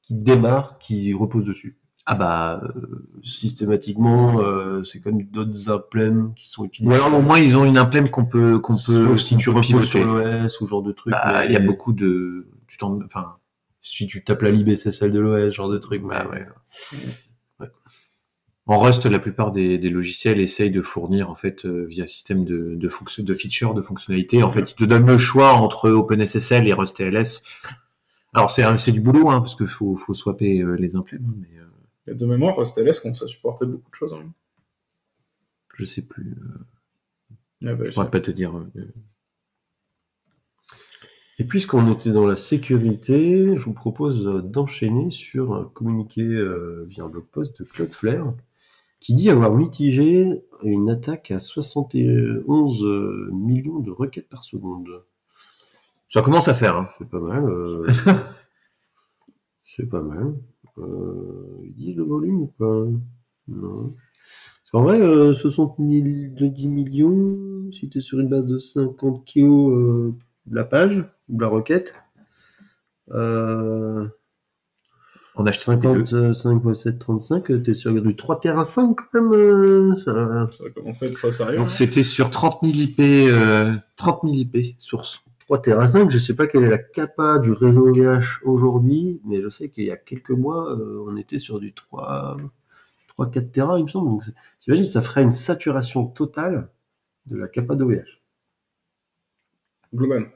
qui 0.02 0.16
démarrent, 0.16 0.80
qui 0.80 1.14
reposent 1.14 1.46
dessus. 1.46 1.78
Ah 2.08 2.16
bah, 2.16 2.62
euh, 2.76 3.08
Systématiquement, 3.24 4.40
euh, 4.42 4.84
c'est 4.84 5.00
comme 5.00 5.22
d'autres 5.24 5.70
implèmes 5.70 6.34
qui 6.36 6.50
sont 6.50 6.66
utilisés. 6.66 6.92
ou 6.92 6.96
alors 6.96 7.20
au 7.20 7.22
moins 7.22 7.38
ils 7.38 7.56
ont 7.56 7.66
une 7.66 7.78
implème 7.78 8.10
qu'on 8.10 8.26
peut, 8.26 8.58
qu'on 8.60 8.78
peut, 8.84 9.18
si 9.18 9.38
tu 9.38 9.50
reposes 9.50 9.86
sur 9.86 10.04
l'OS 10.06 10.60
ou 10.62 10.66
ce 10.66 10.70
genre 10.70 10.82
de 10.84 10.92
truc. 10.92 11.12
Bah, 11.12 11.42
mais 11.42 11.46
il 11.48 11.52
y 11.52 11.56
a 11.58 11.60
beaucoup 11.60 11.94
de, 11.94 12.48
tu 12.68 12.78
t'en, 12.78 13.00
enfin, 13.06 13.36
Si 13.90 14.06
tu 14.06 14.22
tapes 14.24 14.42
la 14.42 14.52
libSSL 14.52 15.12
de 15.12 15.20
l'OS, 15.20 15.52
ce 15.52 15.56
genre 15.56 15.70
de 15.70 15.78
truc. 15.78 16.04
Bah 16.04 16.28
mais- 16.32 16.46
ouais. 17.62 17.68
En 18.70 18.80
Rust, 18.80 19.06
la 19.06 19.18
plupart 19.20 19.54
des, 19.54 19.78
des 19.78 19.90
logiciels 19.90 20.42
essayent 20.42 20.72
de 20.72 20.82
fournir 20.82 21.30
en 21.30 21.36
fait 21.36 21.66
euh, 21.66 21.86
via 21.86 22.06
système 22.06 22.44
de, 22.44 22.76
de, 22.76 22.90
fonction- 22.90 23.24
de 23.24 23.34
features, 23.34 23.74
de 23.74 23.82
fonctionnalités. 23.82 24.44
En 24.44 24.50
fait, 24.50 24.70
ils 24.72 24.76
te 24.76 24.84
donnent 24.84 25.08
le 25.08 25.18
choix 25.18 25.54
entre 25.54 25.90
OpenSSL 25.90 26.68
et 26.68 26.74
RustTLS. 26.74 27.44
Alors 28.34 28.52
c'est 28.52 28.92
du 28.92 29.00
boulot 29.00 29.30
hein, 29.30 29.40
parce 29.40 29.56
qu'il 29.56 29.68
faut, 29.68 29.96
faut 29.96 30.14
swapper 30.14 30.60
euh, 30.62 30.74
les 30.76 30.98
implèmes, 30.98 31.34
mais 31.40 32.12
euh, 32.12 32.14
de 32.14 32.26
mémoire, 32.26 32.56
RustLS, 32.56 33.00
quand 33.02 33.16
ça 33.16 33.26
supportait 33.26 33.66
beaucoup 33.66 33.90
de 33.90 33.96
choses. 33.96 34.14
Hein. 34.14 34.30
je 35.76 35.86
sais 35.86 36.02
plus. 36.02 36.36
euh, 37.64 37.68
Ah 37.70 37.74
bah, 37.74 37.86
je 37.86 37.92
pourrais 37.94 38.10
pas 38.12 38.20
te 38.20 38.32
dire. 38.32 38.58
euh, 38.58 38.70
Et 41.40 41.44
puisqu'on 41.44 41.92
était 41.92 42.10
dans 42.10 42.26
la 42.26 42.36
sécurité, 42.36 43.56
je 43.56 43.64
vous 43.64 43.74
propose 43.74 44.26
euh, 44.28 44.42
d'enchaîner 44.42 45.12
sur 45.12 45.54
un 45.54 45.66
communiqué 45.66 46.22
euh, 46.22 46.86
via 46.90 47.04
un 47.04 47.10
blog 47.10 47.26
post 47.32 47.60
de 47.60 47.66
Claude 47.66 47.92
Flair 47.94 48.34
qui 49.00 49.14
dit 49.14 49.30
avoir 49.30 49.54
mitigé 49.54 50.42
une 50.64 50.90
attaque 50.90 51.30
à 51.30 51.40
71 51.40 52.84
euh, 52.84 53.30
millions 53.32 53.80
de 53.80 53.92
requêtes 53.92 54.30
par 54.30 54.44
seconde. 54.44 55.04
Ça 56.08 56.22
commence 56.22 56.48
à 56.48 56.56
faire. 56.56 56.76
Hein. 56.76 56.88
C'est 56.98 57.10
pas 57.10 57.20
mal. 57.20 57.44
euh, 57.46 57.88
C'est 59.64 59.88
pas 59.88 60.02
mal. 60.02 60.34
Euh, 60.80 61.62
ils 61.64 61.74
disent 61.76 61.96
le 61.98 62.04
volume 62.04 62.42
ou 62.42 62.48
pas? 62.48 62.86
Non. 63.48 63.94
Qu'en 64.72 64.84
vrai, 64.84 65.00
euh, 65.00 65.34
60 65.34 65.76
000 65.78 65.90
de 66.36 66.48
10 66.48 66.68
millions, 66.68 67.72
si 67.72 67.90
tu 67.90 68.00
es 68.00 68.02
sur 68.02 68.20
une 68.20 68.30
base 68.30 68.48
de 68.48 68.58
50 68.58 69.26
kg 69.26 69.44
euh, 69.46 70.14
de 70.48 70.56
la 70.56 70.64
page 70.64 71.06
ou 71.30 71.38
de 71.38 71.42
la 71.42 71.48
requête, 71.48 71.94
euh, 73.12 74.08
On 75.36 75.46
a 75.46 75.50
acheté 75.50 75.76
deux. 75.78 76.06
55 76.34 76.70
x 76.72 76.82
7, 76.82 77.00
35, 77.00 77.44
tu 77.64 77.70
es 77.72 77.74
sur 77.74 77.94
du 78.02 78.16
3 78.16 78.40
Tera 78.40 78.66
5 78.66 78.96
quand 78.96 79.22
même. 79.22 79.34
euh, 79.34 79.96
ça- 80.04 80.50
Ça 80.52 80.64
a 80.66 80.70
commencé 80.72 81.06
à 81.06 81.10
être 81.10 81.32
sérieux. 81.32 81.58
Donc 81.58 81.70
c'était 81.70 82.04
sur 82.04 82.32
30 82.32 82.60
000 82.64 82.74
IP, 82.76 83.00
euh, 83.30 83.74
30 83.98 84.22
000 84.24 84.34
IP 84.36 84.76
sur 84.80 85.04
3 85.40 85.62
Tera 85.62 85.88
5, 85.88 86.10
je 86.10 86.18
sais 86.18 86.36
pas 86.36 86.48
quelle 86.48 86.64
est 86.64 86.70
la 86.70 86.78
capa 86.80 87.38
du 87.40 87.52
réseau 87.52 87.88
OVH 87.90 88.40
aujourd'hui, 88.44 89.22
mais 89.26 89.42
je 89.42 89.50
sais 89.50 89.70
qu'il 89.70 89.86
y 89.86 89.92
a 89.92 89.98
quelques 89.98 90.32
mois, 90.32 90.72
euh, 90.72 91.06
on 91.08 91.16
était 91.18 91.40
sur 91.40 91.60
du 91.60 91.74
3, 91.74 92.38
3 93.10 93.30
4 93.32 93.52
Tera, 93.52 93.78
il 93.80 93.84
me 93.86 93.90
semble. 93.90 94.10
Donc, 94.10 94.24
t'imagines, 94.60 94.86
ça 94.86 95.02
ferait 95.02 95.24
une 95.24 95.32
saturation 95.32 96.06
totale 96.08 96.68
de 97.28 97.38
la 97.38 97.48
capa 97.48 97.76
d'OVH. 97.76 98.22
Global. 99.94 100.32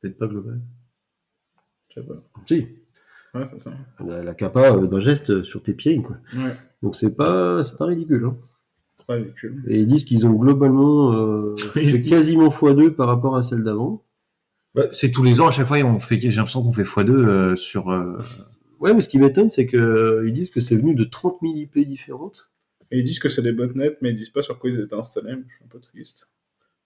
Peut-être 0.00 0.18
pas 0.18 0.26
global. 0.26 0.60
Je 1.88 2.00
sais 2.00 2.06
pas. 2.06 2.22
Si, 2.46 2.66
Ouais, 3.34 3.44
c'est 3.44 3.60
ça. 3.60 3.72
la, 4.04 4.22
la 4.22 4.34
capa 4.34 4.72
euh, 4.74 4.86
d'un 4.86 4.98
geste 5.00 5.42
sur 5.42 5.62
tes 5.62 5.74
pieds, 5.74 6.00
quoi. 6.02 6.16
Ouais, 6.34 6.50
Donc 6.82 6.96
c'est 6.96 7.14
pas, 7.14 7.62
c'est 7.62 7.76
pas 7.76 7.84
ridicule. 7.86 8.24
Hein. 8.24 8.36
très 9.06 9.16
ridicule. 9.18 9.62
Et 9.68 9.80
ils 9.80 9.86
disent 9.86 10.04
qu'ils 10.04 10.26
ont 10.26 10.32
globalement 10.32 11.12
euh, 11.12 11.56
fait 11.74 12.02
quasiment 12.02 12.48
x2 12.48 12.90
par 12.92 13.06
rapport 13.06 13.36
à 13.36 13.42
celle 13.42 13.62
d'avant. 13.62 14.02
Bah, 14.74 14.84
c'est 14.92 15.10
tous 15.10 15.22
les 15.22 15.40
ans, 15.40 15.48
à 15.48 15.50
chaque 15.50 15.66
fois, 15.66 15.76
on 15.78 15.98
fait, 15.98 16.18
j'ai 16.18 16.30
l'impression 16.30 16.62
qu'on 16.62 16.72
fait 16.72 16.84
x2 16.84 17.10
euh, 17.10 17.56
sur. 17.56 17.90
euh, 17.90 18.18
Ouais, 18.80 18.94
mais 18.94 19.00
ce 19.00 19.08
qui 19.08 19.18
m'étonne, 19.18 19.48
c'est 19.48 19.66
qu'ils 19.66 20.32
disent 20.32 20.50
que 20.50 20.60
c'est 20.60 20.76
venu 20.76 20.94
de 20.94 21.04
30 21.04 21.38
000 21.42 21.54
IP 21.56 21.78
différentes. 21.86 22.48
Et 22.90 22.98
ils 23.00 23.04
disent 23.04 23.18
que 23.18 23.28
c'est 23.28 23.42
des 23.42 23.52
botnets, 23.52 23.98
mais 24.00 24.10
ils 24.10 24.16
disent 24.16 24.30
pas 24.30 24.40
sur 24.40 24.58
quoi 24.58 24.70
ils 24.70 24.78
étaient 24.80 24.94
installés. 24.94 25.34
Je 25.48 25.54
suis 25.54 25.64
un 25.64 25.68
peu 25.68 25.80
triste. 25.80 26.30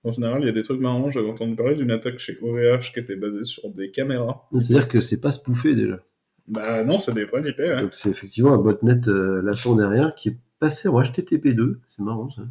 En 0.04 0.10
général, 0.10 0.42
il 0.42 0.46
y 0.46 0.48
a 0.48 0.52
des 0.52 0.62
trucs 0.62 0.80
marrants. 0.80 1.10
J'avais 1.10 1.30
entendu 1.30 1.54
parler 1.54 1.76
d'une 1.76 1.90
attaque 1.90 2.18
chez 2.18 2.36
OVH 2.42 2.92
qui 2.92 3.00
était 3.00 3.16
basée 3.16 3.44
sur 3.44 3.70
des 3.70 3.90
caméras. 3.90 4.48
C'est-à-dire 4.52 4.88
que 4.88 5.00
c'est 5.00 5.20
pas 5.20 5.30
spoofé 5.30 5.74
déjà. 5.74 6.00
Bah 6.48 6.82
non, 6.82 6.98
c'est 6.98 7.14
des 7.14 7.24
vrais 7.24 7.48
IP, 7.48 7.58
ouais. 7.58 7.82
Donc 7.82 7.94
c'est 7.94 8.10
effectivement 8.10 8.52
un 8.52 8.58
botnet 8.58 9.08
euh, 9.08 9.40
latent 9.42 9.76
derrière 9.76 10.14
qui 10.16 10.30
est 10.30 10.36
passé 10.58 10.88
en 10.88 11.00
HTTP2. 11.00 11.76
C'est 11.88 12.02
marrant 12.02 12.28
ça. 12.30 12.42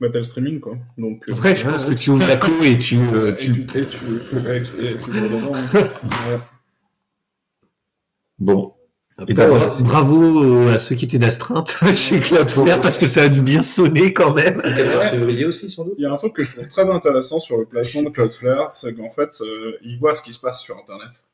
Bah 0.00 0.08
t'as 0.12 0.18
le 0.18 0.24
streaming, 0.24 0.60
quoi. 0.60 0.78
Donc, 0.96 1.28
euh, 1.28 1.34
Ouais, 1.34 1.56
je 1.56 1.64
pense 1.68 1.84
que 1.84 1.92
tu 1.92 2.10
ouvres 2.10 2.26
la 2.26 2.36
clé 2.36 2.70
et 2.72 2.78
tu, 2.78 2.96
euh, 2.96 3.32
et 3.32 3.34
tu... 3.34 3.52
tu, 3.52 3.60
et 3.60 3.64
tu, 3.66 3.76
et 3.76 4.62
tu, 4.62 4.86
et 4.86 4.96
tu 4.96 5.10
vas 5.10 5.20
dedans, 5.22 5.52
hein. 5.52 5.78
Ouais. 6.30 6.38
Bon. 8.38 8.74
Et 9.26 9.34
c'est- 9.34 9.82
bravo 9.82 10.44
euh, 10.44 10.74
à 10.74 10.78
ceux 10.78 10.94
qui 10.94 11.04
étaient 11.06 11.18
d'astreinte 11.18 11.76
chez 11.96 12.20
Cloud 12.20 12.48
Flair 12.48 12.80
parce 12.80 12.98
que 12.98 13.06
ça 13.06 13.22
a 13.22 13.28
dû 13.28 13.42
bien 13.42 13.62
sonner 13.62 14.12
quand 14.12 14.32
même. 14.32 14.62
14 14.62 15.06
février 15.10 15.44
aussi, 15.44 15.68
sans 15.68 15.84
doute. 15.84 15.94
Il 15.98 16.02
y 16.02 16.06
a 16.06 16.12
un 16.12 16.16
truc 16.16 16.34
que 16.34 16.44
je 16.44 16.52
trouve 16.52 16.68
très 16.68 16.88
intéressant 16.90 17.40
sur 17.40 17.56
le 17.58 17.64
placement 17.64 18.02
de 18.02 18.10
Cloudflare, 18.10 18.70
c'est 18.70 18.94
qu'en 18.94 19.10
fait, 19.10 19.40
euh, 19.40 19.72
ils 19.82 19.98
voient 19.98 20.14
ce 20.14 20.22
qui 20.22 20.32
se 20.32 20.38
passe 20.40 20.60
sur 20.60 20.76
Internet. 20.78 21.24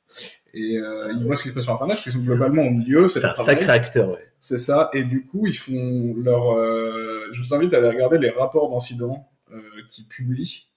Et 0.55 0.79
euh, 0.79 1.13
ils 1.17 1.25
voient 1.27 1.37
ce 1.37 1.43
qui 1.43 1.49
se 1.51 1.55
passe 1.55 1.65
sur 1.65 1.75
Internet, 1.75 1.97
parce 1.97 2.03
qu'ils 2.05 2.13
sont 2.13 2.21
globalement 2.21 2.63
au 2.63 2.71
milieu, 2.71 3.07
c'est 3.09 3.25
un 3.25 3.31
travail. 3.33 3.57
sacré 3.57 3.73
acteur, 3.73 4.09
ouais. 4.11 4.29
C'est 4.41 4.57
ça, 4.59 4.89
et 4.95 5.05
du 5.05 5.27
coup, 5.27 5.47
ils 5.47 5.53
font 5.57 6.15
leur. 6.17 6.57
euh, 6.57 7.25
Je 7.33 7.43
vous 7.43 7.55
invite 7.55 7.75
à 7.75 7.79
aller 7.79 7.89
regarder 7.89 8.19
les 8.19 8.31
rapports 8.31 8.71
d'incidents 8.71 9.29
euh, 9.53 9.61
qu'ils 9.91 10.07
publient 10.07 10.69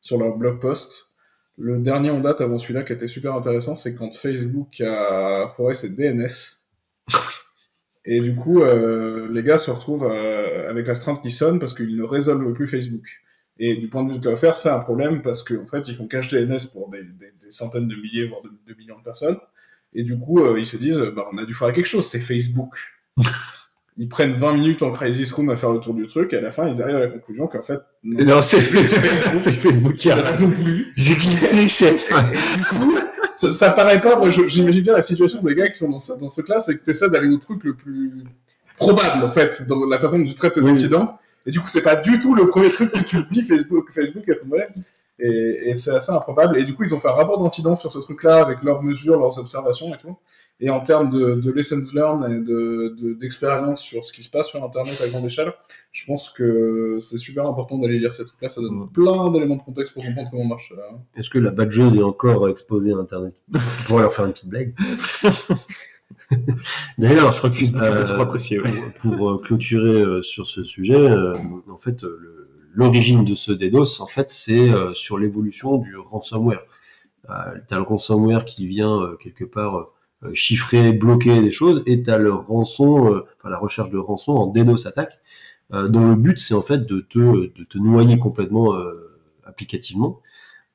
sur 0.00 0.16
leur 0.18 0.36
blog 0.36 0.58
post. 0.60 1.05
Le 1.58 1.78
dernier 1.78 2.10
en 2.10 2.20
date 2.20 2.40
avant 2.42 2.58
celui-là 2.58 2.82
qui 2.82 2.92
était 2.92 3.08
super 3.08 3.34
intéressant, 3.34 3.74
c'est 3.76 3.94
quand 3.94 4.14
Facebook 4.14 4.80
a 4.80 5.48
foiré 5.48 5.74
ses 5.74 5.90
DNS. 5.90 6.26
Et 8.04 8.20
du 8.20 8.34
coup, 8.36 8.62
euh, 8.62 9.28
les 9.32 9.42
gars 9.42 9.58
se 9.58 9.70
retrouvent 9.70 10.04
euh, 10.04 10.70
avec 10.70 10.86
la 10.86 10.94
strinte 10.94 11.20
qui 11.22 11.30
sonne 11.30 11.58
parce 11.58 11.74
qu'ils 11.74 11.96
ne 11.96 12.04
résolvent 12.04 12.52
plus 12.52 12.66
Facebook. 12.68 13.06
Et 13.58 13.74
du 13.76 13.88
point 13.88 14.04
de 14.04 14.12
vue 14.12 14.18
de 14.18 14.22
Cloudflare, 14.22 14.54
c'est 14.54 14.68
un 14.68 14.78
problème 14.80 15.22
parce 15.22 15.42
qu'en 15.42 15.66
fait, 15.66 15.88
ils 15.88 15.96
font 15.96 16.06
cache 16.06 16.28
DNS 16.28 16.58
pour 16.72 16.90
des, 16.90 17.02
des- 17.02 17.32
des 17.42 17.50
centaines 17.50 17.88
de 17.88 17.96
milliers, 17.96 18.28
voire 18.28 18.42
de, 18.42 18.50
de 18.66 18.78
millions 18.78 18.98
de 18.98 19.02
personnes. 19.04 19.38
Et 19.94 20.02
du 20.04 20.18
coup, 20.18 20.44
euh, 20.44 20.58
ils 20.58 20.66
se 20.66 20.76
disent, 20.76 21.00
bah, 21.16 21.26
on 21.32 21.38
a 21.38 21.44
dû 21.46 21.54
faire 21.54 21.72
quelque 21.72 21.86
chose, 21.86 22.06
c'est 22.06 22.20
Facebook. 22.20 22.76
ils 23.98 24.08
prennent 24.08 24.32
20 24.34 24.54
minutes 24.54 24.82
en 24.82 24.90
crisis 24.90 25.32
room 25.32 25.48
à 25.50 25.56
faire 25.56 25.70
le 25.70 25.80
tour 25.80 25.94
du 25.94 26.06
truc, 26.06 26.32
et 26.32 26.36
à 26.36 26.40
la 26.42 26.50
fin, 26.50 26.68
ils 26.68 26.82
arrivent 26.82 26.96
à 26.96 27.00
la 27.00 27.06
conclusion 27.08 27.46
qu'en 27.46 27.62
fait, 27.62 27.78
non, 28.04 28.24
Non, 28.36 28.42
c'est 28.42 28.60
Facebook. 28.60 29.94
qui 29.94 30.10
a. 30.10 30.16
raison 30.16 30.50
plus. 30.50 30.92
J'ai 30.96 31.14
glissé, 31.14 31.66
chef. 31.68 32.12
Ça, 33.36 33.52
ça 33.52 33.70
paraît 33.70 34.00
pas, 34.00 34.16
moi 34.16 34.30
j'imagine 34.30 34.82
bien 34.82 34.94
la 34.94 35.02
situation 35.02 35.42
des 35.42 35.54
gars 35.54 35.68
qui 35.68 35.78
sont 35.78 35.90
dans 35.90 35.98
ce, 35.98 36.12
dans 36.14 36.30
ce 36.30 36.40
classe, 36.40 36.66
c'est 36.66 36.78
que 36.78 36.84
tu 36.84 36.90
essaies 36.90 37.10
d'aller 37.10 37.28
au 37.28 37.36
truc 37.38 37.64
le 37.64 37.74
plus 37.74 38.12
probable, 38.78 39.24
en 39.24 39.30
fait, 39.30 39.66
dans 39.68 39.84
la 39.86 39.98
façon 39.98 40.18
dont 40.18 40.24
tu 40.24 40.34
traites 40.34 40.54
tes 40.54 40.60
Oui. 40.62 40.70
incidents. 40.70 41.18
Et 41.44 41.50
du 41.50 41.60
coup, 41.60 41.68
c'est 41.68 41.82
pas 41.82 41.96
du 41.96 42.18
tout 42.18 42.34
le 42.34 42.46
premier 42.46 42.70
truc 42.70 42.90
que 42.90 42.98
tu 43.00 43.18
dis 43.30 43.42
Facebook, 43.42 43.90
Facebook 43.92 44.24
est 44.28 44.36
tombé. 44.40 44.64
Et, 45.18 45.70
et 45.70 45.76
c'est 45.78 45.92
assez 45.92 46.12
improbable. 46.12 46.60
Et 46.60 46.64
du 46.64 46.74
coup, 46.74 46.84
ils 46.84 46.94
ont 46.94 46.98
fait 46.98 47.08
un 47.08 47.12
rapport 47.12 47.42
d'incident 47.42 47.76
sur 47.76 47.90
ce 47.90 47.98
truc-là 48.00 48.42
avec 48.44 48.62
leurs 48.62 48.82
mesures, 48.82 49.18
leurs 49.18 49.38
observations 49.38 49.94
et 49.94 49.98
tout. 49.98 50.16
Et 50.58 50.70
en 50.70 50.80
termes 50.80 51.10
de, 51.10 51.34
de 51.34 51.50
lessons 51.52 51.82
learned 51.94 52.32
et 52.32 52.40
de, 52.40 52.94
de- 52.98 53.12
d'expérience 53.14 53.80
sur 53.80 54.04
ce 54.06 54.12
qui 54.12 54.22
se 54.22 54.30
passe 54.30 54.48
sur 54.48 54.62
Internet 54.64 54.98
à 55.02 55.08
grande 55.08 55.26
échelle, 55.26 55.52
je 55.92 56.04
pense 56.06 56.30
que 56.30 56.96
c'est 56.98 57.18
super 57.18 57.46
important 57.46 57.76
d'aller 57.78 57.98
lire 57.98 58.14
ces 58.14 58.24
trucs-là. 58.24 58.48
Ça 58.48 58.62
donne 58.62 58.88
plein 58.90 59.30
d'éléments 59.30 59.56
de 59.56 59.62
contexte 59.62 59.92
pour 59.92 60.02
comprendre 60.02 60.28
comment 60.30 60.46
marche. 60.46 60.72
euh, 60.76 60.96
Est-ce 61.18 61.28
que 61.28 61.38
la 61.38 61.50
badgeuse 61.50 61.94
est 61.96 62.02
encore 62.02 62.48
exposée 62.48 62.92
à 62.92 62.96
Internet? 62.96 63.34
On 63.54 63.58
pourrait 63.86 64.02
leur 64.02 64.12
faire 64.14 64.24
une 64.26 64.32
petite 64.32 64.48
blague. 64.48 64.74
D'ailleurs, 66.98 67.32
Je 67.32 67.38
crois 67.38 67.50
que 67.50 67.82
Euh, 67.82 68.20
apprécié. 68.20 68.60
ouais. 68.60 68.70
pour, 69.00 69.16
pour, 69.16 69.30
euh, 69.30 69.38
clôturer 69.38 70.02
euh, 70.02 70.22
sur 70.22 70.46
ce 70.46 70.64
sujet, 70.64 70.94
euh, 70.94 71.34
en 71.70 71.76
fait, 71.76 72.04
euh, 72.04 72.18
le- 72.20 72.35
l'origine 72.76 73.24
de 73.24 73.34
ce 73.34 73.52
DDoS, 73.52 74.00
en 74.00 74.06
fait, 74.06 74.30
c'est 74.30 74.70
euh, 74.70 74.94
sur 74.94 75.18
l'évolution 75.18 75.78
du 75.78 75.96
ransomware. 75.96 76.62
Euh, 77.30 77.34
t'as 77.68 77.76
le 77.76 77.82
ransomware 77.82 78.44
qui 78.44 78.66
vient 78.68 79.02
euh, 79.02 79.16
quelque 79.16 79.44
part 79.44 79.88
chiffrer, 80.32 80.92
bloquer 80.92 81.42
des 81.42 81.52
choses, 81.52 81.82
et 81.86 82.02
t'as 82.02 82.18
le 82.18 82.32
rançon, 82.32 83.22
enfin 83.36 83.50
la 83.50 83.58
recherche 83.58 83.90
de 83.90 83.98
rançon 83.98 84.32
en 84.32 84.46
DDoS 84.48 84.86
attaque, 84.86 85.20
dont 85.70 86.08
le 86.08 86.16
but 86.16 86.38
c'est 86.40 86.54
en 86.54 86.62
fait 86.62 86.86
de 86.86 87.00
te, 87.00 87.18
de 87.18 87.64
te 87.64 87.78
noyer 87.78 88.18
complètement 88.18 88.74
applicativement. 89.44 90.22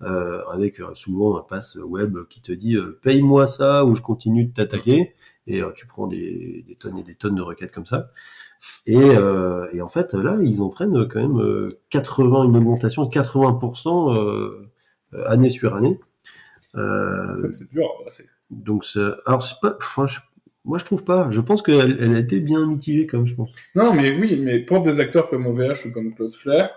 euh, 0.04 0.44
avec 0.48 0.80
euh, 0.82 0.94
souvent 0.96 1.38
un 1.38 1.44
pass 1.44 1.78
web 1.84 2.18
qui 2.30 2.42
te 2.42 2.52
dit 2.52 2.76
euh, 2.76 3.00
paye-moi 3.04 3.48
ça 3.48 3.86
ou 3.86 3.96
je 3.96 4.02
continue 4.02 4.46
de 4.46 4.54
t'attaquer 4.54 5.16
et 5.48 5.62
tu 5.76 5.88
prends 5.88 6.08
des, 6.08 6.64
des 6.68 6.76
tonnes 6.76 7.00
et 7.00 7.04
des 7.04 7.16
tonnes 7.16 7.36
de 7.36 7.42
requêtes 7.42 7.72
comme 7.72 7.86
ça. 7.88 8.12
Et, 8.86 8.97
euh, 8.97 9.67
et 9.74 9.82
en 9.82 9.88
fait, 9.88 10.13
là, 10.13 10.38
ils 10.41 10.62
en 10.62 10.69
prennent 10.69 11.08
quand 11.08 11.21
même 11.21 11.39
euh, 11.39 11.69
80, 11.89 12.45
une 12.45 12.58
augmentation 12.58 13.06
de 13.06 13.10
80% 13.10 14.15
euh, 14.17 14.69
euh, 15.13 15.24
année 15.28 15.50
sur 15.50 15.76
année. 15.76 16.00
En 16.76 16.80
Euh, 16.80 17.41
fait, 17.41 17.54
c'est 17.54 17.69
dur 17.71 17.86
à 17.86 18.00
adresser. 18.02 18.26
donc, 18.50 18.86
alors, 19.26 19.43
pas, 19.62 19.78
moi 19.97 20.06
je, 20.08 20.19
moi, 20.63 20.78
je 20.78 20.86
trouve 20.86 21.04
pas. 21.04 21.30
Je 21.32 21.41
pense 21.41 21.62
qu'elle 21.63 21.97
elle 22.00 22.15
a 22.15 22.19
été 22.19 22.39
bien 22.39 22.65
mitigée, 22.65 23.08
comme 23.08 23.28
je 23.28 23.36
pense. 23.36 23.50
Non, 23.76 23.93
mais 23.93 24.12
oui, 24.12 24.39
mais 24.39 24.60
pour 24.60 24.82
des 24.82 25.00
acteurs 25.00 25.30
comme 25.30 25.47
OVH 25.47 25.86
ou 25.88 25.91
comme 25.91 26.13
Cloudflare, 26.15 26.69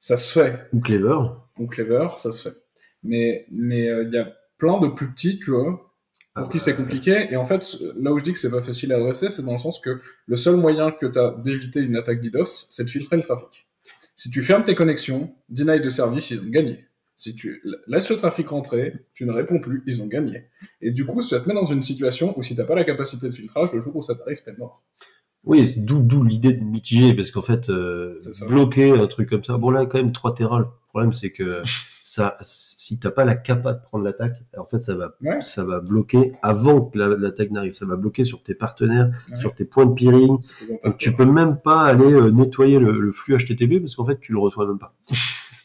ça 0.00 0.16
se 0.16 0.38
fait. 0.40 0.68
Ou 0.72 0.80
Clever. 0.80 1.18
Ou 1.58 1.66
Clever, 1.66 2.08
ça 2.18 2.32
se 2.32 2.48
fait. 2.48 2.56
Mais 3.02 3.46
mais 3.50 3.88
euh, 3.88 4.04
il 4.04 4.12
y 4.12 4.18
a 4.18 4.32
plein 4.58 4.80
de 4.80 4.88
plus 4.88 5.10
petits, 5.12 5.38
tu 5.38 5.50
vois, 5.52 5.94
pour 6.36 6.50
qui 6.50 6.58
c'est 6.58 6.76
compliqué. 6.76 7.28
Et 7.30 7.36
en 7.36 7.44
fait, 7.44 7.78
là 7.98 8.12
où 8.12 8.18
je 8.18 8.24
dis 8.24 8.32
que 8.32 8.38
c'est 8.38 8.50
pas 8.50 8.62
facile 8.62 8.92
à 8.92 8.96
adresser, 8.96 9.30
c'est 9.30 9.42
dans 9.42 9.52
le 9.52 9.58
sens 9.58 9.80
que 9.80 10.00
le 10.26 10.36
seul 10.36 10.56
moyen 10.56 10.90
que 10.90 11.06
tu 11.06 11.18
as 11.18 11.34
d'éviter 11.42 11.80
une 11.80 11.96
attaque 11.96 12.20
DDoS, 12.20 12.66
c'est 12.70 12.84
de 12.84 12.90
filtrer 12.90 13.16
le 13.16 13.22
trafic. 13.22 13.66
Si 14.14 14.30
tu 14.30 14.42
fermes 14.42 14.64
tes 14.64 14.74
connexions, 14.74 15.34
deny 15.48 15.80
de 15.80 15.90
service, 15.90 16.30
ils 16.30 16.40
ont 16.40 16.48
gagné. 16.48 16.86
Si 17.16 17.34
tu 17.34 17.62
laisses 17.86 18.10
le 18.10 18.16
trafic 18.16 18.48
rentrer, 18.48 18.94
tu 19.14 19.24
ne 19.24 19.32
réponds 19.32 19.58
plus, 19.58 19.82
ils 19.86 20.02
ont 20.02 20.06
gagné. 20.06 20.50
Et 20.82 20.90
du 20.90 21.06
coup, 21.06 21.22
ça 21.22 21.40
te 21.40 21.48
met 21.48 21.54
dans 21.54 21.66
une 21.66 21.82
situation 21.82 22.38
où 22.38 22.42
si 22.42 22.54
t'as 22.54 22.64
pas 22.64 22.74
la 22.74 22.84
capacité 22.84 23.26
de 23.26 23.32
filtrage, 23.32 23.72
le 23.72 23.80
jour 23.80 23.96
où 23.96 24.02
ça 24.02 24.14
t'arrive, 24.14 24.42
t'es 24.42 24.52
mort. 24.58 24.84
Oui, 25.44 25.68
c'est 25.68 25.84
d'où 25.84 26.24
l'idée 26.24 26.52
de 26.52 26.62
mitiger, 26.62 27.14
parce 27.14 27.30
qu'en 27.30 27.42
fait, 27.42 27.70
euh, 27.70 28.20
bloquer 28.48 28.90
un 28.90 29.06
truc 29.06 29.30
comme 29.30 29.44
ça, 29.44 29.56
bon 29.56 29.70
là, 29.70 29.86
quand 29.86 29.98
même, 29.98 30.12
3 30.12 30.34
terrains, 30.34 30.58
le 30.58 30.66
problème, 30.88 31.12
c'est 31.12 31.30
que 31.30 31.62
ça, 32.08 32.36
si 32.42 33.00
t'as 33.00 33.10
pas 33.10 33.24
la 33.24 33.34
capa 33.34 33.72
de 33.74 33.82
prendre 33.82 34.04
l'attaque, 34.04 34.36
en 34.56 34.64
fait, 34.64 34.80
ça 34.80 34.94
va, 34.94 35.16
Ouais. 35.22 35.42
ça 35.42 35.64
va 35.64 35.80
bloquer 35.80 36.34
avant 36.40 36.82
que 36.82 36.96
la- 36.98 37.16
l'attaque 37.16 37.50
n'arrive. 37.50 37.74
Ça 37.74 37.84
va 37.84 37.96
bloquer 37.96 38.22
sur 38.22 38.44
tes 38.44 38.54
partenaires, 38.54 39.10
Ouais. 39.28 39.36
sur 39.36 39.54
tes 39.56 39.64
points 39.64 39.86
de 39.86 39.92
peering. 39.94 40.38
Donc, 40.84 40.98
tu 40.98 41.12
peux 41.16 41.24
même 41.24 41.56
pas 41.58 41.80
aller 41.82 42.12
euh, 42.12 42.30
nettoyer 42.30 42.78
le, 42.78 42.92
le 43.00 43.10
flux 43.10 43.36
HTTP 43.36 43.80
parce 43.80 43.96
qu'en 43.96 44.04
fait, 44.04 44.20
tu 44.20 44.30
le 44.32 44.38
reçois 44.38 44.66
même 44.68 44.78
pas. 44.78 44.94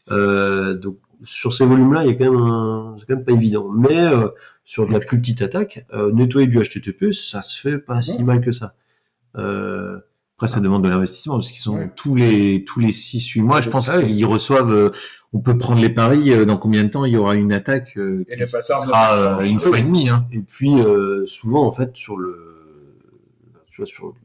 Euh, 0.09 0.73
donc, 0.73 0.97
sur 1.23 1.53
ces 1.53 1.63
volumes-là, 1.63 2.03
il 2.03 2.07
y 2.07 2.09
a 2.11 2.15
quand 2.15 2.31
même 2.31 2.41
un, 2.41 2.95
c'est 2.99 3.05
quand 3.05 3.15
même 3.15 3.23
pas 3.23 3.31
évident. 3.33 3.69
Mais 3.69 3.97
euh, 4.07 4.27
sur 4.65 4.87
de 4.87 4.91
la 4.91 4.99
plus 4.99 5.21
petite 5.21 5.41
attaque, 5.43 5.85
euh, 5.93 6.11
nettoyer 6.11 6.47
du 6.47 6.57
HTTP, 6.59 7.13
ça 7.13 7.43
se 7.43 7.61
fait 7.61 7.77
pas 7.77 8.01
si 8.01 8.21
mal 8.23 8.41
que 8.41 8.51
ça. 8.51 8.73
Euh, 9.37 9.99
Après, 10.41 10.51
ça 10.51 10.59
demande 10.59 10.83
de 10.83 10.89
l'investissement 10.89 11.35
parce 11.35 11.51
qu'ils 11.51 11.61
sont 11.61 11.75
Ouais. 11.77 11.91
tous 11.95 12.15
les 12.15 12.63
tous 12.65 12.79
les 12.79 12.91
6-8 12.91 13.41
mois. 13.43 13.61
Je 13.61 13.69
pense 13.69 13.91
qu'ils 13.91 14.25
reçoivent. 14.25 14.71
euh, 14.73 14.89
on 15.33 15.39
peut 15.39 15.55
prendre 15.55 15.79
les 15.79 15.91
paris. 15.91 16.33
euh, 16.33 16.45
dans 16.45 16.57
combien 16.57 16.83
de 16.83 16.87
temps 16.89 17.05
il 17.05 17.13
y 17.13 17.17
aura 17.17 17.35
une 17.35 17.53
attaque 17.53 17.93
euh, 17.97 18.25
Et 18.27 18.33
qui 18.33 18.39
les 18.39 18.45
patterns 18.47 18.87
sera 18.87 19.37
euh, 19.39 19.41
une 19.41 19.59
fois 19.59 19.77
et 19.77 19.83
demie. 19.83 20.09
Hein. 20.09 20.25
Et 20.31 20.39
puis 20.39 20.73
euh, 20.81 21.27
souvent 21.27 21.63
en 21.67 21.71
fait 21.71 21.91
sur 21.95 22.17
le 22.17 22.35
tu 23.69 23.81
vois, 23.81 23.85
sur, 23.85 24.15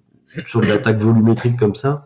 sur 0.47 0.63
de 0.63 0.67
l'attaque 0.67 0.97
volumétrique 0.97 1.59
comme 1.59 1.75
ça, 1.75 2.03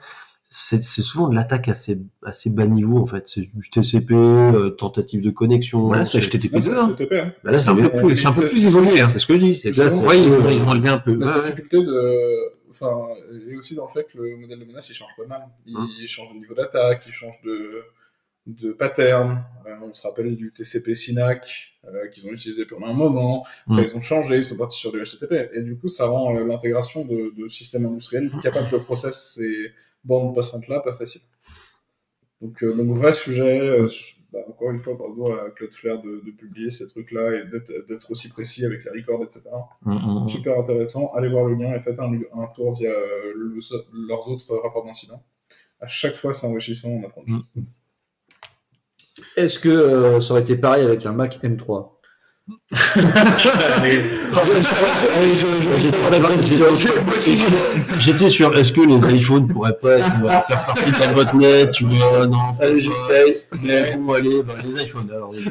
c'est 0.50 0.82
c'est 0.82 1.02
souvent 1.02 1.28
de 1.28 1.36
l'attaque 1.36 1.68
assez 1.68 2.00
assez 2.24 2.50
bas 2.50 2.66
niveau 2.66 2.98
en 2.98 3.06
fait. 3.06 3.28
C'est 3.28 3.42
du 3.42 3.70
TCP, 3.70 4.12
euh, 4.12 4.70
tentative 4.70 5.22
de 5.22 5.30
connexion. 5.30 5.86
Voilà, 5.86 6.04
c'est 6.04 6.18
HTTP 6.18 6.54
Ouais, 6.54 6.58
2. 6.58 6.62
c'est 6.64 6.70
Hein. 6.72 6.96
Hein. 7.12 7.32
bah 7.44 7.52
là, 7.52 7.60
C'est 7.60 7.68
un 7.70 7.76
peu 7.76 7.82
c'est 7.84 7.90
plus, 8.02 8.16
c'est 8.16 8.26
un 8.26 8.32
peu 8.32 8.42
c'est- 8.42 8.48
plus 8.50 8.66
évolué. 8.66 9.00
Hein. 9.02 9.08
c'est 9.12 9.20
ce 9.20 9.26
que 9.26 9.34
je 9.36 9.40
dis. 9.40 9.62
Là, 9.78 9.86
Ouais, 9.94 10.20
ils 10.20 10.32
ont, 10.32 10.48
ils 10.50 10.62
ont 10.64 10.68
enlevé 10.68 10.88
un 10.88 10.98
peu. 10.98 11.14
La 11.14 11.38
difficulté 11.38 11.80
de. 11.84 12.58
Enfin, 12.70 13.08
et 13.50 13.56
aussi 13.56 13.74
dans 13.74 13.86
le 13.86 13.90
fait 13.90 14.04
que 14.04 14.16
le 14.18 14.36
modèle 14.36 14.58
de 14.60 14.64
menace 14.64 14.88
il 14.88 14.94
change 14.94 15.10
pas 15.16 15.26
mal. 15.26 15.42
Il, 15.66 15.76
il 16.00 16.06
change 16.06 16.32
de 16.32 16.38
niveau 16.38 16.54
d'attaque, 16.54 17.02
il 17.06 17.12
change 17.12 17.40
de, 17.42 17.82
de 18.46 18.72
pattern. 18.72 19.44
Euh, 19.66 19.74
on 19.82 19.92
se 19.92 20.02
rappelle 20.06 20.36
du 20.36 20.52
TCP 20.52 20.94
SYNAC 20.94 21.74
euh, 21.84 22.08
qu'ils 22.08 22.26
ont 22.26 22.30
utilisé 22.32 22.64
pendant 22.66 22.86
un 22.86 22.92
moment. 22.92 23.44
Après, 23.66 23.82
Hum. 23.82 23.86
ils 23.88 23.96
ont 23.96 24.00
changé, 24.00 24.36
ils 24.36 24.44
sont 24.44 24.56
partis 24.56 24.78
sur 24.78 24.92
du 24.92 25.02
HTTP. 25.02 25.50
Et 25.52 25.62
du 25.62 25.76
coup, 25.76 25.88
ça 25.88 26.06
rend 26.06 26.36
euh, 26.36 26.44
l'intégration 26.44 27.04
de, 27.04 27.34
de 27.36 27.48
systèmes 27.48 27.86
industriels 27.86 28.30
capables 28.42 28.70
de 28.70 28.78
process 28.78 29.34
ces 29.34 29.72
bandes 30.04 30.34
passantes-là 30.34 30.80
pas 30.80 30.92
facile. 30.94 31.22
Donc, 32.40 32.64
donc 32.64 32.88
vrai 32.94 33.12
sujet. 33.12 33.78
Bah, 34.32 34.38
encore 34.48 34.70
une 34.70 34.78
fois, 34.78 34.94
bravo 34.94 35.32
à 35.32 35.50
Cloudflare 35.50 36.00
de, 36.02 36.22
de 36.24 36.30
publier 36.30 36.70
ces 36.70 36.86
trucs-là 36.86 37.32
et 37.36 37.44
d'être 37.88 38.10
aussi 38.10 38.28
précis 38.28 38.64
avec 38.64 38.84
les 38.84 38.90
records, 39.00 39.24
etc 39.24 39.42
Hum, 39.86 39.96
hum, 39.96 40.16
hum. 40.22 40.28
super 40.28 40.58
intéressant. 40.58 41.12
Allez 41.14 41.28
voir 41.28 41.44
le 41.46 41.54
lien 41.54 41.74
et 41.74 41.80
faites 41.80 41.98
un, 41.98 42.12
un 42.12 42.46
tour 42.54 42.74
via 42.76 42.90
euh, 42.90 43.32
le- 43.34 43.60
leurs 44.08 44.28
autres 44.28 44.56
rapports 44.56 44.84
d'incident. 44.84 45.22
À 45.80 45.86
chaque 45.86 46.14
fois, 46.14 46.32
c'est 46.32 46.46
enrichissant, 46.46 46.88
on 46.88 47.04
apprend. 47.06 47.22
Mm. 47.26 47.40
Est-ce 49.36 49.58
que 49.58 49.68
euh, 49.68 50.20
ça 50.20 50.32
aurait 50.32 50.42
été 50.42 50.56
pareil 50.56 50.84
avec 50.84 51.04
un 51.06 51.12
Mac 51.12 51.42
M3 51.42 51.90
J'étais 57.98 58.28
sur 58.28 58.56
est-ce 58.56 58.72
que 58.72 58.80
les 58.80 59.16
iPhones 59.16 59.48
pourraient 59.48 59.78
pas 59.80 59.98
être, 59.98 60.46
faire 60.46 60.66
partie 60.66 60.90
de 60.90 60.98
la 60.98 61.12
botnet, 61.12 61.70
tu 61.70 61.84
vois, 61.84 62.26
non. 62.26 62.52
Salut, 62.52 62.80
j'essaye. 62.80 63.36
Mais 63.62 63.96
bon, 63.96 64.12
allez, 64.12 64.42
bah, 64.42 64.54
les 64.64 64.84
iPhones, 64.84 65.10
alors, 65.10 65.30
oui. 65.30 65.44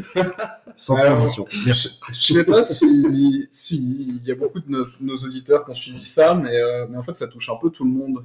sans 0.76 0.96
Alors, 0.96 1.18
transition. 1.18 1.46
Merci. 1.66 2.00
Je 2.12 2.34
sais 2.34 2.44
pas 2.44 2.64
si 2.64 3.48
s'il 3.52 4.26
y 4.26 4.32
a 4.32 4.36
beaucoup 4.36 4.60
de 4.60 4.70
nos, 4.70 4.86
nos 5.02 5.18
auditeurs 5.18 5.66
qui 5.66 5.72
ont 5.72 5.76
suivi 5.76 6.06
ça, 6.06 6.34
mais, 6.34 6.56
euh, 6.56 6.86
mais 6.90 6.98
en 6.98 7.04
fait, 7.04 7.18
ça 7.18 7.28
touche 7.28 7.50
un 7.50 7.58
peu 7.62 7.70
tout 7.70 7.84
le 7.84 7.92
monde 7.92 8.20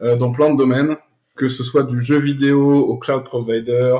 euh, 0.00 0.16
dans 0.16 0.30
plein 0.30 0.50
de 0.50 0.56
domaines, 0.56 0.96
que 1.36 1.48
ce 1.48 1.62
soit 1.62 1.82
du 1.82 2.00
jeu 2.00 2.18
vidéo 2.18 2.76
au 2.76 2.96
cloud 2.96 3.24
provider, 3.24 3.96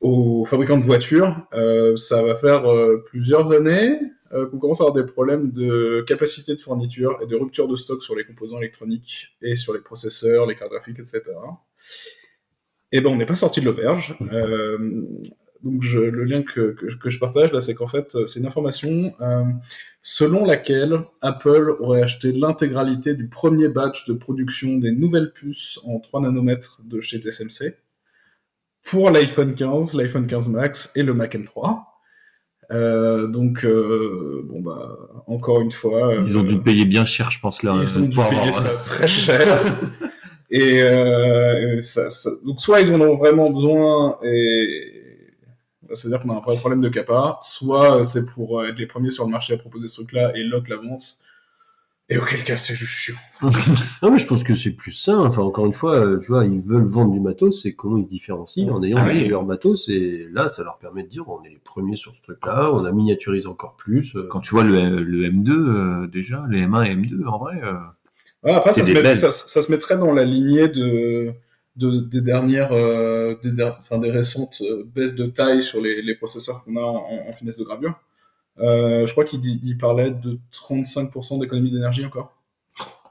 aux 0.00 0.44
fabricants 0.44 0.78
de 0.78 0.82
voitures. 0.82 1.36
Euh, 1.54 1.96
ça 1.96 2.22
va 2.22 2.36
faire 2.36 2.70
euh, 2.70 3.02
plusieurs 3.06 3.52
années 3.52 3.98
euh, 4.32 4.46
qu'on 4.46 4.58
commence 4.58 4.80
à 4.80 4.84
avoir 4.84 4.94
des 4.94 5.10
problèmes 5.10 5.50
de 5.50 6.04
capacité 6.06 6.54
de 6.54 6.60
fourniture 6.60 7.18
et 7.22 7.26
de 7.26 7.34
rupture 7.36 7.66
de 7.66 7.76
stock 7.76 8.02
sur 8.02 8.14
les 8.14 8.24
composants 8.24 8.58
électroniques 8.58 9.36
et 9.42 9.56
sur 9.56 9.72
les 9.72 9.80
processeurs, 9.80 10.46
les 10.46 10.54
cartes 10.54 10.70
graphiques, 10.70 10.98
etc. 10.98 11.22
Et 12.92 13.00
ben, 13.00 13.10
on 13.10 13.16
n'est 13.16 13.26
pas 13.26 13.34
sorti 13.36 13.60
de 13.60 13.66
l'auberge. 13.66 14.16
Donc 15.64 15.82
je- 15.82 15.98
le 15.98 16.22
lien 16.24 16.42
que, 16.42 16.70
que, 16.72 16.86
que 16.94 17.10
je 17.10 17.18
partage 17.18 17.52
là, 17.52 17.60
c'est 17.60 17.74
qu'en 17.74 17.88
fait, 17.88 18.16
c'est 18.26 18.38
une 18.38 18.46
information 18.46 19.12
selon 20.02 20.44
laquelle 20.44 21.00
Apple 21.20 21.74
aurait 21.80 22.02
acheté 22.02 22.30
l'intégralité 22.32 23.14
du 23.14 23.28
premier 23.28 23.68
batch 23.68 24.06
de 24.06 24.14
production 24.14 24.76
des 24.78 24.92
nouvelles 24.92 25.32
puces 25.32 25.80
en 25.84 25.98
3 25.98 26.20
nanomètres 26.20 26.80
de 26.84 27.00
chez 27.00 27.18
TSMC 27.18 27.74
pour 28.84 29.10
l'iPhone 29.10 29.54
15, 29.54 29.94
l'iPhone 29.94 30.26
15 30.26 30.48
Max 30.48 30.92
et 30.96 31.02
le 31.02 31.14
Mac 31.14 31.34
M3. 31.34 31.80
Euh, 32.70 33.26
donc, 33.26 33.64
euh, 33.64 34.42
bon 34.44 34.60
bah, 34.60 34.96
encore 35.26 35.60
une 35.62 35.72
fois, 35.72 36.14
Ils 36.20 36.36
ont 36.38 36.42
euh, 36.44 36.48
dû 36.48 36.58
payer 36.58 36.84
bien 36.84 37.04
cher, 37.06 37.30
je 37.30 37.40
pense, 37.40 37.62
là. 37.62 37.74
ils 37.80 37.98
ont 37.98 38.02
dû 38.06 38.16
payer 38.16 38.26
avoir- 38.40 38.54
ça 38.54 38.68
très 38.84 39.08
cher. 39.08 39.46
Et, 40.50 40.80
euh, 40.82 41.76
et 41.76 41.82
ça, 41.82 42.08
ça- 42.08 42.30
donc 42.42 42.58
soit 42.58 42.80
ils 42.80 42.90
en 42.94 42.98
ont 43.02 43.16
vraiment 43.18 43.44
besoin 43.50 44.18
et 44.24 44.94
c'est-à-dire 45.92 46.20
qu'on 46.20 46.30
a 46.30 46.36
un 46.38 46.40
vrai 46.40 46.56
problème 46.56 46.80
de 46.80 46.88
capa, 46.88 47.36
soit 47.42 47.98
euh, 47.98 48.04
c'est 48.04 48.24
pour 48.24 48.58
euh, 48.60 48.68
être 48.68 48.78
les 48.78 48.86
premiers 48.86 49.10
sur 49.10 49.26
le 49.26 49.30
marché 49.30 49.52
à 49.52 49.58
proposer 49.58 49.88
ce 49.88 49.96
truc-là 49.96 50.32
et 50.34 50.42
lock 50.44 50.68
la 50.70 50.76
vente. 50.76 51.18
Et 52.10 52.16
auquel 52.16 52.42
cas 52.42 52.56
c'est 52.56 52.74
juste 52.74 52.92
chiant. 52.94 53.16
Non, 54.02 54.10
mais 54.10 54.18
je 54.18 54.26
pense 54.26 54.42
que 54.42 54.54
c'est 54.54 54.70
plus 54.70 54.92
ça. 54.92 55.18
Enfin, 55.18 55.42
encore 55.42 55.66
une 55.66 55.72
fois, 55.74 55.96
euh, 55.96 56.18
tu 56.20 56.28
vois, 56.28 56.46
ils 56.46 56.58
veulent 56.60 56.84
vendre 56.86 57.12
du 57.12 57.20
matos, 57.20 57.62
c'est 57.62 57.74
comment 57.74 57.98
ils 57.98 58.04
se 58.04 58.08
différencient 58.08 58.68
en 58.74 58.82
ayant 58.82 58.96
Ah 58.98 59.06
le 59.08 59.12
oui. 59.14 59.20
meilleur 59.24 59.44
matos. 59.44 59.88
Et 59.90 60.26
là, 60.32 60.48
ça 60.48 60.64
leur 60.64 60.78
permet 60.78 61.02
de 61.02 61.08
dire, 61.08 61.28
on 61.28 61.42
est 61.44 61.50
les 61.50 61.60
premiers 61.62 61.96
sur 61.96 62.16
ce 62.16 62.22
truc-là, 62.22 62.70
on 62.72 62.84
a 62.86 62.92
miniaturisé 62.92 63.46
encore 63.46 63.76
plus. 63.76 64.16
euh. 64.16 64.26
Quand 64.30 64.40
tu 64.40 64.50
vois 64.52 64.64
le, 64.64 65.02
le 65.02 65.28
M2, 65.30 65.50
euh, 65.50 66.06
déjà, 66.06 66.46
les 66.48 66.62
M1 66.66 66.86
et 66.86 66.94
M2, 66.96 67.26
en 67.26 67.38
vrai. 67.38 67.60
euh, 67.62 67.74
Ouais, 68.44 68.54
après, 68.54 68.72
ça 68.72 68.84
se, 68.84 68.90
met- 68.92 69.16
ça, 69.16 69.30
ça 69.30 69.60
se 69.62 69.70
mettrait 69.70 69.98
dans 69.98 70.12
la 70.14 70.24
lignée 70.24 70.68
de, 70.68 71.32
de- 71.76 72.00
des 72.00 72.20
dernières, 72.22 72.70
euh, 72.72 73.34
des, 73.42 73.50
der- 73.50 73.76
enfin, 73.80 73.98
des 73.98 74.10
récentes 74.12 74.62
baisses 74.94 75.16
de 75.16 75.26
taille 75.26 75.60
sur 75.62 75.80
les, 75.80 76.00
les 76.02 76.14
processeurs 76.14 76.62
qu'on 76.64 76.76
a 76.76 76.80
en, 76.80 76.96
en- 76.96 77.28
en 77.28 77.32
finesse 77.34 77.58
de 77.58 77.64
gravure. 77.64 78.00
Euh, 78.60 79.06
je 79.06 79.12
crois 79.12 79.24
qu'il 79.24 79.40
dit- 79.40 79.60
il 79.64 79.76
parlait 79.78 80.10
de 80.10 80.38
35% 80.50 81.38
d'économie 81.38 81.70
d'énergie 81.70 82.04
encore 82.04 82.34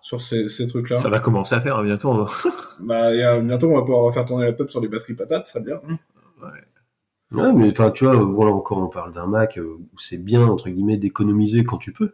sur 0.01 0.21
ces, 0.21 0.47
ces 0.49 0.67
trucs-là. 0.67 1.01
Ça 1.01 1.09
va 1.09 1.19
commencer 1.19 1.55
à 1.55 1.61
faire 1.61 1.77
hein, 1.77 1.83
bientôt. 1.83 2.09
on 2.09 2.23
va- 2.23 2.29
Bah, 2.79 3.39
bientôt, 3.41 3.71
on 3.71 3.75
va 3.75 3.81
pouvoir 3.81 4.13
faire 4.13 4.25
tourner 4.25 4.43
la 4.43 4.49
laptop 4.51 4.69
sur 4.69 4.81
des 4.81 4.87
batteries 4.87 5.15
patates, 5.15 5.47
ça 5.47 5.59
bien. 5.59 5.79
hein. 5.89 5.97
Ouais, 7.33 7.51
mais 7.51 7.69
enfin, 7.71 7.91
tu 7.91 8.05
vois, 8.05 8.15
voilà, 8.15 8.51
encore, 8.51 8.77
on 8.77 8.87
parle 8.87 9.11
d'un 9.13 9.25
Mac 9.27 9.57
euh, 9.57 9.77
où 9.93 9.99
c'est 9.99 10.17
bien, 10.23 10.45
entre 10.47 10.69
guillemets, 10.69 10.97
d'économiser 10.97 11.65
quand 11.65 11.77
tu 11.77 11.91
peux. 11.91 12.13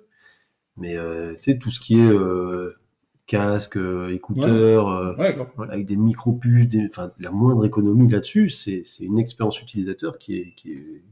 Mais, 0.78 0.98
euh, 0.98 1.34
tu 1.36 1.52
sais, 1.52 1.58
tout 1.60 1.70
ce 1.70 1.80
qui 1.80 2.00
est 2.00 2.10
euh, 2.12 2.76
casque, 3.28 3.78
Ouais, 5.20 5.34
voilà, 5.56 5.74
avec 5.74 5.86
des 5.86 5.98
micro-puces, 5.98 6.68
des- 6.68 6.88
enfin, 6.90 7.12
la 7.20 7.30
moindre 7.30 7.64
économie 7.66 8.10
là-dessus, 8.10 8.50
c'est 8.50 8.82
une 9.02 9.20
expérience 9.20 9.62
utilisateur 9.62 10.18
qui 10.18 10.40
est, 10.40 10.54
qui 10.56 10.72
est 10.74 11.04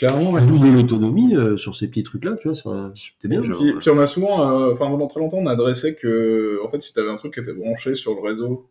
Clairement, 0.00 0.30
ouais. 0.30 0.40
qui 0.40 0.46
double 0.46 0.70
l'autonomie 0.72 1.36
euh, 1.36 1.56
sur 1.58 1.76
ces 1.76 1.88
petits 1.88 2.02
trucs-là, 2.02 2.36
tu 2.40 2.48
vois, 2.48 2.54
ça- 2.54 2.90
c'était 2.94 3.28
bien. 3.28 3.42
Je- 3.42 3.52
Puis, 3.52 3.72
puis 3.78 3.90
on 3.90 3.98
a 3.98 4.06
souvent, 4.06 4.40
euh, 4.68 4.72
enfin 4.72 4.86
pendant 4.88 5.06
très 5.06 5.20
longtemps, 5.20 5.36
on 5.38 5.46
a 5.46 5.52
adressé 5.52 5.94
que, 5.94 6.58
en 6.64 6.68
fait, 6.68 6.80
si 6.80 6.92
tu 6.94 7.00
avais 7.00 7.10
un 7.10 7.16
truc 7.16 7.34
qui 7.34 7.40
était 7.40 7.52
branché 7.52 7.94
sur 7.94 8.14
le 8.14 8.20
réseau, 8.26 8.70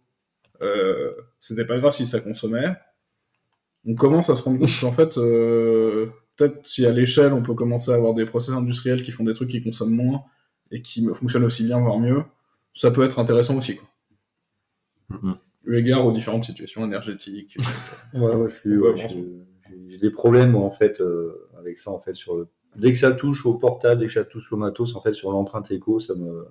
euh, 0.64 1.12
c'était 1.40 1.66
pas 1.66 1.78
grave 1.78 1.92
si 1.94 2.06
ça 2.08 2.20
consommait. 2.20 2.76
On 3.86 3.94
commence 3.96 4.30
à 4.32 4.36
se 4.36 4.42
rendre 4.42 4.60
compte 4.60 4.70
qu'en 4.82 4.92
fait, 4.92 5.18
euh, 5.20 6.08
peut-être 6.36 6.66
si 6.68 6.86
à 6.86 6.92
l'échelle, 6.92 7.32
on 7.34 7.42
peut 7.44 7.54
commencer 7.54 7.92
à 7.92 7.96
avoir 7.96 8.14
des 8.16 8.26
process 8.26 8.56
industriels 8.56 9.04
qui 9.04 9.12
font 9.12 9.24
des 9.24 9.34
trucs 9.34 9.50
qui 9.50 9.62
consomment 9.62 9.96
moins 9.96 10.24
et 10.72 10.82
qui 10.82 11.06
fonctionnent 11.14 11.46
aussi 11.46 11.64
bien, 11.64 11.80
voire 11.80 12.00
mieux, 12.00 12.24
ça 12.74 12.92
peut 12.92 13.04
être 13.04 13.20
intéressant 13.20 13.56
aussi. 13.56 13.76
Quoi. 13.76 13.88
Mhm. 15.22 15.36
Eu 15.66 15.78
égard 15.78 16.06
aux 16.06 16.12
différentes 16.12 16.44
situations 16.46 16.84
énergétiques. 16.86 17.56
Ouais, 18.14 18.36
ouais, 18.36 18.50
je 18.50 18.56
suis, 18.56 18.76
Ouais, 18.78 18.90
ouais, 18.90 18.94
bon. 18.96 19.08
je- 19.08 19.08
j'ai- 19.10 19.30
j'ai 19.90 19.98
des 19.98 20.12
problèmes 20.12 20.56
en 20.56 20.70
fait 20.72 21.02
euh, 21.02 21.50
avec 21.60 21.80
ça 21.80 21.92
en 21.92 22.00
fait 22.00 22.16
sur. 22.16 22.48
Dès 22.76 22.92
que 22.94 23.00
ça 23.00 23.12
touche 23.12 23.46
au 23.46 23.56
portable, 23.56 24.02
dès 24.02 24.08
que 24.08 24.14
ça 24.14 24.24
touche 24.26 24.52
au 24.54 24.58
matos, 24.58 24.96
en 24.96 25.02
fait 25.02 25.14
sur 25.14 25.32
l'empreinte 25.32 25.72
éco, 25.72 26.00
ça 26.00 26.16
me. 26.16 26.46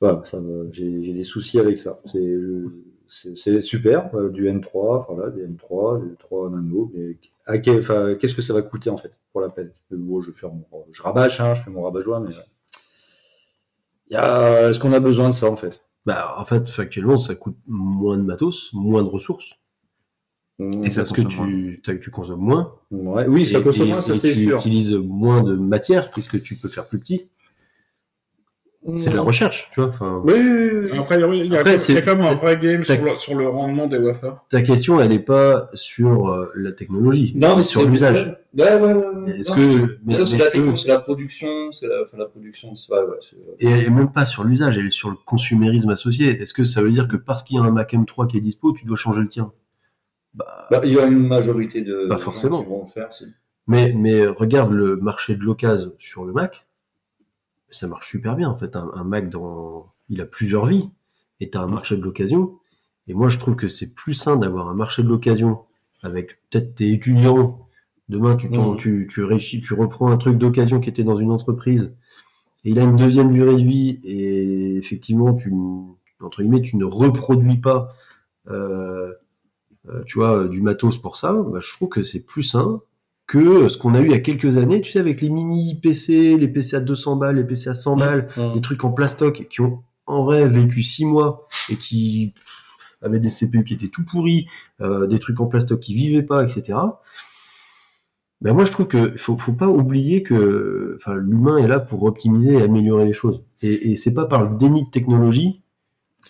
Voilà, 0.00 0.22
ça. 0.24 0.38
J'ai 0.72 1.12
des 1.12 1.22
soucis 1.24 1.58
avec 1.58 1.78
ça. 1.78 2.00
C'est 2.06 2.36
c'est- 3.36 3.60
super, 3.60 4.12
euh, 4.16 4.30
du 4.30 4.48
N3, 4.48 4.98
enfin 5.08 5.14
là, 5.22 5.30
des 5.30 5.42
N3, 5.44 5.98
des 5.98 6.16
3 6.16 6.50
nano, 6.50 6.90
mais 6.94 7.16
qu'est-ce 7.62 8.34
que 8.34 8.42
ça 8.42 8.54
va 8.54 8.62
coûter 8.62 8.90
en 8.90 8.96
fait 8.96 9.16
pour 9.32 9.40
la 9.40 9.52
Mais 9.56 9.96
bon, 9.98 10.20
je 10.22 10.32
faire 10.32 10.50
mon, 10.52 10.64
je 10.90 11.02
rabâche, 11.02 11.38
hein, 11.40 11.54
je 11.54 11.62
fais 11.62 11.70
mon 11.70 11.82
rabat-joie, 11.82 12.20
mais 12.20 12.32
euh, 14.12 14.70
est-ce 14.70 14.80
qu'on 14.80 14.92
a 14.92 15.00
besoin 15.00 15.28
de 15.28 15.34
ça 15.34 15.50
en 15.50 15.56
fait? 15.56 15.82
Bah, 16.06 16.34
en 16.38 16.44
fait, 16.44 16.68
factuellement, 16.68 17.16
ça 17.18 17.34
coûte 17.34 17.56
moins 17.66 18.16
de 18.18 18.22
matos, 18.22 18.70
moins 18.72 19.02
de 19.02 19.08
ressources. 19.08 19.54
Et 20.60 20.90
ça 20.90 21.00
parce 21.00 21.12
que 21.12 21.22
tu, 21.22 21.82
tu 22.00 22.10
consommes 22.10 22.40
moins. 22.40 22.74
Ouais, 22.92 23.26
oui, 23.26 23.44
ça 23.44 23.58
Et- 23.58 23.62
consomme 23.62 23.88
et- 23.88 23.90
moins, 23.90 24.00
ça 24.00 24.14
et 24.14 24.16
c'est 24.18 24.32
tu 24.34 24.44
sûr. 24.44 24.56
utilises 24.58 24.94
moins 24.94 25.42
de 25.42 25.54
matière 25.56 26.10
puisque 26.12 26.40
tu 26.42 26.54
peux 26.54 26.68
faire 26.68 26.86
plus 26.86 26.98
petit. 27.00 27.28
C'est 28.98 29.08
de 29.10 29.16
la 29.16 29.22
recherche, 29.22 29.70
tu 29.72 29.80
vois. 29.80 29.88
Enfin, 29.88 30.20
Oui, 30.26 30.34
oui, 30.36 30.88
oui. 30.92 30.98
Après, 30.98 31.16
il 31.16 31.20
y 31.22 31.24
a- 31.24 31.34
il 31.34 31.52
y, 31.52 31.56
a 31.56 31.60
Après, 31.60 31.72
quand- 31.72 31.78
c'est- 31.78 31.92
il 31.94 31.96
y 31.96 31.98
a 31.98 32.02
quand 32.02 32.16
même 32.16 32.26
un 32.26 32.34
vrai 32.34 32.58
game 32.58 32.84
sur 32.84 33.02
le, 33.02 33.16
sur 33.16 33.34
le 33.34 33.48
rendement 33.48 33.86
des 33.86 33.96
wafers. 33.96 34.36
ta 34.50 34.60
question, 34.60 35.00
elle 35.00 35.08
n'est 35.08 35.18
pas 35.18 35.70
sur 35.72 36.28
euh, 36.28 36.52
la 36.54 36.70
technologie, 36.70 37.32
Non, 37.34 37.56
mais 37.56 37.64
sur 37.64 37.82
l'usage. 37.88 38.36
Ouais, 38.56 38.74
ouais, 38.74 38.92
ouais. 38.92 39.38
Est-ce 39.40 39.52
que, 39.52 39.98
mais- 40.04 40.26
c'est 40.26 40.36
la 40.86 40.98
que- 40.98 41.02
production, 41.02 41.72
c'est 41.72 41.86
la, 41.88 42.02
enfin, 42.02 42.18
la 42.18 42.26
production, 42.26 42.76
c'est 42.76 42.92
ouais, 42.92 42.98
et 43.58 43.68
elle 43.70 43.84
est 43.84 43.90
même 43.90 44.12
pas 44.12 44.26
sur 44.26 44.44
l'usage, 44.44 44.76
elle 44.76 44.86
est 44.86 44.90
sur 44.90 45.08
le 45.08 45.16
consumérisme 45.24 45.88
associé. 45.88 46.42
Est-ce 46.42 46.52
que 46.52 46.64
ça 46.64 46.82
veut 46.82 46.90
dire 46.92 47.08
que 47.08 47.16
parce 47.16 47.42
qu'il 47.42 47.56
y 47.56 47.58
a 47.58 47.62
un 47.62 47.70
Mac 47.70 47.94
M3 47.94 48.26
qui 48.28 48.36
est 48.36 48.40
dispo, 48.42 48.72
tu 48.74 48.84
dois 48.84 48.98
changer 48.98 49.22
le 49.22 49.28
tien? 49.28 49.50
Bah, 50.34 50.66
Bah, 50.70 50.80
il 50.84 50.92
y 50.92 50.98
a 50.98 51.06
une 51.06 51.26
majorité 51.26 51.82
de 51.82 52.06
Pas 52.08 52.16
gens 52.16 52.22
forcément. 52.22 52.62
qui 52.62 52.68
vont 52.68 52.82
le 52.82 52.88
faire. 52.88 53.10
mais, 53.66 53.92
mais 53.92 54.26
regarde 54.26 54.72
le 54.72 54.96
marché 54.96 55.34
de 55.36 55.42
l'occasion 55.42 55.92
sur 55.98 56.24
le 56.24 56.32
Mac, 56.32 56.66
ça 57.70 57.86
marche 57.88 58.08
super 58.10 58.36
bien. 58.36 58.48
En 58.50 58.56
fait, 58.56 58.76
un, 58.76 58.90
un 58.94 59.04
Mac, 59.04 59.30
dans, 59.30 59.92
il 60.08 60.20
a 60.20 60.26
plusieurs 60.26 60.66
vies, 60.66 60.90
et 61.40 61.50
tu 61.50 61.58
as 61.58 61.62
un 61.62 61.66
marché 61.68 61.96
de 61.96 62.02
l'occasion. 62.02 62.58
Et 63.08 63.14
moi, 63.14 63.28
je 63.28 63.38
trouve 63.38 63.56
que 63.56 63.68
c'est 63.68 63.94
plus 63.94 64.14
sain 64.14 64.36
d'avoir 64.36 64.68
un 64.68 64.74
marché 64.74 65.02
de 65.02 65.08
l'occasion 65.08 65.60
avec 66.02 66.38
peut-être 66.50 66.74
tes 66.74 66.90
étudiants. 66.92 67.60
Demain, 68.08 68.36
tu, 68.36 68.48
Mhm. 68.48 68.76
tu, 68.76 69.08
tu, 69.10 69.24
réussis, 69.24 69.60
tu 69.60 69.72
reprends 69.74 70.10
un 70.10 70.16
truc 70.18 70.36
d'occasion 70.38 70.78
qui 70.80 70.90
était 70.90 71.04
dans 71.04 71.16
une 71.16 71.30
entreprise, 71.30 71.94
et 72.64 72.70
il 72.70 72.78
a 72.78 72.82
une 72.84 72.96
deuxième 72.96 73.32
durée 73.32 73.56
de 73.56 73.66
vie, 73.66 73.98
et 74.04 74.76
effectivement, 74.76 75.34
tu, 75.34 75.52
entre 76.20 76.42
guillemets, 76.42 76.60
tu 76.62 76.76
ne 76.76 76.84
reproduis 76.84 77.58
pas, 77.58 77.94
euh, 78.48 79.12
tu 80.06 80.18
vois, 80.18 80.48
du 80.48 80.62
matos 80.62 80.96
pour 80.98 81.16
ça. 81.16 81.32
Bah, 81.32 81.58
je 81.60 81.72
trouve 81.72 81.88
que 81.88 82.02
c'est 82.02 82.20
plus 82.20 82.42
sain 82.42 82.80
que 83.26 83.68
ce 83.68 83.78
qu'on 83.78 83.94
a 83.94 84.00
eu 84.00 84.06
il 84.06 84.10
y 84.10 84.14
a 84.14 84.20
quelques 84.20 84.58
années, 84.58 84.80
tu 84.80 84.92
sais, 84.92 84.98
avec 84.98 85.20
les 85.20 85.30
mini 85.30 85.78
PC, 85.80 86.36
les 86.36 86.48
PC 86.48 86.76
à 86.76 86.80
200 86.80 87.16
balles, 87.16 87.36
les 87.36 87.44
PC 87.44 87.70
à 87.70 87.74
100 87.74 87.96
balles, 87.96 88.28
des 88.54 88.60
trucs 88.60 88.84
en 88.84 88.92
plastoc 88.92 89.46
qui 89.48 89.60
ont 89.60 89.82
en 90.06 90.24
vrai 90.24 90.48
vécu 90.48 90.82
6 90.82 91.06
mois 91.06 91.48
et 91.70 91.76
qui 91.76 92.34
avaient 93.00 93.20
des 93.20 93.30
CPU 93.30 93.64
qui 93.64 93.74
étaient 93.74 93.88
tout 93.88 94.04
pourris, 94.04 94.46
euh, 94.80 95.06
des 95.06 95.18
trucs 95.18 95.40
en 95.40 95.46
plastoc 95.46 95.80
qui 95.80 95.94
vivaient 95.94 96.22
pas, 96.22 96.44
etc. 96.44 96.78
Ben 98.40 98.52
moi, 98.52 98.64
je 98.66 98.72
trouve 98.72 98.86
que 98.86 99.16
faut, 99.16 99.38
faut 99.38 99.52
pas 99.52 99.68
oublier 99.68 100.22
que 100.22 100.98
l'humain 101.16 101.56
est 101.58 101.66
là 101.66 101.80
pour 101.80 102.02
optimiser 102.02 102.54
et 102.54 102.62
améliorer 102.62 103.06
les 103.06 103.12
choses. 103.12 103.42
Et, 103.62 103.92
et 103.92 103.96
c'est 103.96 104.12
pas 104.12 104.26
par 104.26 104.42
le 104.42 104.56
déni 104.58 104.84
de 104.84 104.90
technologie 104.90 105.63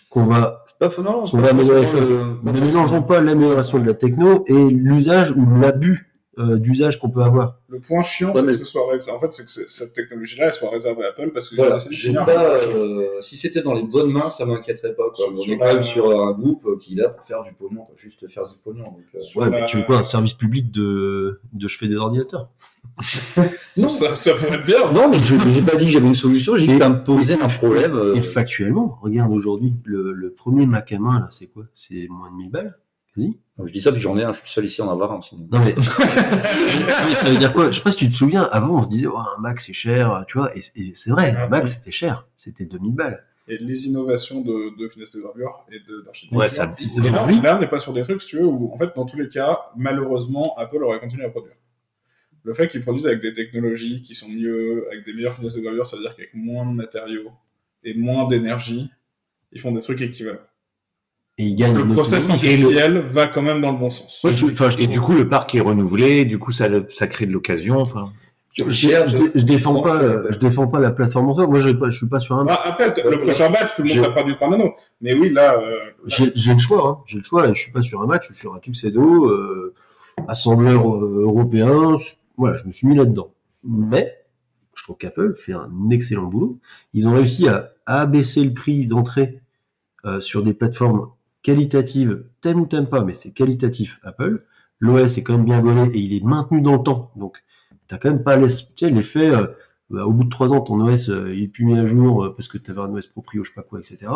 qu'on 0.09 0.23
va 0.23 0.63
C'est 0.67 0.77
pas 0.77 0.89
faux, 0.89 1.01
non, 1.01 1.25
c'est 1.25 1.37
pas 1.37 1.53
Ne 1.53 2.59
mélangeons 2.59 3.03
pas 3.03 3.21
l'amélioration 3.21 3.79
de 3.79 3.85
la 3.85 3.93
techno 3.93 4.43
et 4.47 4.69
l'usage 4.69 5.31
ou 5.31 5.45
l'abus 5.59 6.14
euh, 6.37 6.57
d'usage 6.57 6.99
qu'on 6.99 7.09
peut 7.09 7.21
avoir. 7.21 7.59
Le 7.69 7.79
point 7.79 8.01
chiant, 8.01 8.33
Ouais, 8.33 8.41
c'est 8.41 8.45
mais- 8.47 8.51
que 8.53 8.57
ce 8.59 8.65
soit 8.65 8.81
rés- 8.91 9.11
en 9.11 9.19
fait, 9.19 9.31
c'est 9.31 9.43
que 9.45 9.69
cette 9.69 9.93
technologie-là, 9.93 10.47
elle 10.47 10.53
soit 10.53 10.69
réservée 10.69 11.05
à 11.05 11.09
Apple 11.09 11.31
parce 11.33 11.49
que 11.49 11.55
Voilà, 11.55 11.77
pas, 12.25 12.55
euh, 12.67 13.21
si 13.21 13.37
c'était 13.37 13.61
dans 13.61 13.73
les 13.73 13.83
bonnes 13.83 14.11
mains, 14.11 14.29
ça 14.29 14.45
m'inquiéterait 14.45 14.93
pas. 14.95 15.03
Quoi. 15.13 15.15
Sur- 15.15 15.33
On 15.33 15.53
est 15.53 15.57
quand 15.57 15.65
même 15.73 15.83
sur 15.83 16.21
un 16.27 16.31
groupe 16.33 16.65
euh, 16.65 16.77
qui 16.79 16.93
est 16.93 17.01
là 17.01 17.09
pour 17.09 17.25
faire 17.25 17.41
du 17.43 17.53
pognon, 17.53 17.81
quoi, 17.85 17.95
juste 17.97 18.27
faire 18.29 18.43
du 18.45 18.57
pognon. 18.63 18.83
Donc, 18.83 18.99
euh, 19.15 19.19
Ouais, 19.39 19.49
la- 19.49 19.61
mais 19.61 19.65
tu 19.65 19.77
veux 19.77 19.85
pas 19.85 19.97
un 19.99 20.03
service 20.03 20.33
public 20.33 20.71
de, 20.71 21.39
de 21.53 21.67
je 21.67 21.77
fais 21.77 21.87
des 21.87 21.95
ordinateurs? 21.95 22.49
Non. 23.77 23.89
Ça, 23.89 24.15
ça 24.15 24.33
pourrait 24.33 24.55
être 24.55 24.65
bien. 24.65 24.89
Non, 24.93 25.09
mais 25.09 25.17
je 25.19 25.35
n'ai 25.35 25.61
pas 25.61 25.75
dit 25.75 25.85
que 25.87 25.91
j'avais 25.91 26.07
une 26.07 26.15
solution, 26.15 26.55
j'ai 26.55 26.65
dit 26.65 26.73
que 26.73 26.79
ça 26.79 26.89
me 26.89 27.03
posait 27.03 27.41
un 27.41 27.47
problème. 27.49 28.11
Et 28.15 28.21
factuellement, 28.21 28.97
regarde 29.01 29.33
aujourd'hui, 29.33 29.73
le, 29.83 30.13
le 30.13 30.31
premier 30.31 30.65
Mac 30.65 30.91
à 30.93 30.99
main, 30.99 31.19
là, 31.19 31.27
c'est 31.29 31.47
quoi? 31.47 31.63
C'est 31.75 32.07
moins 32.09 32.29
de 32.31 32.35
1000 32.37 32.49
balles? 32.49 32.77
Quasi 33.15 33.39
Je 33.63 33.71
dis 33.71 33.81
ça, 33.81 33.91
puis 33.91 34.01
j'en 34.01 34.17
ai 34.17 34.23
un, 34.23 34.33
je 34.33 34.39
suis 34.39 34.49
seul 34.49 34.65
ici 34.65 34.81
en 34.81 34.89
avoir 34.91 35.11
un. 35.13 35.21
sinon. 35.21 35.47
Non 35.51 35.59
mais... 35.63 35.73
mais 35.77 37.15
ça 37.15 37.29
veut 37.29 37.37
dire 37.37 37.53
quoi? 37.53 37.67
Je 37.71 37.77
sais 37.77 37.81
pas 37.83 37.91
si 37.91 37.97
tu 37.97 38.09
te 38.09 38.15
souviens, 38.15 38.43
avant 38.51 38.79
on 38.79 38.81
se 38.83 38.89
disait, 38.89 39.07
oh, 39.07 39.17
un 39.17 39.41
Mac 39.41 39.59
c'est 39.61 39.73
cher, 39.73 40.25
tu 40.27 40.37
vois, 40.37 40.55
et, 40.57 40.61
et 40.75 40.91
c'est 40.95 41.09
vrai, 41.11 41.31
un 41.35 41.47
Mac 41.47 41.67
c'était 41.67 41.91
cher, 41.91 42.27
c'était 42.35 42.65
2000 42.65 42.93
balles. 42.93 43.23
Et 43.47 43.57
les 43.59 43.85
innovations 43.87 44.41
de, 44.41 44.75
de 44.75 44.89
finesse 44.89 45.11
de 45.11 45.21
gravure 45.21 45.65
et 45.71 45.79
d'architecture. 46.03 46.35
Ouais, 46.37 46.49
ça- 46.49 46.73
Et 47.37 47.41
là, 47.43 47.55
on 47.57 47.59
n'est 47.59 47.67
pas 47.67 47.77
sur 47.79 47.93
des 47.93 48.01
trucs, 48.01 48.19
si 48.23 48.29
tu 48.29 48.37
veux, 48.37 48.45
où, 48.45 48.73
en 48.73 48.77
fait, 48.79 48.89
dans 48.95 49.05
tous 49.05 49.17
les 49.17 49.29
cas, 49.29 49.59
malheureusement, 49.75 50.57
Apple 50.57 50.83
aurait 50.83 50.99
continué 50.99 51.25
à 51.25 51.29
produire. 51.29 51.53
Le 52.43 52.53
fait 52.55 52.67
qu'ils 52.67 52.81
produisent 52.81 53.05
avec 53.05 53.21
des 53.21 53.33
technologies 53.33 54.01
qui 54.01 54.15
sont 54.15 54.29
mieux, 54.29 54.87
avec 54.91 55.05
des 55.05 55.13
meilleures 55.13 55.33
finesses 55.33 55.53
de 55.55 55.61
gravure, 55.61 55.85
ça 55.85 55.95
veut 55.95 56.01
dire 56.01 56.15
qu'avec 56.15 56.33
moins 56.33 56.65
de 56.65 56.71
matériaux 56.73 57.31
et 57.83 57.93
moins 57.93 58.27
d'énergie, 58.27 58.89
ils 59.51 59.61
font 59.61 59.71
des 59.71 59.81
trucs 59.81 60.01
équivalents. 60.01 60.39
Et 61.37 61.43
ils 61.43 61.55
gagnent 61.55 61.75
Le 61.77 61.87
process 61.87 62.29
industriel 62.29 62.99
va 62.99 63.27
quand 63.27 63.41
même 63.41 63.59
dans 63.61 63.71
le 63.71 63.77
bon 63.77 63.89
sens. 63.89 64.21
Je- 64.23 64.29
je 64.31 64.81
Et 64.81 64.87
du 64.87 65.01
coup, 65.01 65.13
le 65.13 65.27
parc 65.27 65.53
est 65.55 65.59
renouvelé, 65.59 66.23
du 66.25 66.39
coup, 66.39 66.51
ça, 66.53 66.67
ça 66.89 67.07
crée 67.07 67.25
de 67.25 67.33
l'occasion. 67.33 67.79
Enfin, 67.79 68.09
je, 68.53 68.63
je, 68.69 69.43
défends 69.43 69.81
pas, 69.81 69.99
je 70.31 70.37
défends 70.37 70.67
pas 70.67 70.79
la 70.79 70.91
plateforme 70.91 71.27
en 71.29 71.35
soi. 71.35 71.45
Moi, 71.47 71.59
je, 71.59 71.71
je 71.71 71.89
suis 71.89 72.07
pas 72.07 72.21
sur 72.21 72.35
un. 72.37 72.45
Ah, 72.47 72.61
après, 72.69 72.87
le 73.03 73.19
pressure 73.19 73.51
batch, 73.51 73.75
tout 73.75 73.81
le 73.81 73.87
monde 73.89 73.95
J'ai- 73.95 74.01
n'a 74.01 74.09
pas 74.11 74.23
du 74.23 74.33
3 74.35 74.49
nano. 74.49 74.73
Mais 75.01 75.13
oui, 75.13 75.29
là, 75.29 75.59
euh, 75.59 75.75
J'ai 76.05 76.31
j'ai 76.35 76.53
le 76.53 76.59
choix, 76.59 76.87
hein. 76.87 76.97
j'ai 77.05 77.17
le 77.17 77.23
choix. 77.25 77.45
Je 77.53 77.59
suis 77.59 77.71
pas 77.73 77.81
sur 77.81 78.01
un 78.01 78.05
Mac, 78.05 78.21
je 78.21 78.27
suis 78.27 78.35
sur 78.37 78.53
un 78.55 78.59
Tuxedo, 78.59 79.25
euh, 79.25 79.73
assembleur 80.29 80.89
euh, 80.95 81.23
européen. 81.23 81.97
Voilà, 82.37 82.55
je 82.55 82.63
me 82.65 82.71
suis 82.71 82.87
mis 82.87 82.95
là-dedans. 82.95 83.33
Mais 83.65 84.13
je 84.75 84.83
trouve 84.83 84.95
qu'Apple 84.95 85.33
fait 85.35 85.51
un 85.53 85.69
excellent 85.91 86.27
boulot. 86.27 86.59
Ils 86.93 87.09
ont 87.09 87.13
réussi 87.13 87.49
à, 87.49 87.71
à 87.85 87.99
abaisser 88.01 88.41
le 88.41 88.53
prix 88.53 88.85
d'entrée 88.85 89.41
euh, 90.05 90.21
sur 90.21 90.43
des 90.43 90.53
plateformes 90.53 91.09
qualitatives, 91.45 92.25
t'aimes 92.41 92.61
ou 92.61 92.65
t'aimes 92.65 92.87
pas, 92.87 93.03
mais 93.03 93.13
c'est 93.13 93.31
qualitatif 93.31 93.99
Apple. 94.01 94.43
L'OS 94.79 95.19
est 95.19 95.23
quand 95.23 95.33
même 95.33 95.45
bien 95.45 95.61
gaulé 95.61 95.95
et 95.95 95.99
il 95.99 96.11
est 96.13 96.23
maintenu 96.23 96.59
dans 96.59 96.77
le 96.77 96.81
temps. 96.81 97.11
Donc, 97.15 97.37
t'as 97.87 97.99
quand 97.99 98.09
même 98.09 98.23
pas 98.23 98.35
l'effet, 98.35 99.29
euh, 99.29 99.45
bah, 99.91 100.07
au 100.07 100.11
bout 100.11 100.23
de 100.23 100.29
trois 100.29 100.51
ans, 100.53 100.61
ton 100.61 100.79
OS, 100.81 101.09
euh, 101.09 101.37
est 101.37 101.47
plus 101.47 101.65
mis 101.65 101.77
à 101.77 101.85
jour 101.85 102.23
euh, 102.23 102.35
parce 102.35 102.47
que 102.47 102.57
t'avais 102.57 102.81
un 102.81 102.91
OS 102.95 103.05
proprio, 103.05 103.43
je 103.43 103.49
sais 103.49 103.55
pas 103.55 103.61
quoi, 103.61 103.79
etc. 103.79 104.07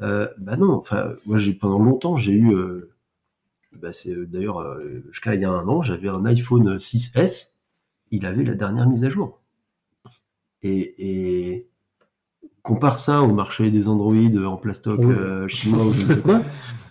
Bah 0.00 0.56
non, 0.58 0.72
enfin, 0.72 1.14
moi, 1.24 1.38
j'ai, 1.38 1.54
pendant 1.54 1.78
longtemps, 1.78 2.16
j'ai 2.16 2.32
eu, 2.32 2.52
bah, 3.80 3.92
c'est 3.92 4.16
d'ailleurs, 4.26 4.76
jusqu'à 5.12 5.36
il 5.36 5.40
y 5.40 5.44
a 5.44 5.52
un 5.52 5.68
an, 5.68 5.82
j'avais 5.82 6.08
un 6.08 6.24
iPhone 6.24 6.78
6S, 6.78 7.52
il 8.10 8.26
avait 8.26 8.42
la 8.42 8.54
dernière 8.54 8.88
mise 8.88 9.04
à 9.04 9.10
jour. 9.10 9.40
Et 10.62 11.68
compare 12.64 12.98
ça 12.98 13.22
au 13.22 13.32
marché 13.32 13.70
des 13.70 13.88
Android 13.88 14.14
en 14.44 14.56
plastoc 14.56 14.98
Oui. 14.98 15.14
euh, 15.16 15.46
chinois 15.46 15.84
ou 15.84 15.92
je 15.92 16.04
ne 16.06 16.12
sais 16.14 16.20
quoi, 16.22 16.42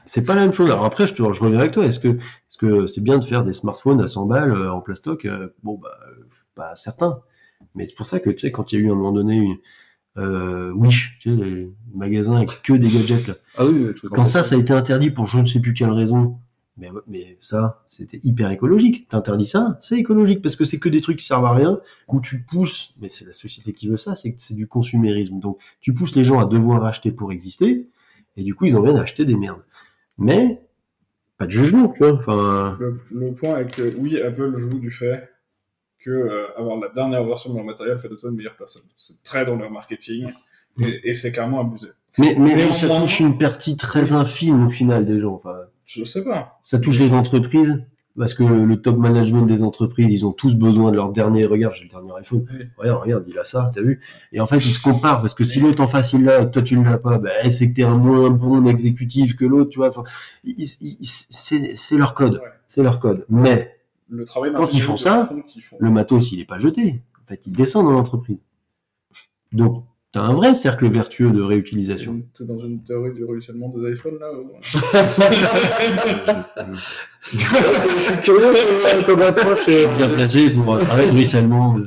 c'est 0.05 0.23
pas 0.23 0.35
la 0.35 0.41
même 0.43 0.53
chose. 0.53 0.69
Alors 0.71 0.85
après, 0.85 1.07
je, 1.07 1.13
te, 1.13 1.17
je 1.33 1.39
reviens 1.41 1.59
avec 1.59 1.71
toi. 1.73 1.85
Est-ce 1.85 1.99
que 1.99 2.87
c'est 2.87 3.03
bien 3.03 3.17
de 3.17 3.25
faire 3.25 3.43
des 3.43 3.53
smartphones 3.53 3.99
à 3.99 4.07
100 4.07 4.25
balles 4.27 4.51
euh, 4.53 4.71
en 4.71 4.79
plastoc 4.79 5.25
Euh, 5.25 5.49
Bon, 5.63 5.77
bah, 5.81 5.89
je 6.31 6.35
suis 6.37 6.45
pas 6.55 6.75
certain. 6.75 7.19
Mais 7.75 7.85
c'est 7.87 7.95
pour 7.95 8.05
ça 8.05 8.19
que 8.19 8.29
tu 8.29 8.39
sais, 8.39 8.51
quand 8.51 8.71
il 8.71 8.79
y 8.79 8.81
a 8.81 8.85
eu 8.85 8.89
à 8.89 8.93
un 8.93 8.95
moment 8.95 9.11
donné 9.11 9.35
une 9.37 9.57
euh, 10.17 10.71
Wish, 10.73 11.17
tu 11.19 11.35
sais, 11.35 11.43
les 11.43 11.73
magasins 11.95 12.35
avec 12.35 12.61
que 12.61 12.73
des 12.73 12.87
gadgets 12.87 13.27
là. 13.27 13.33
Ah 13.57 13.65
oui, 13.65 13.87
Quand 14.13 14.25
ça, 14.25 14.43
ça 14.43 14.55
a 14.55 14.59
été 14.59 14.71
interdit 14.73 15.09
pour 15.09 15.25
je 15.25 15.39
ne 15.39 15.45
sais 15.47 15.59
plus 15.59 15.73
quelle 15.73 15.89
raison, 15.89 16.37
mais, 16.77 16.89
mais 17.07 17.37
ça, 17.39 17.83
c'était 17.87 18.19
hyper 18.23 18.49
écologique. 18.51 19.07
T'interdis 19.09 19.47
ça, 19.47 19.77
c'est 19.81 19.97
écologique 19.97 20.41
parce 20.41 20.55
que 20.55 20.65
c'est 20.65 20.79
que 20.79 20.89
des 20.89 21.01
trucs 21.01 21.19
qui 21.19 21.25
servent 21.25 21.45
à 21.45 21.53
rien, 21.53 21.79
où 22.07 22.19
tu 22.19 22.39
pousses, 22.41 22.93
mais 22.99 23.09
c'est 23.09 23.25
la 23.25 23.33
société 23.33 23.73
qui 23.73 23.87
veut 23.87 23.97
ça, 23.97 24.15
c'est 24.15 24.33
c'est 24.37 24.55
du 24.55 24.67
consumérisme. 24.67 25.39
Donc, 25.39 25.59
tu 25.81 25.93
pousses 25.93 26.15
les 26.15 26.23
gens 26.23 26.39
à 26.39 26.45
devoir 26.45 26.83
acheter 26.85 27.11
pour 27.11 27.31
exister, 27.31 27.87
et 28.37 28.43
du 28.43 28.55
coup, 28.55 28.65
ils 28.65 28.75
en 28.75 28.81
viennent 28.81 28.97
à 28.97 29.01
acheter 29.01 29.25
des 29.25 29.35
merdes. 29.35 29.61
Mais, 30.17 30.61
pas 31.37 31.45
de 31.45 31.51
jugement, 31.51 31.89
tu 31.89 31.99
vois. 31.99 32.13
Enfin, 32.13 32.77
Le, 32.79 32.99
le 33.11 33.33
point 33.33 33.59
est 33.59 33.75
que 33.75 33.95
oui, 33.97 34.19
Apple 34.19 34.55
joue 34.55 34.79
du 34.79 34.91
fait 34.91 35.29
que 35.99 36.09
euh, 36.09 36.57
avoir 36.57 36.77
la 36.79 36.89
dernière 36.89 37.23
version 37.23 37.51
de 37.51 37.55
leur 37.55 37.65
matériel 37.65 37.97
fait 37.97 38.09
de 38.09 38.15
toi 38.15 38.29
une 38.29 38.35
meilleure 38.35 38.57
personne. 38.57 38.83
C'est 38.97 39.21
très 39.23 39.45
dans 39.45 39.55
leur 39.55 39.71
marketing 39.71 40.29
et, 40.79 41.09
et 41.09 41.13
c'est 41.13 41.31
clairement 41.31 41.61
abusé. 41.61 41.87
mais, 42.17 42.35
mais, 42.37 42.55
mais 42.55 42.71
ça 42.71 42.87
touche 42.89 43.19
une 43.19 43.37
partie 43.37 43.77
très 43.77 44.11
infime 44.11 44.65
au 44.65 44.69
final 44.69 45.05
des 45.05 45.19
gens. 45.19 45.35
Enfin, 45.35 45.55
Je 45.85 46.03
sais 46.03 46.23
pas. 46.23 46.59
ça 46.63 46.79
touche 46.79 46.99
les 46.99 47.13
entreprises 47.13 47.83
parce 48.15 48.35
que 48.35 48.43
le, 48.43 48.63
le 48.65 48.79
top 48.81 48.97
management 48.97 49.41
des 49.47 49.63
entreprises, 49.63 50.11
ils 50.11 50.23
ont 50.25 50.31
tous 50.31 50.53
besoin 50.55 50.91
de 50.91 50.95
leur 50.97 51.11
dernier. 51.11 51.45
Regarde, 51.45 51.73
j'ai 51.75 51.83
le 51.85 51.89
dernier 51.89 52.11
iPhone. 52.19 52.45
Oui. 52.53 52.65
Regarde, 52.77 53.01
regarde, 53.01 53.25
il 53.27 53.37
a 53.39 53.43
ça, 53.43 53.71
t'as 53.73 53.81
vu? 53.81 53.99
Et 54.31 54.39
en 54.39 54.45
fait, 54.45 54.57
ils 54.57 54.73
se 54.73 54.79
comparent 54.81 55.19
parce 55.19 55.33
que 55.33 55.43
si 55.43 55.59
l'autre 55.59 55.81
en 55.81 55.87
face 55.87 56.13
il 56.13 56.23
l'a 56.23 56.45
toi 56.45 56.61
tu 56.61 56.77
ne 56.77 56.83
l'as 56.83 56.99
pas, 56.99 57.17
ben, 57.17 57.49
c'est 57.49 57.69
que 57.69 57.75
t'es 57.75 57.83
un 57.83 57.97
moins 57.97 58.29
bon 58.29 58.65
exécutif 58.65 59.35
que 59.35 59.45
l'autre, 59.45 59.71
tu 59.71 59.79
vois. 59.79 59.89
Enfin, 59.89 60.03
c'est 61.29 61.97
leur 61.97 62.13
code, 62.13 62.35
Ouais. 62.35 62.49
c'est 62.67 62.83
leur 62.83 62.99
code. 62.99 63.25
Mais 63.29 63.77
Le 64.09 64.25
travail 64.25 64.51
Quand 64.53 64.71
ils 64.73 64.81
font 64.81 64.97
ça, 64.97 65.29
font. 65.61 65.77
le 65.79 65.89
matos, 65.89 66.31
il 66.31 66.39
est 66.39 66.45
pas 66.45 66.59
jeté. 66.59 67.01
En 67.23 67.27
fait, 67.27 67.47
il 67.47 67.53
descend 67.53 67.85
dans 67.85 67.91
l'entreprise. 67.93 68.37
Donc, 69.51 69.85
t'as 70.13 70.21
un 70.21 70.33
vrai 70.33 70.55
cercle 70.55 70.87
vertueux 70.87 71.31
de 71.31 71.41
réutilisation. 71.41 72.21
T'es 72.33 72.45
dans 72.45 72.59
une 72.59 72.81
théorie 72.83 73.13
du 73.13 73.25
ruissellement 73.25 73.67
des 73.69 73.91
iPhones 73.91 74.19
là 74.19 74.31
ou... 74.31 74.51
Je 77.33 77.37
suis 77.37 78.17
curieux 78.23 78.53
comme 79.05 79.21
approche. 79.21 79.67
euh, 79.69 79.87
bien 79.97 80.09
placé 80.09 80.49
pour 80.51 80.77
parler 80.79 81.07
de 81.07 81.11
ruissellement. 81.11 81.75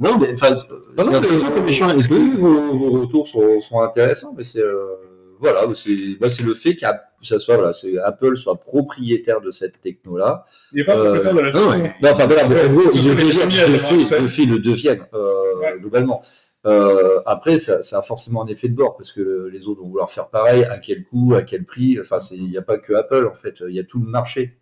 non, 0.00 0.18
mais 0.18 0.32
enfin. 0.34 0.56
Est-ce 0.56 2.08
que- 2.08 2.36
vos, 2.38 2.76
vos 2.78 3.00
retours 3.02 3.28
sont, 3.28 3.60
sont 3.60 3.80
intéressants, 3.80 4.34
mais 4.36 4.42
c'est 4.44 4.60
euh, 4.62 4.96
voilà, 5.40 5.66
c'est 5.74 6.16
bah, 6.20 6.28
c'est 6.28 6.42
le 6.42 6.54
fait 6.54 6.74
que 6.76 6.86
ça 7.22 7.38
soit 7.38 7.56
voilà, 7.56 7.72
c'est 7.72 7.98
Apple 7.98 8.36
soit 8.36 8.56
propriétaire 8.60 9.40
de 9.40 9.50
cette 9.50 9.80
techno 9.80 10.16
là. 10.16 10.44
Il 10.72 10.78
n'est 10.78 10.84
pas 10.84 10.96
Euh, 10.96 11.20
propriétaire 11.20 11.34
de 11.34 11.40
la 11.40 11.52
non, 11.52 11.70
techno. 11.70 11.82
ouais. 11.84 11.94
Non, 12.02 12.10
enfin 12.12 12.26
voilà, 12.26 12.48
mais 12.48 12.64
en 12.64 12.72
gros, 12.72 12.90
Ce 12.90 12.96
il 12.98 13.02
sont 13.02 13.08
le 13.10 13.14
les 13.16 13.24
devient, 13.24 13.38
premiers 13.38 13.60
à 13.60 13.68
de 13.68 13.74
avoir 13.74 13.90
fait, 13.90 13.98
accès. 14.00 14.20
de 14.22 14.26
fait, 14.26 14.44
le 14.46 14.58
deviennent 14.58 15.06
euh, 15.14 15.58
Ouais. 15.60 15.78
globalement. 15.80 16.22
Euh, 16.66 17.20
après, 17.26 17.58
ça, 17.58 17.82
ça 17.82 17.98
a 17.98 18.02
forcément 18.02 18.42
un 18.42 18.48
effet 18.48 18.68
de 18.68 18.74
bord 18.74 18.96
parce 18.96 19.12
que 19.12 19.48
les 19.52 19.68
autres 19.68 19.82
vont 19.82 19.88
vouloir 19.88 20.10
faire 20.10 20.28
pareil. 20.28 20.64
À 20.64 20.78
quel 20.78 21.04
coût, 21.04 21.34
à 21.34 21.42
quel 21.42 21.64
prix 21.64 21.98
Enfin, 22.00 22.18
il 22.32 22.48
n'y 22.50 22.58
a 22.58 22.62
pas 22.62 22.78
que 22.78 22.92
Apple 22.94 23.28
en 23.30 23.34
fait, 23.34 23.62
il 23.68 23.74
y 23.74 23.78
a 23.78 23.84
tout 23.84 24.00
le 24.00 24.06
marché. 24.08 24.56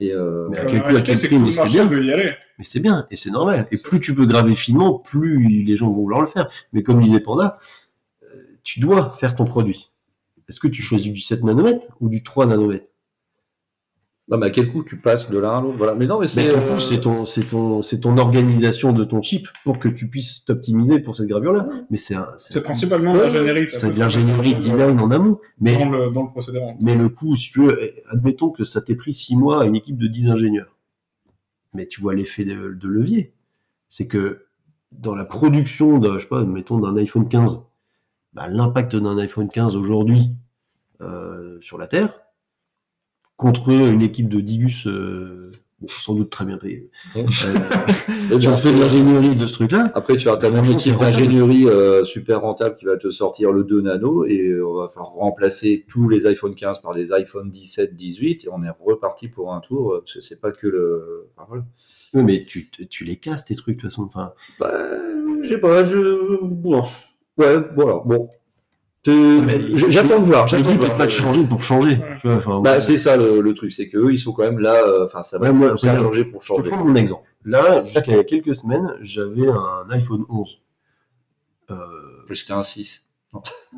Et 0.00 0.12
euh, 0.12 0.48
Mais 0.50 0.58
à 0.58 0.62
Euh, 0.62 0.66
quel 0.68 0.82
coup, 0.82 0.96
à 0.96 1.00
quel 1.00 1.16
c'est 1.18 1.26
prix, 1.28 1.38
mais 1.38 1.46
le 1.46 1.52
c'est 1.52 1.64
bien. 1.66 1.86
veut 1.86 2.04
y 2.04 2.12
aller. 2.12 2.32
Mais 2.58 2.64
c'est 2.64 2.80
bien, 2.80 3.06
et 3.10 3.16
c'est 3.16 3.30
normal. 3.30 3.66
Et 3.70 3.76
plus 3.82 4.00
tu 4.00 4.14
peux 4.16 4.26
graver 4.26 4.54
finement, 4.54 4.98
plus 4.98 5.38
les 5.64 5.76
gens 5.76 5.86
vont 5.90 6.02
vouloir 6.02 6.20
le 6.20 6.26
faire. 6.26 6.48
Mais 6.72 6.82
comme 6.82 7.00
disait 7.00 7.20
Panda, 7.20 7.56
euh, 8.24 8.26
tu 8.64 8.80
dois 8.80 9.12
faire 9.12 9.34
ton 9.36 9.44
produit. 9.44 9.90
Est-ce 10.48 10.60
que 10.60 10.68
tu 10.68 10.82
choisis 10.82 11.12
du 11.12 11.20
7 11.20 11.44
nanomètres 11.44 11.88
ou 12.00 12.08
du 12.08 12.22
3 12.22 12.46
nanomètres? 12.46 12.86
Non, 14.30 14.36
mais 14.36 14.46
à 14.48 14.50
quel 14.50 14.70
coup 14.70 14.82
tu 14.82 14.98
passes 15.00 15.30
de 15.30 15.38
l'un 15.38 15.56
à 15.58 15.60
l'autre? 15.62 15.78
Voilà. 15.78 15.94
Mais 15.94 16.06
non, 16.06 16.20
mais 16.20 16.26
c'est 16.26 16.44
Mais 16.44 16.52
ton 16.52 16.74
euh, 16.74 16.78
c'est 16.78 17.00
ton, 17.00 17.24
c'est 17.24 17.44
ton, 17.46 17.80
c'est 17.80 18.00
ton 18.00 18.18
organisation 18.18 18.92
de 18.92 19.02
ton 19.04 19.22
chip 19.22 19.48
pour 19.64 19.78
que 19.78 19.88
tu 19.88 20.08
puisses 20.10 20.44
t'optimiser 20.44 20.98
pour 21.00 21.16
cette 21.16 21.28
gravure-là. 21.28 21.66
Mais 21.90 21.96
c'est 21.96 22.14
un, 22.14 22.28
C'est 22.36 22.58
un- 22.58 22.62
principalement 22.62 23.12
Ouais, 23.14 23.22
l'ingénierie. 23.22 23.68
ça 23.68 23.80
c'est 23.80 23.92
de 23.94 23.98
l'ingénierie 23.98 24.54
de 24.54 24.60
design 24.60 25.00
en 25.00 25.10
amont. 25.10 25.38
Mais, 25.60 25.78
Dans 25.78 25.88
le, 25.90 26.10
dans 26.10 26.24
le 26.24 26.28
procédé. 26.30 26.60
mais 26.78 26.94
le 26.94 27.08
coût, 27.08 27.36
si 27.36 27.50
tu 27.52 27.64
veux, 27.64 27.90
admettons 28.10 28.50
que 28.50 28.64
ça 28.64 28.82
t'ait 28.82 28.96
pris 28.96 29.14
6 29.14 29.34
mois 29.36 29.62
à 29.62 29.64
une 29.64 29.76
équipe 29.76 29.96
de 29.96 30.06
10 30.06 30.28
ingénieurs. 30.30 30.76
Mais 31.72 31.86
tu 31.86 32.02
vois 32.02 32.14
l'effet 32.14 32.44
de, 32.44 32.74
de 32.74 32.88
levier. 32.88 33.32
C'est 33.88 34.08
que 34.08 34.44
dans 34.92 35.14
la 35.14 35.24
production 35.24 35.98
de, 35.98 36.14
je 36.14 36.24
sais 36.24 36.28
pas, 36.28 36.44
mettons 36.44 36.76
d'un 36.78 36.94
iPhone 36.98 37.28
15, 37.28 37.64
bah, 38.32 38.46
l'impact 38.48 38.96
d'un 38.96 39.18
iPhone 39.18 39.48
15 39.48 39.76
aujourd'hui 39.76 40.30
euh, 41.00 41.58
sur 41.60 41.78
la 41.78 41.86
Terre, 41.86 42.20
contre 43.36 43.68
une 43.70 44.02
équipe 44.02 44.28
de 44.28 44.40
Digus, 44.40 44.86
euh, 44.88 45.52
sans 45.86 46.14
doute 46.14 46.30
très 46.30 46.44
bien 46.44 46.58
payé, 46.58 46.90
Ouais. 47.14 47.24
euh, 48.32 48.36
ont 48.48 48.56
fait 48.56 48.72
de 48.72 48.80
l'ingénierie 48.80 49.36
de 49.36 49.46
ce 49.46 49.52
truc-là, 49.54 49.92
Après, 49.94 50.16
tu 50.16 50.28
as 50.28 50.36
ta 50.36 50.50
même 50.50 50.64
équipe 50.64 50.96
d'ingénierie 50.98 51.68
euh, 51.68 52.04
super 52.04 52.40
rentable 52.40 52.74
qui 52.74 52.84
va 52.84 52.96
te 52.96 53.10
sortir 53.10 53.52
le 53.52 53.62
2 53.62 53.82
nano 53.82 54.24
et 54.24 54.40
euh, 54.48 54.66
on 54.66 54.74
va 54.74 54.88
faire 54.88 55.04
remplacer 55.04 55.84
tous 55.88 56.08
les 56.08 56.26
iPhone 56.26 56.56
15 56.56 56.80
par 56.80 56.94
des 56.94 57.12
iPhone 57.12 57.48
17, 57.52 57.94
18 57.94 58.44
et 58.44 58.48
on 58.50 58.64
est 58.64 58.70
reparti 58.80 59.28
pour 59.28 59.54
un 59.54 59.60
tour. 59.60 59.92
euh, 59.92 59.98
Parce 60.00 60.14
que 60.14 60.20
c'est 60.20 60.40
pas 60.40 60.50
que 60.50 60.66
le. 60.66 61.28
enfin, 61.36 61.46
voilà. 61.48 61.64
Oui, 62.14 62.24
mais 62.24 62.44
tu, 62.44 62.68
tu 62.70 63.04
les 63.04 63.16
casses 63.18 63.44
tes 63.44 63.54
trucs 63.54 63.76
de 63.76 63.82
toute 63.82 63.90
façon. 63.90 64.02
Enfin, 64.02 64.32
Bah, 64.58 64.72
je 65.42 65.48
sais 65.48 65.58
pas, 65.58 65.84
je. 65.84 66.38
Bon. 66.42 66.82
Ouais, 67.38 67.56
voilà, 67.74 68.00
bon. 68.04 68.30
J'attends 69.04 70.18
de 70.18 70.24
voir. 70.24 70.44
le 70.44 70.48
J'attends 70.48 70.70
but 70.70 70.76
de 70.76 70.80
n'est 70.80 70.86
voir. 70.86 70.96
pas 70.98 71.06
de 71.06 71.10
changer 71.10 71.44
pour 71.44 71.62
changer. 71.62 71.98
Tu 72.20 72.28
vois, 72.28 72.60
Bah, 72.60 72.80
c'est 72.80 72.96
ça 72.96 73.16
le, 73.16 73.40
le 73.40 73.54
truc, 73.54 73.72
c'est 73.72 73.88
qu'eux, 73.88 74.12
ils 74.12 74.18
sont 74.18 74.32
quand 74.32 74.42
même 74.42 74.58
là. 74.58 74.74
euh, 74.84 75.04
Enfin, 75.06 75.22
ça 75.22 75.38
va 75.38 75.46
Ouais, 75.46 75.52
moi, 75.52 75.78
ça 75.78 75.92
a 75.92 75.98
changé 75.98 76.24
pour 76.24 76.42
je 76.42 76.48
te 76.48 76.56
changer. 76.58 76.70
prends 76.70 76.84
mon 76.84 76.94
exemple. 76.94 77.22
Là, 77.44 77.82
jusqu'à 77.84 78.02
il 78.06 78.16
y 78.16 78.18
a 78.18 78.24
quelques 78.24 78.54
semaines, 78.54 78.96
j'avais 79.00 79.48
un 79.48 79.86
iPhone 79.90 80.24
11. 80.28 80.60
Euh, 81.70 81.76
C'était 82.34 82.52
un 82.52 82.62
6. 82.62 83.06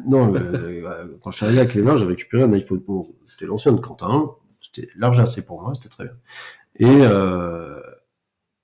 non, 0.06 0.34
euh, 0.34 1.06
quand 1.22 1.30
je 1.30 1.36
suis 1.36 1.46
arrivé 1.46 1.60
à 1.60 1.66
Clément, 1.66 1.96
j'avais 1.96 2.12
récupéré 2.12 2.42
un 2.42 2.52
iPhone 2.52 2.82
11. 2.88 3.12
C'était 3.28 3.46
l'ancien 3.46 3.72
de 3.72 3.80
Quentin. 3.80 4.30
C'était 4.60 4.88
large 4.96 5.18
assez 5.20 5.44
pour 5.44 5.60
moi, 5.62 5.72
c'était 5.74 5.88
très 5.88 6.04
bien. 6.04 6.14
Et, 6.76 6.86
euh, 6.88 7.80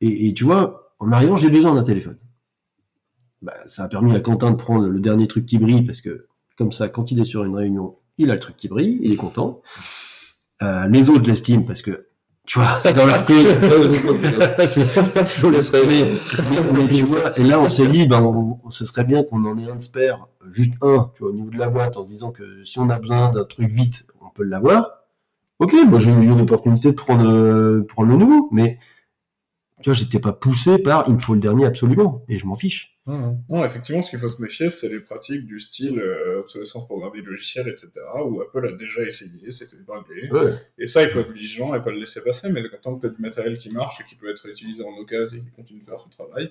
et, 0.00 0.28
et 0.28 0.34
tu 0.34 0.44
vois, 0.44 0.92
en 0.98 1.10
arrivant, 1.12 1.36
j'ai 1.36 1.50
besoin 1.50 1.74
d'un 1.74 1.82
téléphone. 1.84 2.18
Bah, 3.42 3.54
ça 3.66 3.84
a 3.84 3.88
permis 3.88 4.14
à 4.14 4.20
Quentin 4.20 4.50
de 4.50 4.56
prendre 4.56 4.86
le 4.86 5.00
dernier 5.00 5.26
truc 5.28 5.46
qui 5.46 5.58
brille 5.58 5.82
parce 5.82 6.00
que, 6.00 6.26
comme 6.56 6.72
ça, 6.72 6.88
quand 6.88 7.10
il 7.10 7.20
est 7.20 7.24
sur 7.24 7.44
une 7.44 7.54
réunion, 7.54 7.96
il 8.18 8.30
a 8.30 8.34
le 8.34 8.40
truc 8.40 8.56
qui 8.56 8.68
brille, 8.68 8.98
il 9.02 9.12
est 9.12 9.16
content. 9.16 9.60
Euh, 10.62 10.86
les 10.88 11.10
autres 11.10 11.28
l'estiment 11.28 11.64
parce 11.64 11.82
que, 11.82 12.06
tu 12.46 12.58
vois, 12.60 12.78
c'est 12.78 12.94
dans 12.94 13.04
leur 13.06 13.24
code. 13.26 13.36
Je 15.36 15.40
vous 15.42 15.50
laisserai. 15.50 15.86
Mais, 15.86 16.12
mais 16.72 16.88
tu 16.88 17.02
vois, 17.04 17.38
et 17.38 17.42
là, 17.44 17.60
on 17.60 17.68
s'est 17.68 17.88
dit, 17.88 18.06
ben, 18.06 18.22
on- 18.22 18.58
on- 18.64 18.70
ce 18.70 18.84
serait 18.86 19.04
bien 19.04 19.22
qu'on 19.24 19.44
en 19.44 19.58
ait 19.58 19.70
un 19.70 19.76
de 19.76 19.82
spare, 19.82 20.28
juste 20.50 20.74
un, 20.80 21.10
tu 21.14 21.22
vois, 21.22 21.30
au 21.30 21.34
niveau 21.34 21.50
de 21.50 21.58
la 21.58 21.68
boîte, 21.68 21.96
en 21.96 22.04
se 22.04 22.08
disant 22.08 22.30
que 22.30 22.62
si 22.64 22.78
on 22.78 22.88
a 22.88 22.98
besoin 22.98 23.30
d'un 23.30 23.44
truc 23.44 23.68
vite, 23.68 24.06
on 24.22 24.30
peut 24.30 24.44
l'avoir. 24.44 24.90
Ok, 25.58 25.74
moi 25.86 25.98
j'ai 25.98 26.10
eu 26.10 26.24
une 26.24 26.40
opportunité 26.40 26.90
de 26.90 26.96
prendre, 26.96 27.28
euh, 27.28 27.84
prendre 27.86 28.10
le 28.10 28.16
nouveau, 28.16 28.48
mais 28.52 28.78
tu 29.82 29.90
vois, 29.90 29.94
j'étais 29.94 30.20
pas 30.20 30.32
poussé 30.32 30.78
par 30.78 31.04
il 31.08 31.14
me 31.14 31.18
faut 31.18 31.34
le 31.34 31.40
dernier 31.40 31.66
absolument, 31.66 32.22
et 32.28 32.38
je 32.38 32.46
m'en 32.46 32.56
fiche. 32.56 32.95
Non, 33.06 33.64
effectivement, 33.64 34.02
ce 34.02 34.10
qu'il 34.10 34.18
faut 34.18 34.28
se 34.28 34.42
méfier, 34.42 34.68
c'est 34.70 34.88
les 34.88 35.00
pratiques 35.00 35.46
du 35.46 35.60
style 35.60 36.00
euh, 36.00 36.40
obsolescence 36.40 36.86
programmée 36.86 37.22
de 37.22 37.26
logiciel, 37.26 37.68
etc., 37.68 37.90
où 38.24 38.40
Apple 38.40 38.66
a 38.66 38.72
déjà 38.72 39.02
essayé, 39.02 39.52
s'est 39.52 39.66
fait. 39.66 39.76
Ouais. 40.32 40.52
Et 40.78 40.88
ça, 40.88 41.02
il 41.02 41.08
faut 41.08 41.20
être 41.20 41.30
vigilant 41.30 41.74
et 41.74 41.82
pas 41.82 41.92
le 41.92 41.98
laisser 41.98 42.22
passer, 42.22 42.50
mais 42.50 42.62
tant 42.82 42.96
que 42.96 43.00
tu 43.00 43.06
as 43.06 43.10
du 43.10 43.22
matériel 43.22 43.58
qui 43.58 43.70
marche 43.70 44.00
et 44.00 44.04
qui 44.04 44.16
peut 44.16 44.30
être 44.30 44.46
utilisé 44.48 44.82
en 44.84 44.96
occasion 44.98 45.38
et 45.38 45.42
qui 45.42 45.50
continue 45.50 45.80
de 45.80 45.84
faire 45.84 46.00
son 46.00 46.08
travail, 46.08 46.50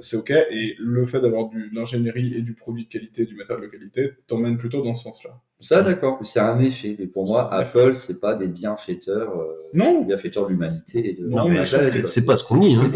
c'est 0.00 0.16
ok. 0.16 0.30
Et 0.50 0.74
le 0.78 1.06
fait 1.06 1.20
d'avoir 1.20 1.48
du- 1.48 1.70
de 1.70 1.74
l'ingénierie 1.74 2.34
et 2.36 2.42
du 2.42 2.54
produit 2.54 2.84
de 2.84 2.88
qualité, 2.90 3.24
du 3.24 3.34
matériel 3.34 3.66
de 3.66 3.70
qualité, 3.70 4.10
t'emmène 4.26 4.56
plutôt 4.58 4.82
dans 4.82 4.94
ce 4.94 5.04
sens-là. 5.04 5.40
Ça, 5.60 5.82
d'accord. 5.82 6.20
C'est 6.22 6.38
un 6.40 6.58
effet. 6.60 6.94
Mais 6.98 7.06
pour 7.06 7.26
moi, 7.26 7.52
Apple, 7.52 7.94
c'est 7.94 8.20
pas 8.20 8.34
des 8.34 8.46
bienfaiteurs, 8.46 9.40
euh, 9.40 9.46
Non, 9.74 10.02
bienfaiteurs 10.04 10.44
de 10.46 10.50
l'humanité. 10.52 11.10
et 11.10 11.14
de- 11.14 11.26
Non, 11.26 11.48
mais 11.48 11.56
là, 11.56 11.64
c'est- 11.64 12.24
pas 12.24 12.36
ce 12.36 12.44
qu'on 12.44 12.58
dit, 12.58 12.74
hein. 12.76 12.90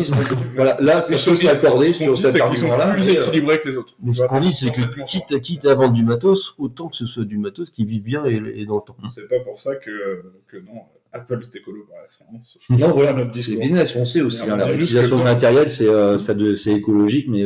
Voilà, 0.54 0.76
là, 0.80 1.00
c'est 1.00 1.16
ce 1.16 1.30
qu'on 1.30 1.34
sur 1.36 1.52
dit, 1.52 2.20
cet 2.22 2.40
argument-là. 2.40 2.92
plus 2.94 3.06
mais, 3.06 3.18
euh, 3.18 3.22
équilibrés 3.24 3.60
que 3.60 3.68
les 3.68 3.76
autres. 3.76 3.96
Mais 4.02 4.12
ce 4.12 4.22
qu'on 4.24 4.40
dit, 4.40 4.52
c'est 4.52 4.70
que 4.70 5.04
quitte 5.04 5.32
à, 5.32 5.40
quitte 5.40 5.64
à 5.66 5.74
vendre 5.74 5.94
du 5.94 6.04
matos, 6.04 6.54
autant 6.58 6.88
que 6.88 6.96
ce 6.96 7.06
soit 7.06 7.24
du 7.24 7.38
matos 7.38 7.70
qui 7.70 7.84
vive 7.84 8.02
bien 8.02 8.24
et, 8.26 8.36
et 8.60 8.64
dans 8.66 8.76
le 8.76 8.82
temps. 8.82 8.96
C'est 9.10 9.28
pas 9.28 9.40
pour 9.40 9.58
ça 9.58 9.74
que, 9.76 10.22
que 10.46 10.58
non, 10.58 10.82
Apple 11.14 11.40
est 11.42 11.56
écolo 11.56 11.84
par 11.90 12.04
essence. 12.06 12.56
Non, 12.70 12.90
voilà, 12.92 13.12
notre 13.12 13.32
c'est 13.34 13.40
discours. 13.40 13.60
business, 13.60 13.94
on 13.96 14.04
sait 14.04 14.22
aussi. 14.22 14.42
Hein, 14.48 14.56
la 14.56 14.66
réutilisation 14.66 15.18
de 15.18 15.22
matériel, 15.24 15.68
c'est 15.70 15.86
euh, 15.88 16.16
c'est 16.18 16.72
écologique, 16.72 17.28
mais 17.28 17.44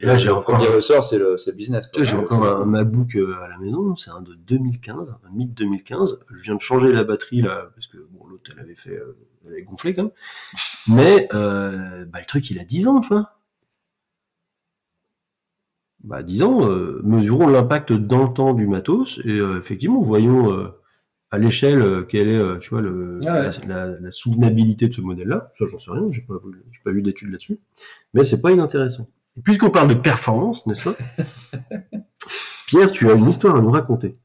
là, 0.00 0.16
j'ai 0.16 0.26
le 0.26 0.34
encore 0.34 0.56
premier 0.56 0.68
un- 0.68 0.74
ressort, 0.76 1.04
c'est 1.04 1.18
le, 1.18 1.38
c'est 1.38 1.54
business. 1.56 1.88
J'ai 1.96 2.16
encore 2.16 2.44
un 2.44 2.64
MacBook 2.64 3.14
euh, 3.16 3.34
à 3.42 3.48
la 3.48 3.58
maison, 3.58 3.94
c'est 3.96 4.10
un 4.10 4.20
de 4.20 4.34
2015, 4.34 5.16
un 5.24 5.30
mythe 5.36 5.54
2015. 5.54 6.18
Je 6.34 6.42
viens 6.42 6.56
de 6.56 6.60
changer 6.60 6.92
la 6.92 7.04
batterie 7.04 7.40
là, 7.42 7.70
parce 7.74 7.86
que 7.86 7.98
bon, 8.10 8.26
l'autre 8.26 8.50
elle 8.52 8.60
avait 8.60 8.74
fait, 8.74 8.96
euh, 8.96 9.16
elle 9.46 9.52
avait 9.52 9.62
gonflé 9.62 9.94
quand 9.94 10.02
même. 10.04 10.12
Mais 10.88 11.28
euh, 11.34 12.04
bah, 12.06 12.18
le 12.18 12.26
truc 12.26 12.50
il 12.50 12.58
a 12.58 12.64
10 12.64 12.88
ans, 12.88 13.00
tu 13.00 13.08
vois. 13.08 13.30
Bah 16.02 16.22
10 16.22 16.42
ans, 16.42 16.68
euh, 16.68 17.00
mesurons 17.02 17.46
l'impact 17.46 17.92
dans 17.92 18.24
le 18.24 18.32
temps 18.34 18.52
du 18.52 18.66
matos 18.66 19.20
et 19.24 19.30
euh, 19.30 19.58
effectivement 19.58 20.00
voyons 20.00 20.52
euh, 20.52 20.68
à 21.34 21.38
l'échelle 21.38 21.80
euh, 21.82 22.02
quelle 22.02 22.28
est, 22.28 22.36
euh, 22.38 22.58
tu 22.58 22.70
vois, 22.70 22.80
le, 22.80 23.20
Ah 23.26 23.40
ouais. 23.40 23.50
la, 23.68 23.86
la- 23.86 24.00
la 24.00 24.10
soutenabilité 24.10 24.88
de 24.88 24.94
ce 24.94 25.00
modèle-là. 25.00 25.52
Ça 25.58 25.64
j'en 25.66 25.78
sais 25.78 25.90
rien, 25.90 26.02
j'ai 26.10 26.22
pas, 26.22 26.34
pas 26.84 26.90
vu 26.90 27.02
d'études 27.02 27.30
là-dessus, 27.30 27.58
mais 28.14 28.22
c'est 28.24 28.40
pas 28.40 28.50
inintéressant. 28.52 29.08
Et 29.36 29.40
puisqu'on 29.42 29.70
parle 29.70 29.88
de 29.88 29.94
performance, 29.94 30.66
n'est-ce 30.66 30.88
pas 30.90 30.96
Pierre, 32.66 32.90
tu 32.90 33.08
as 33.10 33.14
une 33.14 33.28
histoire 33.28 33.56
à 33.56 33.60
nous 33.60 33.70
raconter. 33.70 34.16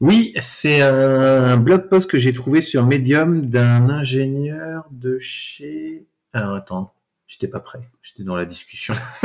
Oui, 0.00 0.34
c'est 0.38 0.82
un 0.82 1.56
blog 1.56 1.88
post 1.88 2.10
que 2.10 2.18
j'ai 2.18 2.32
trouvé 2.34 2.60
sur 2.60 2.84
Medium 2.86 3.46
d'un 3.46 3.88
ingénieur 3.88 4.84
de 4.90 5.18
chez. 5.18 6.06
Alors 6.32 6.54
attends, 6.56 6.92
j'étais 7.26 7.48
pas 7.48 7.60
prêt, 7.60 7.80
j'étais 8.02 8.22
dans 8.22 8.36
la 8.36 8.44
discussion. 8.44 8.94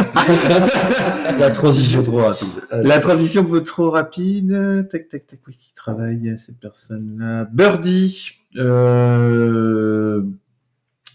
La 1.40 1.52
transition 1.52 2.04
trop 2.04 2.18
rapide. 2.18 2.50
La 2.72 3.00
transition 3.00 3.46
peut 3.46 3.64
trop 3.64 3.90
rapide. 3.90 4.88
Tac, 4.92 5.10
tac, 5.10 5.28
tac. 5.28 5.40
Oui, 5.48 5.54
qui 5.60 5.74
travaille 5.74 6.36
cette 6.38 6.60
personne-là 6.60 7.46
Birdie. 7.52 8.34
Euh... 8.58 10.24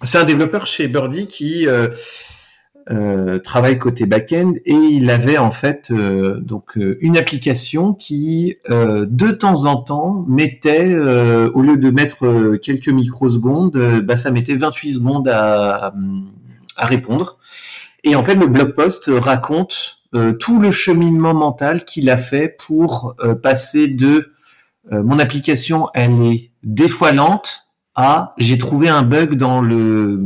C'est 0.02 0.18
un 0.18 0.24
développeur 0.24 0.66
chez 0.66 0.88
Birdie 0.88 1.26
qui 1.26 1.66
euh, 1.66 1.88
euh, 2.90 3.38
travaille 3.38 3.78
côté 3.78 4.04
back-end 4.06 4.52
et 4.64 4.74
il 4.74 5.10
avait 5.10 5.38
en 5.38 5.50
fait 5.50 5.90
euh, 5.90 6.38
donc 6.40 6.76
euh, 6.76 6.98
une 7.00 7.16
application 7.16 7.94
qui 7.94 8.58
euh, 8.70 9.06
de 9.08 9.32
temps 9.32 9.64
en 9.64 9.76
temps 9.76 10.24
mettait 10.28 10.92
euh, 10.92 11.50
au 11.54 11.62
lieu 11.62 11.78
de 11.78 11.90
mettre 11.90 12.26
euh, 12.26 12.58
quelques 12.58 12.90
microsecondes, 12.90 13.76
euh, 13.76 14.02
bah, 14.02 14.16
ça 14.16 14.30
mettait 14.30 14.54
28 14.54 14.92
secondes 14.92 15.28
à, 15.28 15.86
à 15.86 15.94
répondre. 16.84 17.38
Et 18.04 18.14
en 18.14 18.24
fait, 18.24 18.34
le 18.34 18.46
blog 18.46 18.74
post 18.74 19.10
raconte 19.12 19.96
euh, 20.14 20.32
tout 20.32 20.60
le 20.60 20.70
cheminement 20.70 21.34
mental 21.34 21.84
qu'il 21.84 22.08
a 22.08 22.16
fait 22.16 22.48
pour 22.48 23.14
euh, 23.20 23.34
passer 23.34 23.88
de 23.88 24.32
euh, 24.92 25.02
mon 25.02 25.18
application, 25.18 25.88
elle 25.94 26.22
est 26.22 26.52
des 26.62 26.88
fois 26.88 27.12
lente 27.12 27.66
à 27.94 28.34
j'ai 28.38 28.56
trouvé 28.56 28.88
un 28.88 29.02
bug 29.02 29.34
dans 29.34 29.60
le 29.60 30.18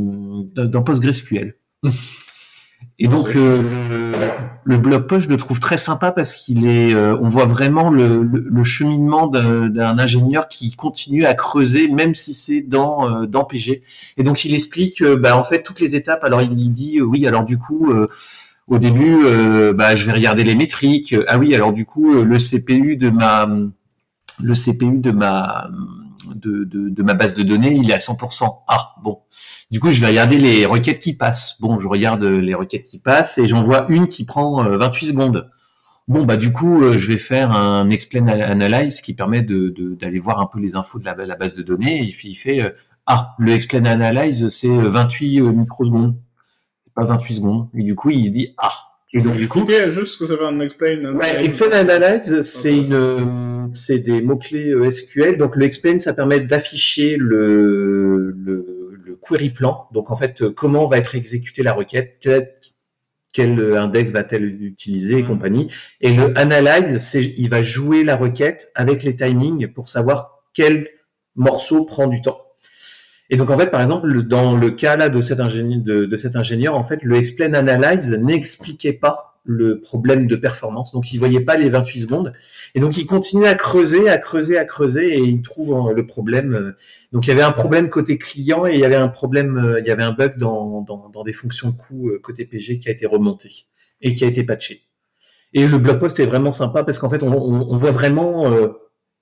dans 0.54 0.82
PostgreSQL. 0.82 1.56
Et 3.02 3.08
donc 3.08 3.34
euh, 3.34 3.62
le, 3.62 4.12
le 4.64 4.76
blog 4.76 5.06
post, 5.06 5.24
je 5.26 5.30
le 5.30 5.38
trouve 5.38 5.58
très 5.58 5.78
sympa 5.78 6.12
parce 6.12 6.34
qu'il 6.34 6.66
est, 6.66 6.94
euh, 6.94 7.16
on 7.22 7.28
voit 7.28 7.46
vraiment 7.46 7.88
le, 7.90 8.22
le- 8.22 8.46
le 8.46 8.62
cheminement 8.62 9.26
d'un 9.26 9.98
ingénieur 9.98 10.48
qui 10.48 10.70
continue 10.72 11.24
à 11.24 11.32
creuser, 11.34 11.88
même 11.88 12.14
si 12.14 12.34
c'est 12.34 12.60
dans 12.60 13.08
euh, 13.22 13.26
dans 13.26 13.44
PG. 13.44 13.82
Et 14.18 14.22
donc 14.22 14.44
il 14.44 14.52
explique, 14.54 15.00
euh, 15.02 15.16
bah, 15.16 15.36
en 15.36 15.42
fait, 15.42 15.62
toutes 15.62 15.80
les 15.80 15.96
étapes. 15.96 16.24
Alors 16.24 16.42
il, 16.42 16.52
il 16.60 16.70
dit, 16.72 16.98
euh, 16.98 17.04
oui, 17.04 17.26
alors 17.26 17.44
du 17.44 17.58
coup, 17.58 17.90
euh, 17.90 18.06
au 18.68 18.78
début, 18.78 19.18
euh, 19.24 19.72
bah, 19.72 19.96
je 19.96 20.06
vais 20.06 20.12
regarder 20.12 20.44
les 20.44 20.54
métriques. 20.56 21.14
Ah 21.28 21.38
oui, 21.38 21.54
alors 21.54 21.72
du 21.72 21.86
coup, 21.86 22.12
le 22.12 22.38
CPU 22.38 22.96
de 22.96 23.10
ma, 23.10 23.48
le 24.42 24.54
CPU 24.54 24.98
de 24.98 25.10
ma, 25.10 25.68
de, 26.34 26.64
de, 26.64 26.88
de 26.90 27.02
ma 27.02 27.14
base 27.14 27.34
de 27.34 27.42
données, 27.42 27.74
il 27.74 27.90
est 27.90 27.94
à 27.94 27.98
100%. 28.00 28.62
Ah 28.68 28.94
bon. 29.02 29.18
Du 29.70 29.78
coup, 29.78 29.90
je 29.90 30.00
vais 30.00 30.08
regarder 30.08 30.36
les 30.36 30.66
requêtes 30.66 30.98
qui 30.98 31.14
passent. 31.14 31.56
Bon, 31.60 31.78
je 31.78 31.86
regarde 31.86 32.24
euh, 32.24 32.40
les 32.40 32.54
requêtes 32.54 32.84
qui 32.84 32.98
passent 32.98 33.38
et 33.38 33.46
j'en 33.46 33.62
vois 33.62 33.86
une 33.88 34.08
qui 34.08 34.24
prend 34.24 34.64
euh, 34.64 34.76
28 34.78 35.06
secondes. 35.06 35.48
Bon, 36.08 36.24
bah 36.24 36.36
du 36.36 36.50
coup, 36.50 36.82
euh, 36.82 36.94
je 36.98 37.06
vais 37.06 37.18
faire 37.18 37.52
un 37.52 37.88
explain 37.90 38.26
analyze 38.26 39.00
qui 39.00 39.14
permet 39.14 39.42
de 39.42 39.68
de- 39.68 39.94
d'aller 39.94 40.18
voir 40.18 40.40
un 40.40 40.46
peu 40.46 40.58
les 40.58 40.74
infos 40.74 40.98
de 40.98 41.04
la, 41.04 41.14
la 41.14 41.36
base 41.36 41.54
de 41.54 41.62
données. 41.62 42.02
Et 42.02 42.08
puis 42.08 42.30
il 42.30 42.34
fait 42.34 42.62
euh, 42.62 42.70
ah, 43.06 43.34
le 43.38 43.52
explain 43.52 43.84
analyze 43.84 44.48
c'est 44.48 44.68
euh, 44.68 44.88
28 44.90 45.40
microsecondes, 45.42 46.16
c'est 46.80 46.92
pas 46.92 47.04
28 47.04 47.34
secondes. 47.36 47.68
Et 47.76 47.84
du 47.84 47.94
coup, 47.94 48.10
il 48.10 48.26
se 48.26 48.30
dit 48.32 48.54
ah. 48.58 48.72
Et 49.12 49.20
donc 49.20 49.36
du 49.36 49.48
coup, 49.48 49.64
juste 49.90 50.14
ce 50.14 50.18
que 50.18 50.26
ça 50.26 50.36
fait 50.36 50.44
un 50.44 50.58
explain. 50.60 51.14
Ouais, 51.14 51.44
explain 51.44 51.70
analyze, 51.72 52.42
c'est 52.42 52.76
une, 52.76 52.92
euh, 52.92 53.66
c'est 53.72 53.98
des 53.98 54.20
mots 54.22 54.36
clés 54.36 54.72
SQL. 54.90 55.36
Donc 55.36 55.54
le 55.56 55.64
explain, 55.64 55.98
ça 56.00 56.12
permet 56.12 56.40
d'afficher 56.40 57.16
le, 57.16 58.30
le 58.36 58.69
query 59.26 59.50
plan. 59.50 59.88
Donc 59.92 60.10
en 60.10 60.16
fait, 60.16 60.42
euh, 60.42 60.50
comment 60.52 60.86
va 60.86 60.98
être 60.98 61.14
exécutée 61.14 61.62
la 61.62 61.72
requête, 61.72 62.16
quel, 62.20 62.52
quel 63.32 63.76
index 63.76 64.10
va-t-elle 64.12 64.44
utiliser 64.62 65.18
et 65.18 65.22
Mhm. 65.22 65.28
compagnie. 65.28 65.68
Et 66.00 66.12
le 66.12 66.36
analyze, 66.38 66.98
c'est, 66.98 67.22
il 67.24 67.48
va 67.48 67.62
jouer 67.62 68.02
la 68.04 68.16
requête 68.16 68.70
avec 68.74 69.02
les 69.02 69.14
timings 69.16 69.68
pour 69.68 69.88
savoir 69.88 70.42
quel 70.54 70.88
morceau 71.36 71.84
prend 71.84 72.06
du 72.08 72.20
temps. 72.20 72.40
Et 73.32 73.36
donc 73.36 73.50
en 73.50 73.56
fait, 73.56 73.70
par 73.70 73.80
exemple, 73.80 74.08
le- 74.08 74.24
dans 74.24 74.56
le 74.56 74.72
cas 74.72 74.96
là 74.96 75.08
de 75.08 75.20
cet 75.20 75.38
ingénieur, 75.38 75.80
de, 75.84 76.04
de 76.06 76.16
cet 76.16 76.34
ingénieur, 76.34 76.74
en 76.74 76.82
fait, 76.82 77.04
le 77.04 77.14
explain 77.16 77.54
analyze 77.54 78.12
n'expliquait 78.14 78.92
pas 78.92 79.29
le 79.44 79.80
problème 79.80 80.26
de 80.26 80.36
performance. 80.36 80.92
Donc 80.92 81.12
il 81.12 81.18
voyait 81.18 81.40
pas 81.40 81.56
les 81.56 81.68
28 81.68 82.00
secondes. 82.00 82.32
Et 82.74 82.80
donc 82.80 82.96
il 82.96 83.06
continue 83.06 83.46
à 83.46 83.54
creuser, 83.54 84.08
à 84.08 84.18
creuser, 84.18 84.58
à 84.58 84.64
creuser, 84.64 85.14
et 85.14 85.20
il 85.20 85.42
trouve 85.42 85.72
euh, 85.90 85.94
le 85.94 86.06
problème. 86.06 86.54
euh, 86.54 86.72
Donc 87.12 87.26
il 87.26 87.30
y 87.30 87.32
avait 87.32 87.42
un 87.42 87.52
problème 87.52 87.88
côté 87.88 88.18
client 88.18 88.66
et 88.66 88.74
il 88.74 88.80
y 88.80 88.84
avait 88.84 88.96
un 88.96 89.08
problème, 89.08 89.56
euh, 89.58 89.80
il 89.80 89.86
y 89.86 89.90
avait 89.90 90.02
un 90.02 90.12
bug 90.12 90.36
dans, 90.38 90.82
dans, 90.82 91.08
dans 91.08 91.24
des 91.24 91.32
fonctions 91.32 91.70
de 91.70 91.76
coût 91.76 92.10
euh, 92.10 92.20
côté 92.22 92.44
PG 92.44 92.78
qui 92.78 92.88
a 92.88 92.92
été 92.92 93.06
remonté 93.06 93.50
et 94.02 94.14
qui 94.14 94.24
a 94.24 94.28
été 94.28 94.44
patché. 94.44 94.82
Et 95.52 95.66
le 95.66 95.78
blog 95.78 95.98
post 95.98 96.20
est 96.20 96.26
vraiment 96.26 96.52
sympa 96.52 96.84
parce 96.84 96.98
qu'en 96.98 97.08
fait 97.08 97.22
on, 97.22 97.32
on, 97.32 97.72
on 97.72 97.76
voit 97.76 97.90
vraiment 97.90 98.52
euh, 98.52 98.68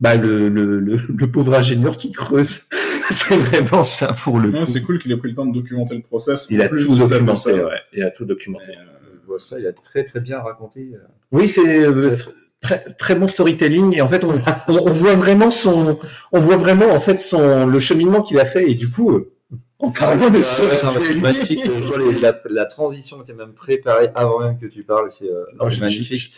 bah, 0.01 0.17
le, 0.17 0.49
le, 0.49 0.79
le, 0.81 0.97
le 1.17 1.31
pauvre 1.31 1.55
ingénieur 1.55 1.97
qui 1.97 2.13
creuse. 2.13 2.63
c'est 3.11 3.37
vraiment 3.37 3.83
ça 3.83 4.13
pour 4.13 4.39
le 4.39 4.51
coup. 4.51 4.67
C'est 4.67 4.83
cool 4.83 4.99
qu'il 4.99 5.11
ait 5.13 5.17
pris 5.17 5.31
le 5.31 5.35
temps 5.35 5.47
de 5.47 5.55
documenter 5.55 5.95
le 5.95 6.03
process. 6.03 6.47
Il 6.51 6.61
a 6.61 6.69
plus 6.69 6.85
tout 6.85 6.95
documenté. 6.97 7.53
Ouais. 7.53 7.81
Il 7.95 8.03
a 8.03 8.11
tout 8.11 8.25
documenté. 8.27 8.65
Mais, 8.69 8.77
euh, 8.77 8.98
ça, 9.39 9.59
il 9.59 9.67
a 9.67 9.73
très 9.73 10.05
très 10.05 10.21
bien 10.21 10.41
raconté. 10.41 10.91
euh. 10.95 10.99
Oui, 11.33 11.49
c'est 11.49 11.81
euh, 11.85 12.11
tr- 12.11 12.31
très 12.61 12.85
très 12.99 13.15
bon 13.15 13.29
storytelling 13.29 13.97
et 13.97 14.01
en 14.01 14.09
fait 14.09 14.25
on, 14.25 14.91
voit 14.91 15.15
vraiment 15.15 15.51
son 15.51 15.99
on 16.33 16.41
voit 16.41 16.57
vraiment 16.57 16.91
en 16.91 16.99
fait 16.99 17.19
son 17.19 17.67
le 17.67 17.79
cheminement 17.79 18.21
qu'il 18.23 18.39
a 18.41 18.45
fait 18.45 18.69
et 18.71 18.75
du 18.75 18.91
coup 18.91 19.13
euh, 19.13 19.31
en 19.79 19.93
parlant 19.93 20.29
de 20.29 20.41
storytelling 20.41 21.21
magnifique. 21.23 21.61
Je 21.65 21.71
vois 21.87 21.99
les- 21.99 22.19
la, 22.19 22.37
la 22.51 22.65
transition 22.65 23.23
était 23.23 23.33
même 23.33 23.53
préparée 23.53 24.11
avant 24.17 24.41
même 24.41 24.59
que 24.59 24.67
tu 24.67 24.83
parles. 24.83 25.09
C'est 25.13 25.31
euh, 25.31 25.45
Oh, 25.61 25.69
magnifique. 25.81 26.33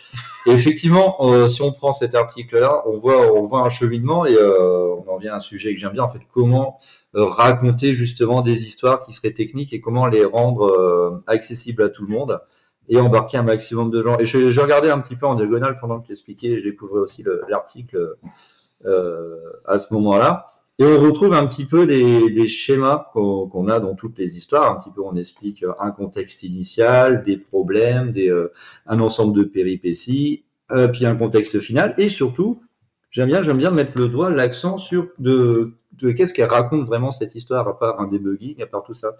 Et 0.45 0.51
effectivement, 0.51 1.15
euh, 1.21 1.47
si 1.47 1.63
on 1.63 1.71
prend 1.71 1.91
cet 1.91 2.13
article-là, 2.13 2.83
on 2.85 2.97
voit, 2.97 3.33
on 3.33 3.43
voit 3.45 3.61
un 3.61 3.69
cheminement 3.69 4.27
et 4.27 4.35
euh, 4.35 4.93
on 4.95 5.09
en 5.11 5.17
vient 5.17 5.33
à 5.33 5.37
un 5.37 5.39
sujet 5.39 5.73
que 5.73 5.79
j'aime 5.79 5.93
bien. 5.93 6.03
En 6.03 6.09
fait, 6.09 6.21
comment 6.31 6.77
euh, 7.15 7.25
raconter 7.25 7.95
justement 7.95 8.41
des 8.43 8.63
histoires 8.65 9.03
qui 9.05 9.13
seraient 9.13 9.33
techniques 9.33 9.73
et 9.73 9.81
comment 9.81 10.05
les 10.05 10.23
rendre 10.23 10.67
euh, 10.67 11.23
accessibles 11.25 11.81
à 11.81 11.89
tout 11.89 12.05
le 12.05 12.11
monde 12.11 12.39
et 12.89 12.99
embarquer 12.99 13.37
un 13.37 13.43
maximum 13.43 13.89
de 13.89 14.01
gens. 14.01 14.17
Et 14.19 14.25
je, 14.25 14.59
regardais 14.59 14.89
un 14.89 14.99
petit 14.99 15.15
peu 15.15 15.25
en 15.25 15.35
diagonale 15.35 15.77
pendant 15.79 15.99
que 15.99 16.07
tu 16.07 16.11
expliquais 16.11 16.47
et 16.47 16.59
je 16.59 16.63
découvrais 16.63 16.99
aussi 16.99 17.23
le- 17.23 17.41
l'article 17.49 18.15
euh, 18.85 19.37
à 19.65 19.77
ce 19.79 19.93
moment-là. 19.93 20.47
Et 20.79 20.83
on 20.83 20.99
retrouve 20.99 21.33
un 21.33 21.45
petit 21.45 21.65
peu 21.65 21.85
des, 21.85 22.47
schémas 22.47 23.11
qu'on 23.13 23.67
a 23.67 23.79
dans 23.79 23.93
toutes 23.93 24.17
les 24.17 24.35
histoires. 24.35 24.71
Un 24.71 24.79
petit 24.79 24.89
peu, 24.89 25.01
on 25.01 25.15
explique 25.15 25.63
un 25.79 25.91
contexte 25.91 26.41
initial, 26.41 27.23
des 27.23 27.37
problèmes, 27.37 28.11
euh, 28.17 28.51
un 28.87 28.99
ensemble 28.99 29.37
de 29.37 29.43
péripéties, 29.43 30.43
euh, 30.71 30.87
puis 30.87 31.05
un 31.05 31.15
contexte 31.15 31.59
final. 31.59 31.93
Et 31.99 32.09
surtout, 32.09 32.63
j'aime 33.11 33.27
bien, 33.27 33.41
j'aime 33.41 33.57
bien 33.57 33.71
mettre 33.71 33.93
le 33.95 34.07
doigt, 34.07 34.29
l'accent 34.29 34.77
sur 34.77 35.09
de, 35.19 35.73
de 35.93 36.11
qu'est-ce 36.11 36.33
qu'elle 36.33 36.49
raconte 36.49 36.85
vraiment 36.85 37.11
cette 37.11 37.35
histoire, 37.35 37.67
à 37.67 37.77
part 37.77 38.01
un 38.01 38.07
debugging, 38.07 38.61
à 38.61 38.65
part 38.65 38.83
tout 38.83 38.93
ça. 38.93 39.15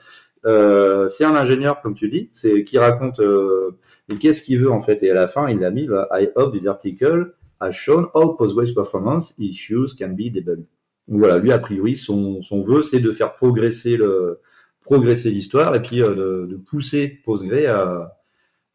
Euh, 0.45 1.07
c'est 1.07 1.25
un 1.25 1.35
ingénieur, 1.35 1.81
comme 1.81 1.93
tu 1.93 2.09
dis, 2.09 2.29
c'est 2.33 2.63
qui 2.63 2.77
raconte 2.77 3.19
euh, 3.19 3.77
qu'est-ce 4.19 4.41
qu'il 4.41 4.59
veut 4.59 4.71
en 4.71 4.81
fait. 4.81 5.03
Et 5.03 5.11
à 5.11 5.13
la 5.13 5.27
fin, 5.27 5.49
il 5.49 5.63
a 5.63 5.69
mis 5.69 5.85
bah, 5.87 6.07
I 6.11 6.29
hope 6.35 6.53
this 6.53 6.65
article 6.65 7.33
has 7.59 7.73
shown 7.73 8.07
how 8.15 8.35
Postgres 8.35 8.73
performance 8.73 9.35
issues 9.37 9.93
can 9.97 10.09
be 10.09 10.31
debugged. 10.31 10.65
Donc 11.07 11.19
voilà, 11.19 11.37
lui, 11.37 11.51
a 11.51 11.59
priori, 11.59 11.95
son, 11.97 12.41
son 12.41 12.63
vœu, 12.63 12.81
c'est 12.81 12.99
de 12.99 13.11
faire 13.11 13.35
progresser 13.35 13.97
le 13.97 14.39
progresser 14.81 15.29
l'histoire 15.29 15.75
et 15.75 15.81
puis 15.81 16.01
euh, 16.01 16.15
de, 16.15 16.47
de 16.47 16.55
pousser 16.55 17.21
Postgre 17.23 17.69
à, 17.69 18.17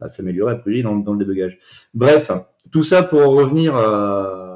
à 0.00 0.08
s'améliorer, 0.08 0.52
à 0.52 0.56
priori, 0.56 0.82
dans, 0.82 0.94
dans 0.96 1.14
le 1.14 1.18
débugage. 1.18 1.58
Bref, 1.94 2.30
tout 2.70 2.82
ça 2.82 3.02
pour 3.02 3.22
en 3.22 3.30
revenir 3.30 3.74
à, 3.74 4.55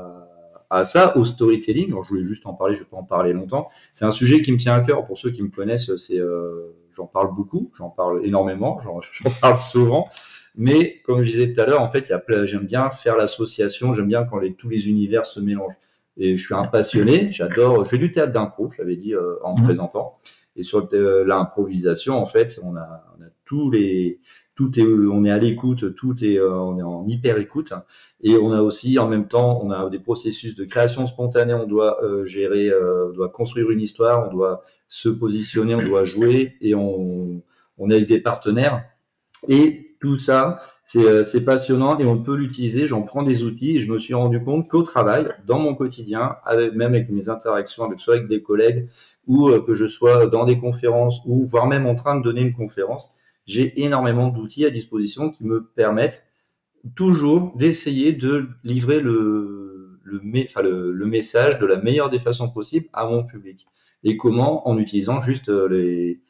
à 0.70 0.84
ça, 0.84 1.16
au 1.16 1.24
storytelling. 1.24 1.88
Alors, 1.88 2.04
je 2.04 2.08
voulais 2.10 2.24
juste 2.24 2.46
en 2.46 2.54
parler, 2.54 2.74
je 2.74 2.80
vais 2.80 2.88
pas 2.88 2.96
en 2.96 3.02
parler 3.04 3.32
longtemps. 3.32 3.68
C'est 3.92 4.04
un 4.04 4.12
sujet 4.12 4.40
qui 4.42 4.52
me 4.52 4.56
tient 4.58 4.74
à 4.74 4.80
cœur. 4.80 5.04
Pour 5.04 5.18
ceux 5.18 5.30
qui 5.30 5.42
me 5.42 5.48
connaissent, 5.50 5.94
c'est, 5.96 6.18
euh, 6.18 6.72
j'en 6.96 7.06
parle 7.06 7.34
beaucoup, 7.34 7.70
j'en 7.76 7.90
parle 7.90 8.24
énormément, 8.24 8.80
j'en, 8.82 9.00
j'en 9.24 9.30
parle 9.40 9.56
souvent. 9.56 10.08
Mais 10.56 11.00
comme 11.04 11.22
je 11.22 11.30
disais 11.30 11.52
tout 11.52 11.60
à 11.60 11.66
l'heure, 11.66 11.80
en 11.80 11.88
fait, 11.90 12.08
y 12.08 12.12
a 12.12 12.18
plein- 12.18 12.44
j'aime 12.44 12.66
bien 12.66 12.90
faire 12.90 13.16
l'association, 13.16 13.94
j'aime 13.94 14.08
bien 14.08 14.24
quand 14.24 14.38
les, 14.38 14.54
tous 14.54 14.68
les 14.68 14.88
univers 14.88 15.26
se 15.26 15.40
mélangent. 15.40 15.76
Et 16.16 16.36
je 16.36 16.44
suis 16.44 16.54
un 16.54 16.64
passionné, 16.66 17.30
j'adore, 17.32 17.84
je 17.84 17.90
fais 17.90 17.98
du 17.98 18.10
théâtre 18.10 18.32
d'impro, 18.32 18.70
je 18.70 18.82
l'avais 18.82 18.96
dit 18.96 19.14
euh, 19.14 19.36
en 19.42 19.54
me 19.54 19.58
Mhm. 19.60 19.64
présentant. 19.64 20.18
Et 20.56 20.62
sur 20.64 20.88
euh, 20.92 21.24
l'improvisation, 21.24 22.18
en 22.18 22.26
fait, 22.26 22.58
on 22.64 22.76
a, 22.76 23.04
on 23.18 23.22
a 23.22 23.28
tous 23.44 23.70
les, 23.70 24.20
tout 24.60 24.78
est, 24.78 24.84
on 24.84 25.24
est 25.24 25.30
à 25.30 25.38
l'écoute, 25.38 25.94
tout 25.94 26.22
est, 26.22 26.38
euh, 26.38 26.52
on 26.52 26.78
est 26.78 26.82
en 26.82 27.06
hyper 27.06 27.38
écoute. 27.38 27.72
Et 28.22 28.36
on 28.36 28.52
a 28.52 28.60
aussi, 28.60 28.98
en 28.98 29.08
même 29.08 29.26
temps, 29.26 29.58
on 29.62 29.70
a 29.70 29.88
des 29.88 29.98
processus 29.98 30.54
de 30.54 30.66
création 30.66 31.06
spontanée. 31.06 31.54
On 31.54 31.66
doit 31.66 32.04
euh, 32.04 32.26
gérer, 32.26 32.68
euh, 32.68 33.08
on 33.08 33.12
doit 33.14 33.30
construire 33.30 33.70
une 33.70 33.80
histoire, 33.80 34.28
on 34.28 34.30
doit 34.30 34.62
se 34.86 35.08
positionner, 35.08 35.74
on 35.74 35.82
doit 35.82 36.04
jouer, 36.04 36.56
et 36.60 36.74
on, 36.74 37.42
est 37.88 37.94
avec 37.94 38.06
des 38.06 38.20
partenaires. 38.20 38.84
Et 39.48 39.96
tout 39.98 40.18
ça, 40.18 40.58
c'est 40.84 41.06
euh, 41.06 41.44
passionnant 41.44 41.98
et 41.98 42.04
on 42.04 42.22
peut 42.22 42.34
l'utiliser. 42.34 42.86
J'en 42.86 43.00
prends 43.00 43.22
des 43.22 43.44
outils 43.44 43.76
et 43.76 43.80
je 43.80 43.90
me 43.90 43.98
suis 43.98 44.12
rendu 44.12 44.44
compte 44.44 44.68
qu'au 44.68 44.82
travail, 44.82 45.24
dans 45.46 45.58
mon 45.58 45.74
quotidien, 45.74 46.36
avec, 46.44 46.74
même 46.74 46.92
avec 46.92 47.08
mes 47.08 47.30
interactions, 47.30 47.84
avec 47.84 47.98
soit 47.98 48.16
avec 48.16 48.28
des 48.28 48.42
collègues 48.42 48.88
ou 49.26 49.48
euh, 49.48 49.62
que 49.62 49.72
je 49.72 49.86
sois 49.86 50.26
dans 50.26 50.44
des 50.44 50.58
conférences 50.58 51.22
ou 51.24 51.44
voire 51.46 51.66
même 51.66 51.86
en 51.86 51.94
train 51.94 52.18
de 52.18 52.22
donner 52.22 52.42
une 52.42 52.52
conférence, 52.52 53.14
j'ai 53.50 53.82
énormément 53.82 54.28
d'outils 54.28 54.64
à 54.64 54.70
disposition 54.70 55.30
qui 55.30 55.44
me 55.44 55.64
permettent 55.64 56.24
toujours 56.94 57.52
d'essayer 57.56 58.12
de 58.12 58.48
livrer 58.64 59.00
le, 59.00 59.98
le, 60.04 61.06
message 61.06 61.58
de 61.58 61.66
la 61.66 61.76
meilleure 61.76 62.10
des 62.10 62.18
façons 62.18 62.48
possibles 62.48 62.88
à 62.92 63.06
mon 63.06 63.24
public. 63.24 63.66
Et 64.04 64.16
comment? 64.16 64.68
En 64.68 64.78
utilisant 64.78 65.20
juste 65.20 65.48
euh, 65.48 65.68
les, 65.68 66.20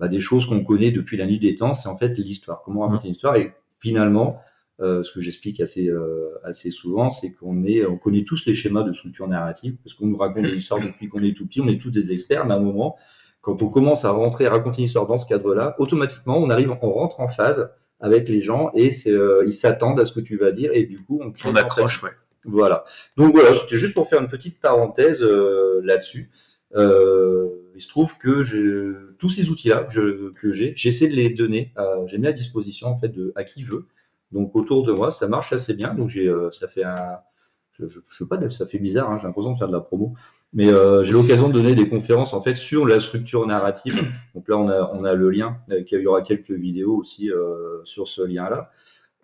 bah, 0.00 0.08
des 0.08 0.20
choses 0.20 0.46
qu'on 0.46 0.64
connaît 0.64 0.90
depuis 0.90 1.16
la 1.16 1.26
nuit 1.26 1.38
des 1.38 1.54
temps, 1.54 1.74
c'est 1.74 1.88
en 1.88 1.96
fait 1.96 2.18
l'histoire. 2.18 2.62
Comment 2.64 2.80
raconter 2.80 3.08
une 3.08 3.14
histoire? 3.14 3.36
Et 3.36 3.52
finalement, 3.78 4.40
euh, 4.80 5.02
ce 5.02 5.12
que 5.12 5.20
j'explique 5.20 5.60
assez, 5.60 5.88
euh, 5.88 6.30
assez 6.42 6.70
souvent, 6.70 7.10
c'est 7.10 7.32
qu'on 7.32 7.62
on 7.64 7.96
connaît 7.98 8.24
tous 8.24 8.46
les 8.46 8.54
schémas 8.54 8.82
de 8.82 8.92
structure 8.92 9.28
narrative, 9.28 9.76
parce 9.84 9.94
qu'on 9.94 10.06
nous 10.06 10.16
raconte 10.16 10.44
des 10.44 10.56
histoires 10.56 10.80
depuis 10.80 11.08
qu'on 11.08 11.22
est 11.22 11.36
tout 11.36 11.46
petit, 11.46 11.60
on 11.60 11.68
est 11.68 11.80
tous 11.80 11.90
des 11.90 12.12
experts, 12.12 12.46
mais 12.46 12.54
à 12.54 12.56
un 12.56 12.60
moment, 12.60 12.96
quand 13.42 13.60
on 13.60 13.68
commence 13.68 14.04
à 14.04 14.10
rentrer, 14.10 14.46
à 14.46 14.50
raconter 14.50 14.78
une 14.78 14.86
histoire 14.86 15.06
dans 15.06 15.18
ce 15.18 15.26
cadre-là, 15.26 15.76
automatiquement, 15.78 16.38
on 16.38 16.48
arrive, 16.48 16.74
on 16.80 16.90
rentre 16.90 17.20
en 17.20 17.28
phase 17.28 17.70
avec 18.00 18.28
les 18.28 18.40
gens 18.40 18.70
et 18.74 18.90
euh, 19.08 19.44
ils 19.46 19.52
s'attendent 19.52 20.00
à 20.00 20.04
ce 20.04 20.12
que 20.12 20.20
tu 20.20 20.36
vas 20.36 20.52
dire 20.52 20.70
et 20.72 20.84
du 20.84 20.98
coup, 21.02 21.20
on 21.22 21.30
crée 21.30 21.50
On 21.50 21.54
accroche, 21.54 22.02
ouais. 22.02 22.10
voilà. 22.44 22.84
Donc 23.16 23.32
voilà, 23.32 23.52
c'était 23.54 23.78
juste 23.78 23.94
pour 23.94 24.08
faire 24.08 24.20
une 24.20 24.28
petite 24.28 24.60
parenthèse 24.60 25.22
euh, 25.22 25.80
là-dessus. 25.84 26.30
Euh, 26.74 27.48
il 27.74 27.82
se 27.82 27.88
trouve 27.88 28.16
que 28.16 29.14
tous 29.18 29.28
ces 29.28 29.50
outils-là 29.50 29.84
que 29.84 30.52
j'ai, 30.52 30.72
j'essaie 30.76 31.08
de 31.08 31.14
les 31.14 31.30
donner, 31.30 31.72
à, 31.76 31.96
j'ai 32.06 32.18
mis 32.18 32.26
à 32.28 32.32
disposition 32.32 32.88
en 32.88 32.98
fait 32.98 33.08
de 33.08 33.32
à 33.34 33.44
qui 33.44 33.62
veut. 33.62 33.86
Donc 34.32 34.56
autour 34.56 34.84
de 34.84 34.92
moi, 34.92 35.10
ça 35.10 35.28
marche 35.28 35.52
assez 35.52 35.74
bien. 35.74 35.94
Donc 35.94 36.08
j'ai, 36.08 36.26
euh, 36.26 36.50
ça 36.50 36.68
fait 36.68 36.84
un, 36.84 37.18
je, 37.78 37.88
je, 37.88 38.00
je 38.10 38.16
sais 38.16 38.26
pas, 38.26 38.38
ça 38.50 38.66
fait 38.66 38.78
bizarre. 38.78 39.10
Hein, 39.10 39.18
j'ai 39.20 39.26
l'impression 39.26 39.52
de 39.52 39.58
faire 39.58 39.68
de 39.68 39.72
la 39.72 39.80
promo, 39.80 40.14
mais 40.52 40.72
euh, 40.72 41.04
j'ai 41.04 41.12
l'occasion 41.12 41.48
de 41.48 41.54
donner 41.54 41.74
des 41.74 41.88
conférences 41.88 42.34
en 42.34 42.42
fait 42.42 42.54
sur 42.56 42.86
la 42.86 43.00
structure 43.00 43.46
narrative. 43.46 43.98
Donc 44.34 44.48
là, 44.48 44.56
on 44.58 44.68
a, 44.68 44.90
on 44.94 45.04
a 45.04 45.14
le 45.14 45.30
lien. 45.30 45.56
euh, 45.70 45.82
Il 45.90 46.00
y 46.00 46.06
aura 46.06 46.22
quelques 46.22 46.50
vidéos 46.50 46.94
aussi 46.96 47.30
euh, 47.30 47.80
sur 47.84 48.08
ce 48.08 48.22
lien-là. 48.22 48.70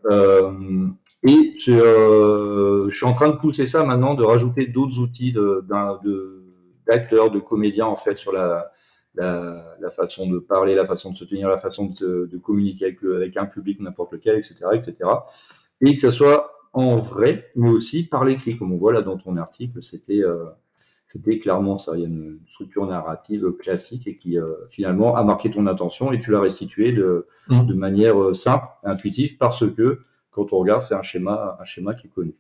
Euh, 0.07 0.89
et 1.27 1.57
euh, 1.69 2.89
je 2.89 2.95
suis 2.97 3.07
en 3.07 3.13
train 3.13 3.29
de 3.31 3.37
pousser 3.37 3.67
ça 3.67 3.85
maintenant, 3.85 4.15
de 4.15 4.23
rajouter 4.25 4.67
d'autres 4.67 4.99
outils 5.01 5.33
de, 5.33 5.65
d'un- 5.69 5.99
de, 6.05 6.45
d'acteurs, 6.87 7.31
de 7.31 7.41
comédiens 7.41 7.87
en 7.87 7.97
fait 7.97 8.17
sur 8.17 8.33
la, 8.33 8.71
la, 9.17 9.77
la 9.81 9.91
façon 9.91 10.29
de 10.31 10.39
parler, 10.39 10.75
la 10.77 10.87
façon 10.87 11.11
de 11.13 11.17
se 11.19 11.25
tenir, 11.25 11.49
la 11.49 11.59
façon 11.59 11.87
de, 11.87 12.29
de 12.31 12.39
communiquer 12.39 12.85
avec, 12.87 13.03
avec 13.03 13.37
un 13.37 13.47
public 13.47 13.81
n'importe 13.81 14.13
lequel, 14.13 14.37
etc., 14.37 14.55
etc. 14.75 14.95
Et 15.81 15.97
que 15.97 16.01
ça 16.01 16.11
soit 16.13 16.53
en 16.73 16.97
vrai, 16.97 17.51
mais 17.57 17.71
aussi 17.71 18.05
par 18.07 18.25
l'écrit, 18.25 18.57
comme 18.59 18.73
on 18.73 18.77
voit 18.79 18.93
là 18.93 19.03
dans 19.03 19.17
ton 19.17 19.37
article, 19.37 19.83
c'était 19.83 20.23
euh, 20.23 20.45
c'était 21.07 21.39
clairement 21.39 21.79
ça. 21.79 21.93
Il 21.95 22.01
y 22.01 22.05
a 22.05 22.09
une 22.09 22.39
structure 22.49 22.87
narrative 22.87 23.53
classique 23.59 24.07
et 24.07 24.17
qui 24.17 24.39
euh, 24.39 24.53
finalement 24.71 25.17
a 25.17 25.25
marqué 25.25 25.51
ton 25.51 25.67
attention 25.67 26.13
et 26.13 26.19
tu 26.19 26.31
l'as 26.31 26.41
restitué 26.41 26.93
de, 26.93 27.27
Mhm. 27.49 27.67
de 27.67 27.75
manière 27.75 28.21
euh, 28.23 28.35
simple, 28.35 28.67
intuitive, 28.85 29.39
parce 29.39 29.65
que 29.75 30.01
quand 30.31 30.53
on 30.53 30.59
regarde, 30.59 30.83
c'est 30.83 30.95
un 30.95 31.03
schéma, 31.03 31.57
un 31.61 31.65
schéma 31.65 31.95
qui 31.95 32.09
est 32.09 32.11
connu. 32.11 32.35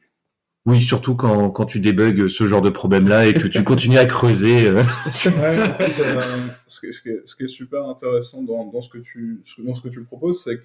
Oui, 0.66 0.80
surtout 0.82 1.14
quand, 1.16 1.48
quand 1.50 1.64
tu 1.64 1.80
débugs 1.80 2.28
ce 2.28 2.44
genre 2.44 2.60
de 2.60 2.68
problème-là 2.68 3.26
et 3.26 3.32
que 3.32 3.48
tu 3.48 3.64
continues 3.64 3.96
à 3.96 4.04
creuser. 4.04 4.66
euh. 4.68 4.74
Ouais, 4.82 5.62
en 5.62 5.74
fait, 5.74 6.02
euh, 6.02 6.20
ce, 6.66 6.80
qui, 6.80 6.92
ce 6.92 7.00
qui 7.00 7.08
est, 7.08 7.22
ce 7.24 7.34
qui 7.36 7.44
est 7.44 7.48
super 7.48 7.86
intéressant 7.88 8.42
dans, 8.42 8.66
dans 8.66 8.82
ce 8.82 8.90
que 8.90 8.98
tu, 8.98 9.40
ce- 9.46 9.62
dans 9.62 9.74
ce 9.74 9.80
que 9.80 9.88
tu 9.88 10.02
proposes, 10.04 10.44
c'est 10.44 10.60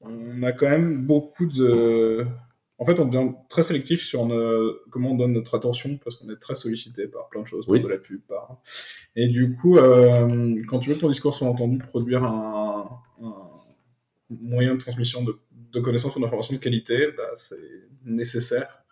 qu'on 0.00 0.42
a 0.42 0.52
quand 0.52 0.68
même 0.68 1.04
beaucoup 1.06 1.46
de. 1.46 2.26
En 2.78 2.84
fait, 2.84 3.00
on 3.00 3.06
devient 3.06 3.32
très 3.48 3.62
sélectif 3.62 4.02
sur 4.02 4.26
ne- 4.26 4.78
comment 4.90 5.12
on 5.12 5.14
donne 5.16 5.32
notre 5.32 5.54
attention 5.56 5.98
parce 6.04 6.16
qu'on 6.16 6.28
est 6.30 6.36
très 6.36 6.54
sollicité 6.54 7.06
par 7.08 7.28
plein 7.30 7.40
de 7.40 7.46
choses, 7.46 7.66
par 7.66 7.74
de 7.82 7.88
la 7.88 7.96
pub, 7.98 8.20
par. 8.28 8.58
Et 9.14 9.28
du 9.28 9.56
coup, 9.56 9.78
euh, 9.78 10.54
quand 10.68 10.78
tu 10.80 10.90
veux 10.90 10.96
que 10.96 11.00
ton 11.00 11.08
discours 11.08 11.32
soit 11.34 11.48
entendu, 11.48 11.78
produire 11.78 12.24
un, 12.24 13.00
un 13.22 13.34
moyen 14.28 14.74
de 14.74 14.78
transmission 14.80 15.24
de, 15.24 15.38
de 15.72 15.80
connaissances 15.80 16.16
ou 16.16 16.20
d'informations 16.20 16.54
de 16.54 16.60
qualité, 16.60 17.08
bah, 17.16 17.30
c'est 17.34 17.56
nécessaire. 18.04 18.82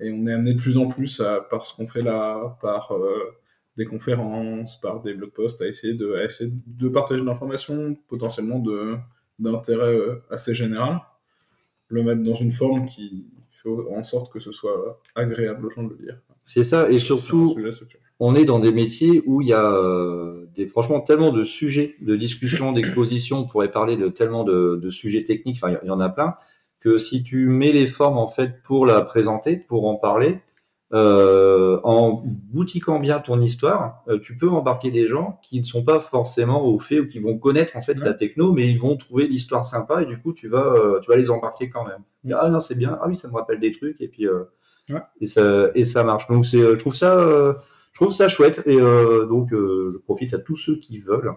Et 0.00 0.10
on 0.10 0.26
est 0.26 0.32
amené 0.32 0.54
de 0.54 0.60
plus 0.60 0.78
en 0.78 0.88
plus, 0.88 1.20
à, 1.20 1.40
par 1.40 1.66
ce 1.66 1.74
qu'on 1.74 1.86
fait 1.86 2.02
là, 2.02 2.56
par 2.62 2.92
euh, 2.92 3.34
des 3.76 3.84
conférences, 3.84 4.80
par 4.80 5.02
des 5.02 5.12
blog 5.14 5.30
posts, 5.32 5.60
à 5.62 5.66
essayer 5.66 5.92
de, 5.94 6.14
à 6.14 6.24
essayer 6.24 6.50
de 6.66 6.88
partager 6.88 7.20
de 7.20 7.26
l'information 7.26 7.94
potentiellement 8.08 8.58
de- 8.58 8.96
d'intérêt 9.38 9.94
euh, 9.94 10.22
assez 10.30 10.54
général, 10.54 11.00
le 11.88 12.02
mettre 12.02 12.22
dans 12.22 12.34
une 12.34 12.52
forme 12.52 12.86
qui 12.86 13.26
fait 13.50 13.70
en 13.96 14.02
sorte 14.02 14.32
que 14.32 14.38
ce 14.40 14.52
soit 14.52 15.00
agréable 15.14 15.66
aux 15.66 15.70
gens 15.70 15.82
de 15.84 15.94
le 15.98 16.04
lire. 16.06 16.18
C'est 16.44 16.64
ça, 16.64 16.90
et 16.90 16.98
surtout, 16.98 17.56
on 18.20 18.34
est 18.34 18.44
dans 18.44 18.58
des 18.58 18.72
métiers 18.72 19.22
où 19.26 19.40
il 19.42 19.48
y 19.48 19.52
a 19.52 19.64
euh, 19.64 20.46
des, 20.54 20.66
franchement 20.66 21.00
tellement 21.00 21.30
de 21.32 21.44
sujets, 21.44 21.96
de 22.00 22.16
discussions, 22.16 22.72
d'expositions, 22.72 23.38
on 23.40 23.46
pourrait 23.46 23.70
parler 23.70 23.96
de 23.96 24.08
tellement 24.08 24.44
de, 24.44 24.78
de 24.82 24.90
sujets 24.90 25.24
techniques, 25.24 25.58
enfin 25.62 25.70
il 25.70 25.74
y- 25.74 25.78
il 25.84 25.88
y 25.88 25.90
en 25.90 26.00
a 26.00 26.08
plein, 26.08 26.34
que 26.80 26.98
si 26.98 27.22
tu 27.22 27.48
mets 27.48 27.72
les 27.72 27.86
formes 27.86 28.18
en 28.18 28.28
fait 28.28 28.62
pour 28.62 28.86
la 28.86 29.00
présenter, 29.02 29.56
pour 29.56 29.86
en 29.88 29.96
parler, 29.96 30.40
euh, 30.94 31.78
en 31.84 32.22
boutiquant 32.24 32.98
bien 32.98 33.18
ton 33.20 33.40
histoire, 33.42 34.02
euh, 34.08 34.18
tu 34.18 34.36
peux 34.38 34.48
embarquer 34.48 34.90
des 34.90 35.06
gens 35.06 35.38
qui 35.42 35.58
ne 35.60 35.64
sont 35.64 35.84
pas 35.84 36.00
forcément 36.00 36.64
au 36.66 36.78
fait 36.78 37.00
ou 37.00 37.06
qui 37.06 37.18
vont 37.18 37.36
connaître 37.38 37.76
en 37.76 37.82
fait 37.82 37.94
la 37.94 38.14
techno, 38.14 38.52
mais 38.52 38.68
ils 38.68 38.78
vont 38.78 38.96
trouver 38.96 39.26
l'histoire 39.28 39.66
sympa 39.66 40.02
et 40.02 40.06
du 40.06 40.18
coup 40.18 40.32
tu 40.32 40.48
vas, 40.48 40.64
euh, 40.64 40.98
tu 41.00 41.10
vas 41.10 41.16
les 41.16 41.28
embarquer 41.30 41.68
quand 41.68 41.84
même. 41.84 42.02
Dire, 42.24 42.38
Ah 42.40 42.48
non 42.48 42.60
c'est 42.60 42.74
bien, 42.74 42.98
ah 43.02 43.06
oui 43.08 43.16
ça 43.16 43.28
me 43.28 43.34
rappelle 43.34 43.60
des 43.60 43.72
trucs 43.72 44.00
et 44.00 44.08
puis 44.08 44.26
Ouais. 44.90 45.00
et 45.20 45.26
ça 45.26 45.66
et 45.74 45.84
ça 45.84 46.02
marche. 46.04 46.26
Donc 46.28 46.46
c'est, 46.46 46.58
je 46.60 46.74
trouve 46.76 46.94
ça, 46.94 47.18
je 47.92 48.00
trouve 48.00 48.10
ça 48.12 48.28
chouette 48.28 48.62
et 48.64 48.76
donc 48.78 49.48
je 49.50 49.98
profite 49.98 50.32
à 50.32 50.38
tous 50.38 50.56
ceux 50.56 50.76
qui 50.76 51.00
veulent 51.00 51.32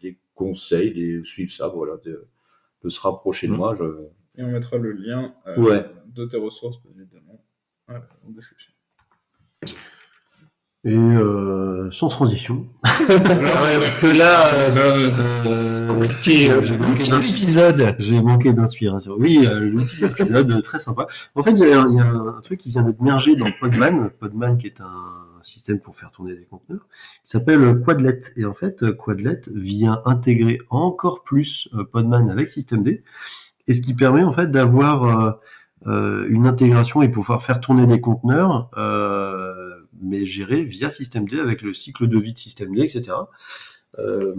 des 0.00 0.18
conseils, 0.34 0.94
des 0.94 1.22
suivre 1.24 1.52
ça, 1.52 1.68
voilà, 1.68 1.94
de, 2.06 2.24
de 2.82 2.88
se 2.88 3.00
rapprocher 3.00 3.48
de 3.48 3.52
Mm. 3.52 3.56
moi. 3.56 3.74
Je... 3.74 3.84
Et 4.38 4.42
on 4.44 4.48
mettra 4.50 4.76
le 4.78 4.92
lien 4.92 5.34
Ouais. 5.58 5.84
de 6.14 6.24
tes 6.26 6.36
ressources, 6.38 6.78
évidemment, 6.98 7.25
euh, 7.90 7.98
en 8.26 8.30
description. 8.30 8.72
Et 10.84 10.94
euh, 10.96 11.90
sans 11.90 12.06
transition, 12.08 12.68
Ouais, 13.08 13.78
parce 13.80 13.98
que 13.98 14.06
là, 14.06 14.46
euh, 14.54 15.10
euh, 15.46 15.88
compliqué, 15.88 16.48
euh, 16.50 16.60
l'outil 16.60 17.10
d'épisode. 17.10 17.96
j'ai 17.98 18.20
manqué 18.22 18.52
d'inspiration. 18.52 19.16
Oui, 19.18 19.44
euh, 19.50 19.60
l'outil 19.68 20.00
d'épisode, 20.02 20.48
euh, 20.52 20.60
très 20.60 20.78
sympa. 20.78 21.08
En 21.34 21.42
fait, 21.42 21.50
il 21.52 21.58
y, 21.58 21.72
a 21.72 21.80
un- 21.82 21.90
il 21.90 21.96
y 21.96 22.00
a 22.00 22.04
un 22.06 22.40
truc 22.40 22.60
qui 22.60 22.70
vient 22.70 22.82
d'être 22.82 23.00
mergé 23.00 23.34
dans 23.34 23.50
Podman. 23.60 24.10
Podman, 24.20 24.58
qui 24.58 24.68
est 24.68 24.80
un 24.80 25.24
système 25.42 25.80
pour 25.80 25.96
faire 25.96 26.12
tourner 26.12 26.36
des 26.36 26.44
conteneurs, 26.44 26.86
qui 27.24 27.30
s'appelle 27.30 27.80
Quadlet. 27.84 28.20
Et 28.36 28.44
en 28.44 28.52
fait, 28.52 28.84
euh, 28.84 28.92
Quadlet 28.92 29.40
vient 29.52 30.00
intégrer 30.04 30.60
encore 30.70 31.24
plus 31.24 31.68
euh, 31.74 31.82
Podman 31.84 32.30
avec 32.30 32.48
systemd. 32.48 32.86
Et 33.68 33.74
ce 33.74 33.82
qui 33.82 33.94
permet 33.94 34.22
en 34.22 34.30
fait 34.32 34.52
d'avoir 34.52 35.02
euh, 35.04 35.30
euh, 35.30 35.32
une 35.84 36.46
intégration 36.46 37.02
et 37.02 37.08
pouvoir 37.08 37.42
faire 37.42 37.60
tourner 37.60 37.86
des 37.86 38.00
conteneurs, 38.00 38.70
euh, 38.76 39.76
mais 40.02 40.24
gérés 40.24 40.64
via 40.64 40.90
systemd 40.90 41.32
avec 41.34 41.62
le 41.62 41.74
cycle 41.74 42.06
de 42.06 42.18
vie 42.18 42.32
de 42.32 42.38
systemd, 42.38 42.78
etc. 42.78 43.12
Euh, 43.98 44.34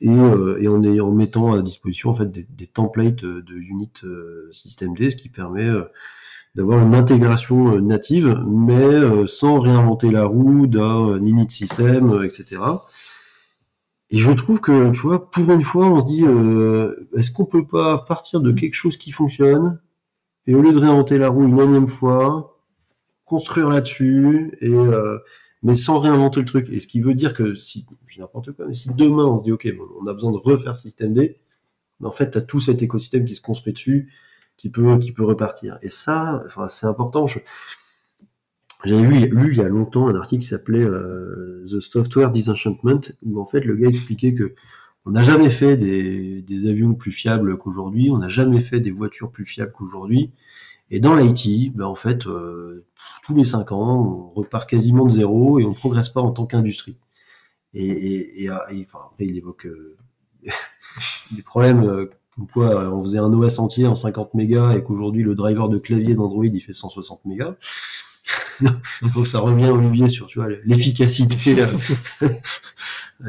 et, 0.00 0.08
euh, 0.10 1.02
en, 1.02 1.12
mettant 1.12 1.52
à 1.52 1.62
disposition 1.62 2.10
en 2.10 2.14
fait 2.14 2.30
des, 2.30 2.66
templates 2.66 3.24
euh, 3.24 3.42
de 3.42 3.54
unit 3.54 3.90
euh, 4.04 4.48
systemd, 4.52 4.98
ce 4.98 5.16
qui 5.16 5.28
permet 5.28 5.66
euh, 5.66 5.84
d'avoir 6.54 6.84
une 6.84 6.94
intégration 6.94 7.74
euh, 7.74 7.80
native, 7.80 8.38
mais 8.46 8.84
euh, 8.84 9.26
sans 9.26 9.58
réinventer 9.58 10.10
la 10.10 10.24
roue 10.24 10.66
d'un 10.66 11.10
euh, 11.10 11.18
init 11.20 11.50
system, 11.50 12.10
euh, 12.10 12.24
etc. 12.24 12.60
Et 14.10 14.18
je 14.18 14.30
trouve 14.30 14.60
que, 14.60 14.92
tu 14.92 15.00
vois, 15.00 15.30
pour 15.30 15.50
une 15.50 15.62
fois, 15.62 15.86
on 15.86 16.00
se 16.00 16.04
dit, 16.04 16.24
euh, 16.24 17.08
est-ce 17.16 17.32
qu'on 17.32 17.46
peut 17.46 17.66
pas 17.66 17.98
partir 17.98 18.40
de 18.40 18.52
quelque 18.52 18.74
chose 18.74 18.96
qui 18.96 19.10
fonctionne 19.10 19.80
et 20.46 20.54
au 20.54 20.62
lieu 20.62 20.72
de 20.72 20.78
réinventer 20.78 21.18
la 21.18 21.28
roue 21.28 21.44
une 21.44 21.58
énième 21.58 21.88
fois, 21.88 22.60
construire 23.24 23.68
là-dessus 23.68 24.56
et 24.60 24.74
euh, 24.74 25.18
mais 25.62 25.74
sans 25.74 25.98
réinventer 25.98 26.40
le 26.40 26.46
truc. 26.46 26.68
Et 26.70 26.78
ce 26.78 26.86
qui 26.86 27.00
veut 27.00 27.14
dire 27.14 27.34
que 27.34 27.54
si, 27.54 27.86
je 28.06 28.20
n'importe 28.20 28.52
quoi, 28.52 28.66
mais 28.66 28.74
si 28.74 28.92
demain 28.94 29.24
on 29.24 29.38
se 29.38 29.44
dit, 29.44 29.52
ok, 29.52 29.66
bon, 29.76 29.84
on 30.00 30.06
a 30.06 30.12
besoin 30.12 30.30
de 30.30 30.36
refaire 30.36 30.76
système 30.76 31.12
D, 31.12 31.40
mais 32.00 32.06
en 32.06 32.12
fait, 32.12 32.30
tu 32.30 32.38
as 32.38 32.42
tout 32.42 32.60
cet 32.60 32.82
écosystème 32.82 33.24
qui 33.24 33.34
se 33.34 33.40
construit 33.40 33.72
dessus, 33.72 34.12
qui 34.56 34.68
peut, 34.68 34.98
qui 34.98 35.12
peut 35.12 35.24
repartir. 35.24 35.78
Et 35.82 35.88
ça, 35.88 36.42
enfin, 36.46 36.68
c'est 36.68 36.86
important. 36.86 37.26
J'avais 38.84 39.02
lu, 39.02 39.28
lu 39.28 39.52
il 39.52 39.58
y 39.58 39.62
a 39.62 39.68
longtemps 39.68 40.08
un 40.08 40.14
article 40.14 40.42
qui 40.42 40.48
s'appelait 40.48 40.84
euh, 40.84 41.62
The 41.64 41.80
Software 41.80 42.30
Disenchantment, 42.30 43.00
où 43.22 43.40
en 43.40 43.46
fait 43.46 43.60
le 43.60 43.74
gars 43.76 43.88
expliquait 43.88 44.34
que 44.34 44.54
on 45.06 45.10
n'a 45.10 45.22
jamais 45.22 45.50
fait 45.50 45.76
des, 45.76 46.42
des 46.42 46.66
avions 46.68 46.94
plus 46.94 47.12
fiables 47.12 47.58
qu'aujourd'hui, 47.58 48.10
on 48.10 48.18
n'a 48.18 48.28
jamais 48.28 48.60
fait 48.60 48.80
des 48.80 48.90
voitures 48.90 49.30
plus 49.30 49.44
fiables 49.44 49.72
qu'aujourd'hui. 49.72 50.30
Et 50.90 51.00
dans 51.00 51.14
l'IT, 51.14 51.74
ben 51.74 51.86
en 51.86 51.94
fait, 51.94 52.26
euh, 52.26 52.84
tous 53.24 53.34
les 53.34 53.44
cinq 53.44 53.72
ans, 53.72 54.30
on 54.34 54.38
repart 54.38 54.68
quasiment 54.68 55.06
de 55.06 55.10
zéro 55.10 55.58
et 55.58 55.64
on 55.64 55.70
ne 55.70 55.74
progresse 55.74 56.08
pas 56.08 56.20
en 56.20 56.32
tant 56.32 56.46
qu'industrie. 56.46 56.96
Et, 57.74 57.86
et, 57.86 58.44
et, 58.44 58.44
et, 58.44 58.50
enfin, 58.50 59.00
après, 59.10 59.26
il 59.26 59.36
évoque 59.36 59.66
euh, 59.66 59.96
des 61.32 61.42
problèmes 61.42 61.84
euh, 61.84 62.10
comme 62.34 62.46
quoi 62.48 62.84
euh, 62.84 62.90
on 62.90 63.02
faisait 63.02 63.18
un 63.18 63.32
OS 63.32 63.58
entier 63.58 63.86
en 63.86 63.94
50 63.94 64.34
mégas 64.34 64.74
et 64.74 64.82
qu'aujourd'hui 64.82 65.22
le 65.22 65.34
driver 65.34 65.68
de 65.68 65.78
clavier 65.78 66.14
d'Android 66.14 66.46
il 66.46 66.60
fait 66.60 66.72
160 66.72 67.24
mégas. 67.26 67.54
Donc 69.14 69.26
ça 69.26 69.40
revient 69.40 69.68
Olivier 69.68 70.08
sur 70.08 70.26
tu 70.28 70.38
vois 70.38 70.48
l'efficacité 70.64 71.62
euh, 72.22 72.28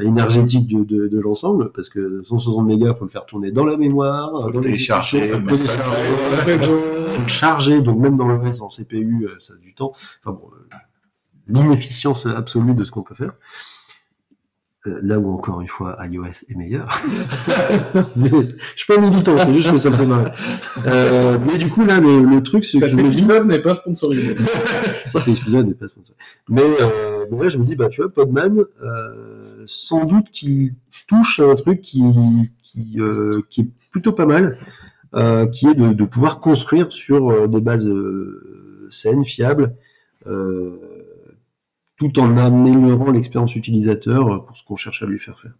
énergétique 0.00 0.66
de, 0.66 0.84
de, 0.84 1.08
de 1.08 1.20
l'ensemble 1.20 1.70
parce 1.72 1.88
que 1.90 2.22
160 2.22 2.66
mégas 2.66 2.94
faut 2.94 3.04
le 3.04 3.10
faire 3.10 3.26
tourner 3.26 3.50
dans 3.50 3.66
la 3.66 3.76
mémoire, 3.76 4.30
Faut 4.42 4.50
le 4.50 4.60
télécharger, 4.60 5.20
le 5.20 5.56
faut 7.10 7.22
le 7.22 7.28
charger 7.28 7.82
donc 7.82 7.98
même 7.98 8.16
dans 8.16 8.26
l'OS 8.26 8.60
en 8.60 8.68
CPU 8.68 9.26
euh, 9.26 9.36
ça 9.38 9.54
a 9.54 9.56
du 9.56 9.74
temps. 9.74 9.92
Enfin 10.24 10.32
bon, 10.32 10.48
euh, 10.52 10.76
l'inefficience 11.48 12.26
absolue 12.26 12.74
de 12.74 12.84
ce 12.84 12.90
qu'on 12.90 13.02
peut 13.02 13.14
faire. 13.14 13.32
Euh, 14.86 15.00
Là 15.02 15.18
où 15.18 15.32
encore 15.32 15.60
une 15.60 15.68
fois 15.68 15.96
iOS 16.00 16.44
est 16.48 16.54
meilleur. 16.54 16.88
Mais 18.16 18.28
je 18.28 18.82
suis 18.82 18.86
pas 18.92 19.00
militant, 19.00 19.36
c'est 19.38 19.52
juste 19.52 19.70
que 19.70 19.76
ça 19.78 19.90
me 19.90 19.96
fait 19.96 20.06
marrer. 20.06 20.30
Euh, 20.86 21.38
mais 21.44 21.58
du 21.58 21.68
coup 21.68 21.84
là 21.84 22.00
le, 22.00 22.20
le 22.22 22.42
truc 22.42 22.64
c'est 22.64 22.80
que 22.80 22.86
Cet 22.88 22.98
épisode 22.98 23.46
n'est 23.46 23.60
pas 23.60 23.74
sponsorisé. 23.74 24.36
cet 24.88 25.28
épisode 25.28 25.66
n'est 25.68 25.74
pas 25.74 25.88
sponsor. 25.88 26.14
Mais 26.48 26.62
euh, 26.80 27.26
bon, 27.30 27.42
là, 27.42 27.48
je 27.48 27.58
me 27.58 27.64
dis, 27.64 27.76
bah, 27.76 27.88
tu 27.88 28.00
vois, 28.00 28.10
Podman, 28.10 28.64
euh, 28.82 29.62
sans 29.66 30.04
doute 30.04 30.30
qu'il 30.30 30.72
touche 31.08 31.40
à 31.40 31.44
un 31.44 31.54
truc 31.56 31.80
qui, 31.80 32.02
qui, 32.62 33.00
euh, 33.00 33.42
qui 33.50 33.62
est 33.62 33.68
plutôt 33.90 34.12
pas 34.12 34.26
mal, 34.26 34.56
euh, 35.14 35.46
qui 35.46 35.66
est 35.66 35.74
de, 35.74 35.92
de 35.92 36.04
pouvoir 36.04 36.40
construire 36.40 36.92
sur 36.92 37.48
des 37.48 37.60
bases 37.60 37.88
saines, 38.90 39.24
fiables, 39.24 39.74
euh, 40.26 40.78
tout 41.96 42.18
en 42.18 42.36
améliorant 42.36 43.10
l'expérience 43.10 43.56
utilisateur 43.56 44.44
pour 44.44 44.56
ce 44.56 44.64
qu'on 44.64 44.76
cherche 44.76 45.02
à 45.02 45.06
lui 45.06 45.18
faire 45.18 45.38
faire. 45.40 45.54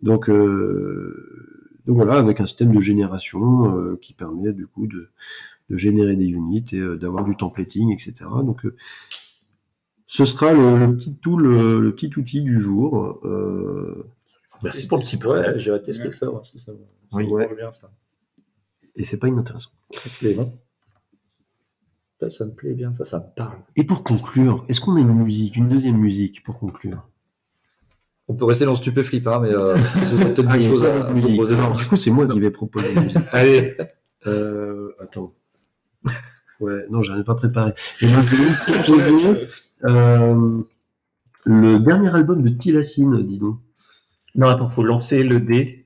Donc, 0.00 0.28
euh, 0.30 1.70
donc 1.86 1.96
voilà, 1.96 2.14
avec 2.14 2.40
un 2.40 2.46
système 2.46 2.72
de 2.74 2.80
génération 2.80 3.76
euh, 3.76 3.98
qui 4.00 4.14
permet 4.14 4.52
du 4.52 4.66
coup 4.66 4.86
de, 4.86 5.08
de 5.70 5.76
générer 5.76 6.16
des 6.16 6.26
units 6.26 6.64
et 6.72 6.78
euh, 6.78 6.96
d'avoir 6.96 7.24
du 7.24 7.36
templating, 7.36 7.92
etc. 7.92 8.12
Donc, 8.44 8.64
euh, 8.64 8.76
ce 10.06 10.24
sera 10.24 10.52
le, 10.52 10.78
le 10.86 10.96
petit 10.96 11.14
tool, 11.16 11.42
le, 11.42 11.80
le 11.80 11.94
petit 11.94 12.12
outil 12.18 12.42
du 12.42 12.60
jour. 12.60 13.18
Euh, 13.24 14.04
Merci 14.62 14.86
pour 14.86 14.98
le 14.98 15.02
petit 15.04 15.16
Ouais, 15.16 15.22
prêt. 15.42 15.58
j'irai 15.58 15.82
tester 15.82 16.12
ça, 16.12 16.28
voir 16.30 16.46
si 16.46 16.58
ça, 16.60 16.66
ça 16.72 16.78
Oui. 17.12 17.26
Ouais. 17.26 17.52
bien, 17.56 17.72
ça. 17.72 17.90
et 18.94 19.02
c'est 19.04 19.18
pas 19.18 19.28
inintéressant. 19.28 19.70
Ça 22.30 22.30
me 22.30 22.30
plaît, 22.30 22.30
non 22.30 22.30
ça, 22.30 22.44
me 22.44 22.50
plaît 22.50 22.74
bien, 22.74 22.94
ça, 22.94 23.04
ça 23.04 23.18
me 23.18 23.34
parle. 23.34 23.58
Et 23.76 23.84
pour 23.84 24.02
conclure, 24.04 24.64
est-ce 24.68 24.80
qu'on 24.80 24.96
a 24.96 25.00
une 25.00 25.12
musique, 25.12 25.56
une 25.56 25.68
deuxième 25.68 25.96
musique 25.96 26.42
pour 26.42 26.58
conclure? 26.58 27.08
On 28.28 28.34
peut 28.34 28.44
rester 28.44 28.64
dans 28.64 28.76
stupéflip, 28.76 29.26
hein, 29.26 29.40
mais 29.42 29.50
euh, 29.52 29.74
peut-être 30.16 30.44
Ah, 30.48 30.52
pas 30.52 30.58
à, 30.86 31.08
à 31.08 31.12
proposer. 31.14 31.54
Alors, 31.54 31.76
du 31.76 31.84
coup, 31.84 31.96
c'est 31.96 32.10
moi 32.10 32.26
qui 32.26 32.38
vais 32.40 32.50
proposer 32.50 32.94
la 32.94 33.00
musique. 33.02 33.18
Allez, 33.32 33.76
Euh, 34.26 34.92
attends. 35.00 35.34
Ouais, 36.60 36.86
non, 36.90 37.02
j'en 37.02 37.18
ai 37.18 37.24
pas 37.24 37.34
préparé. 37.34 37.72
Et 38.00 38.06
je 38.08 38.14
vais 38.16 38.20
vous 38.36 38.72
proposer 38.72 39.46
euh, 39.84 40.62
le 41.44 41.78
dernier 41.80 42.14
album 42.14 42.42
de 42.42 42.48
Tilacine, 42.50 43.20
dis 43.26 43.38
donc. 43.38 43.58
non, 44.36 44.46
attends, 44.46 44.70
faut 44.70 44.84
lancer 44.84 45.24
le 45.24 45.40
dé. 45.40 45.81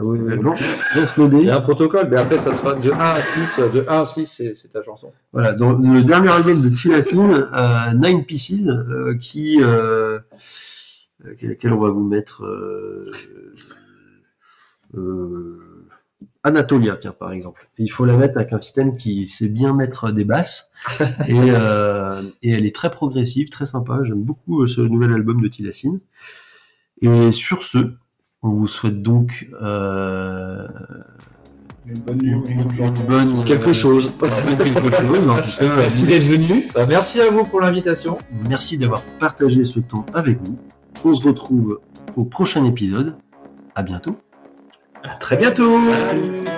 Ah 0.00 0.06
oui, 0.06 0.18
oui, 0.18 0.34
lance, 0.40 0.60
lance 0.96 1.16
le 1.18 1.28
Il 1.40 1.44
y 1.44 1.50
a 1.50 1.56
un 1.56 1.60
protocole, 1.60 2.08
mais 2.10 2.16
après, 2.16 2.40
ça 2.40 2.54
sera 2.54 2.74
de 2.74 2.90
1 2.90 2.98
à 2.98 3.20
6. 3.20 3.60
De 3.74 3.84
1 3.86 4.00
à 4.00 4.06
6, 4.06 4.42
c'est 4.54 4.72
ta 4.72 4.82
chanson. 4.82 5.12
Voilà, 5.32 5.52
dans 5.52 5.74
le 5.74 6.02
dernier 6.02 6.30
album 6.30 6.62
de 6.62 6.70
Tilacine, 6.70 7.46
euh, 7.52 7.92
Nine 7.94 8.24
Pieces, 8.24 8.66
euh, 8.66 9.14
qui, 9.20 9.62
euh, 9.62 10.18
euh, 11.26 11.34
lequel 11.42 11.74
on 11.74 11.80
va 11.80 11.90
vous 11.90 12.02
mettre 12.02 12.44
euh, 12.46 13.02
euh, 14.96 15.86
Anatolia, 16.44 16.96
tiens, 16.96 17.12
par 17.12 17.32
exemple. 17.32 17.68
Et 17.76 17.82
il 17.82 17.88
faut 17.88 18.06
la 18.06 18.16
mettre 18.16 18.38
avec 18.38 18.54
un 18.54 18.60
système 18.62 18.96
qui 18.96 19.28
sait 19.28 19.48
bien 19.48 19.74
mettre 19.74 20.12
des 20.12 20.24
basses, 20.24 20.70
et, 21.28 21.34
euh, 21.38 22.22
et 22.42 22.52
elle 22.52 22.64
est 22.64 22.74
très 22.74 22.90
progressive, 22.90 23.50
très 23.50 23.66
sympa. 23.66 24.00
J'aime 24.04 24.22
beaucoup 24.22 24.62
euh, 24.62 24.66
ce 24.66 24.80
nouvel 24.80 25.12
album 25.12 25.42
de 25.42 25.48
Tilacine. 25.48 26.00
Et 27.02 27.32
sur 27.32 27.62
ce, 27.62 27.78
on 28.42 28.50
vous 28.50 28.66
souhaite 28.66 29.02
donc 29.02 29.48
euh, 29.62 30.66
Une 31.86 31.98
bonne 32.00 32.18
nuit 32.18 32.34
ou 32.34 32.44
une 32.46 32.62
bonne 32.64 32.72
journée. 32.72 33.00
une 33.00 33.06
bonne 33.06 33.44
Quelque 33.44 33.72
chose. 33.72 34.12
quelque 34.20 34.90
chose. 34.90 35.28
En 35.28 35.36
tout 35.36 35.50
cas, 35.58 35.76
Merci 35.76 36.06
d'être 36.06 36.24
venu. 36.24 36.62
Bah, 36.74 36.86
merci 36.88 37.20
à 37.20 37.30
vous 37.30 37.44
pour 37.44 37.60
l'invitation. 37.60 38.18
Merci 38.48 38.78
d'avoir 38.78 39.02
partagé 39.18 39.64
ce 39.64 39.80
temps 39.80 40.06
avec 40.14 40.40
nous. 40.48 40.58
On 41.04 41.14
se 41.14 41.26
retrouve 41.26 41.80
au 42.16 42.24
prochain 42.24 42.64
épisode. 42.64 43.16
À 43.74 43.82
bientôt. 43.82 44.16
À 45.02 45.16
très 45.16 45.36
bientôt. 45.36 45.78
Salut. 46.08 46.49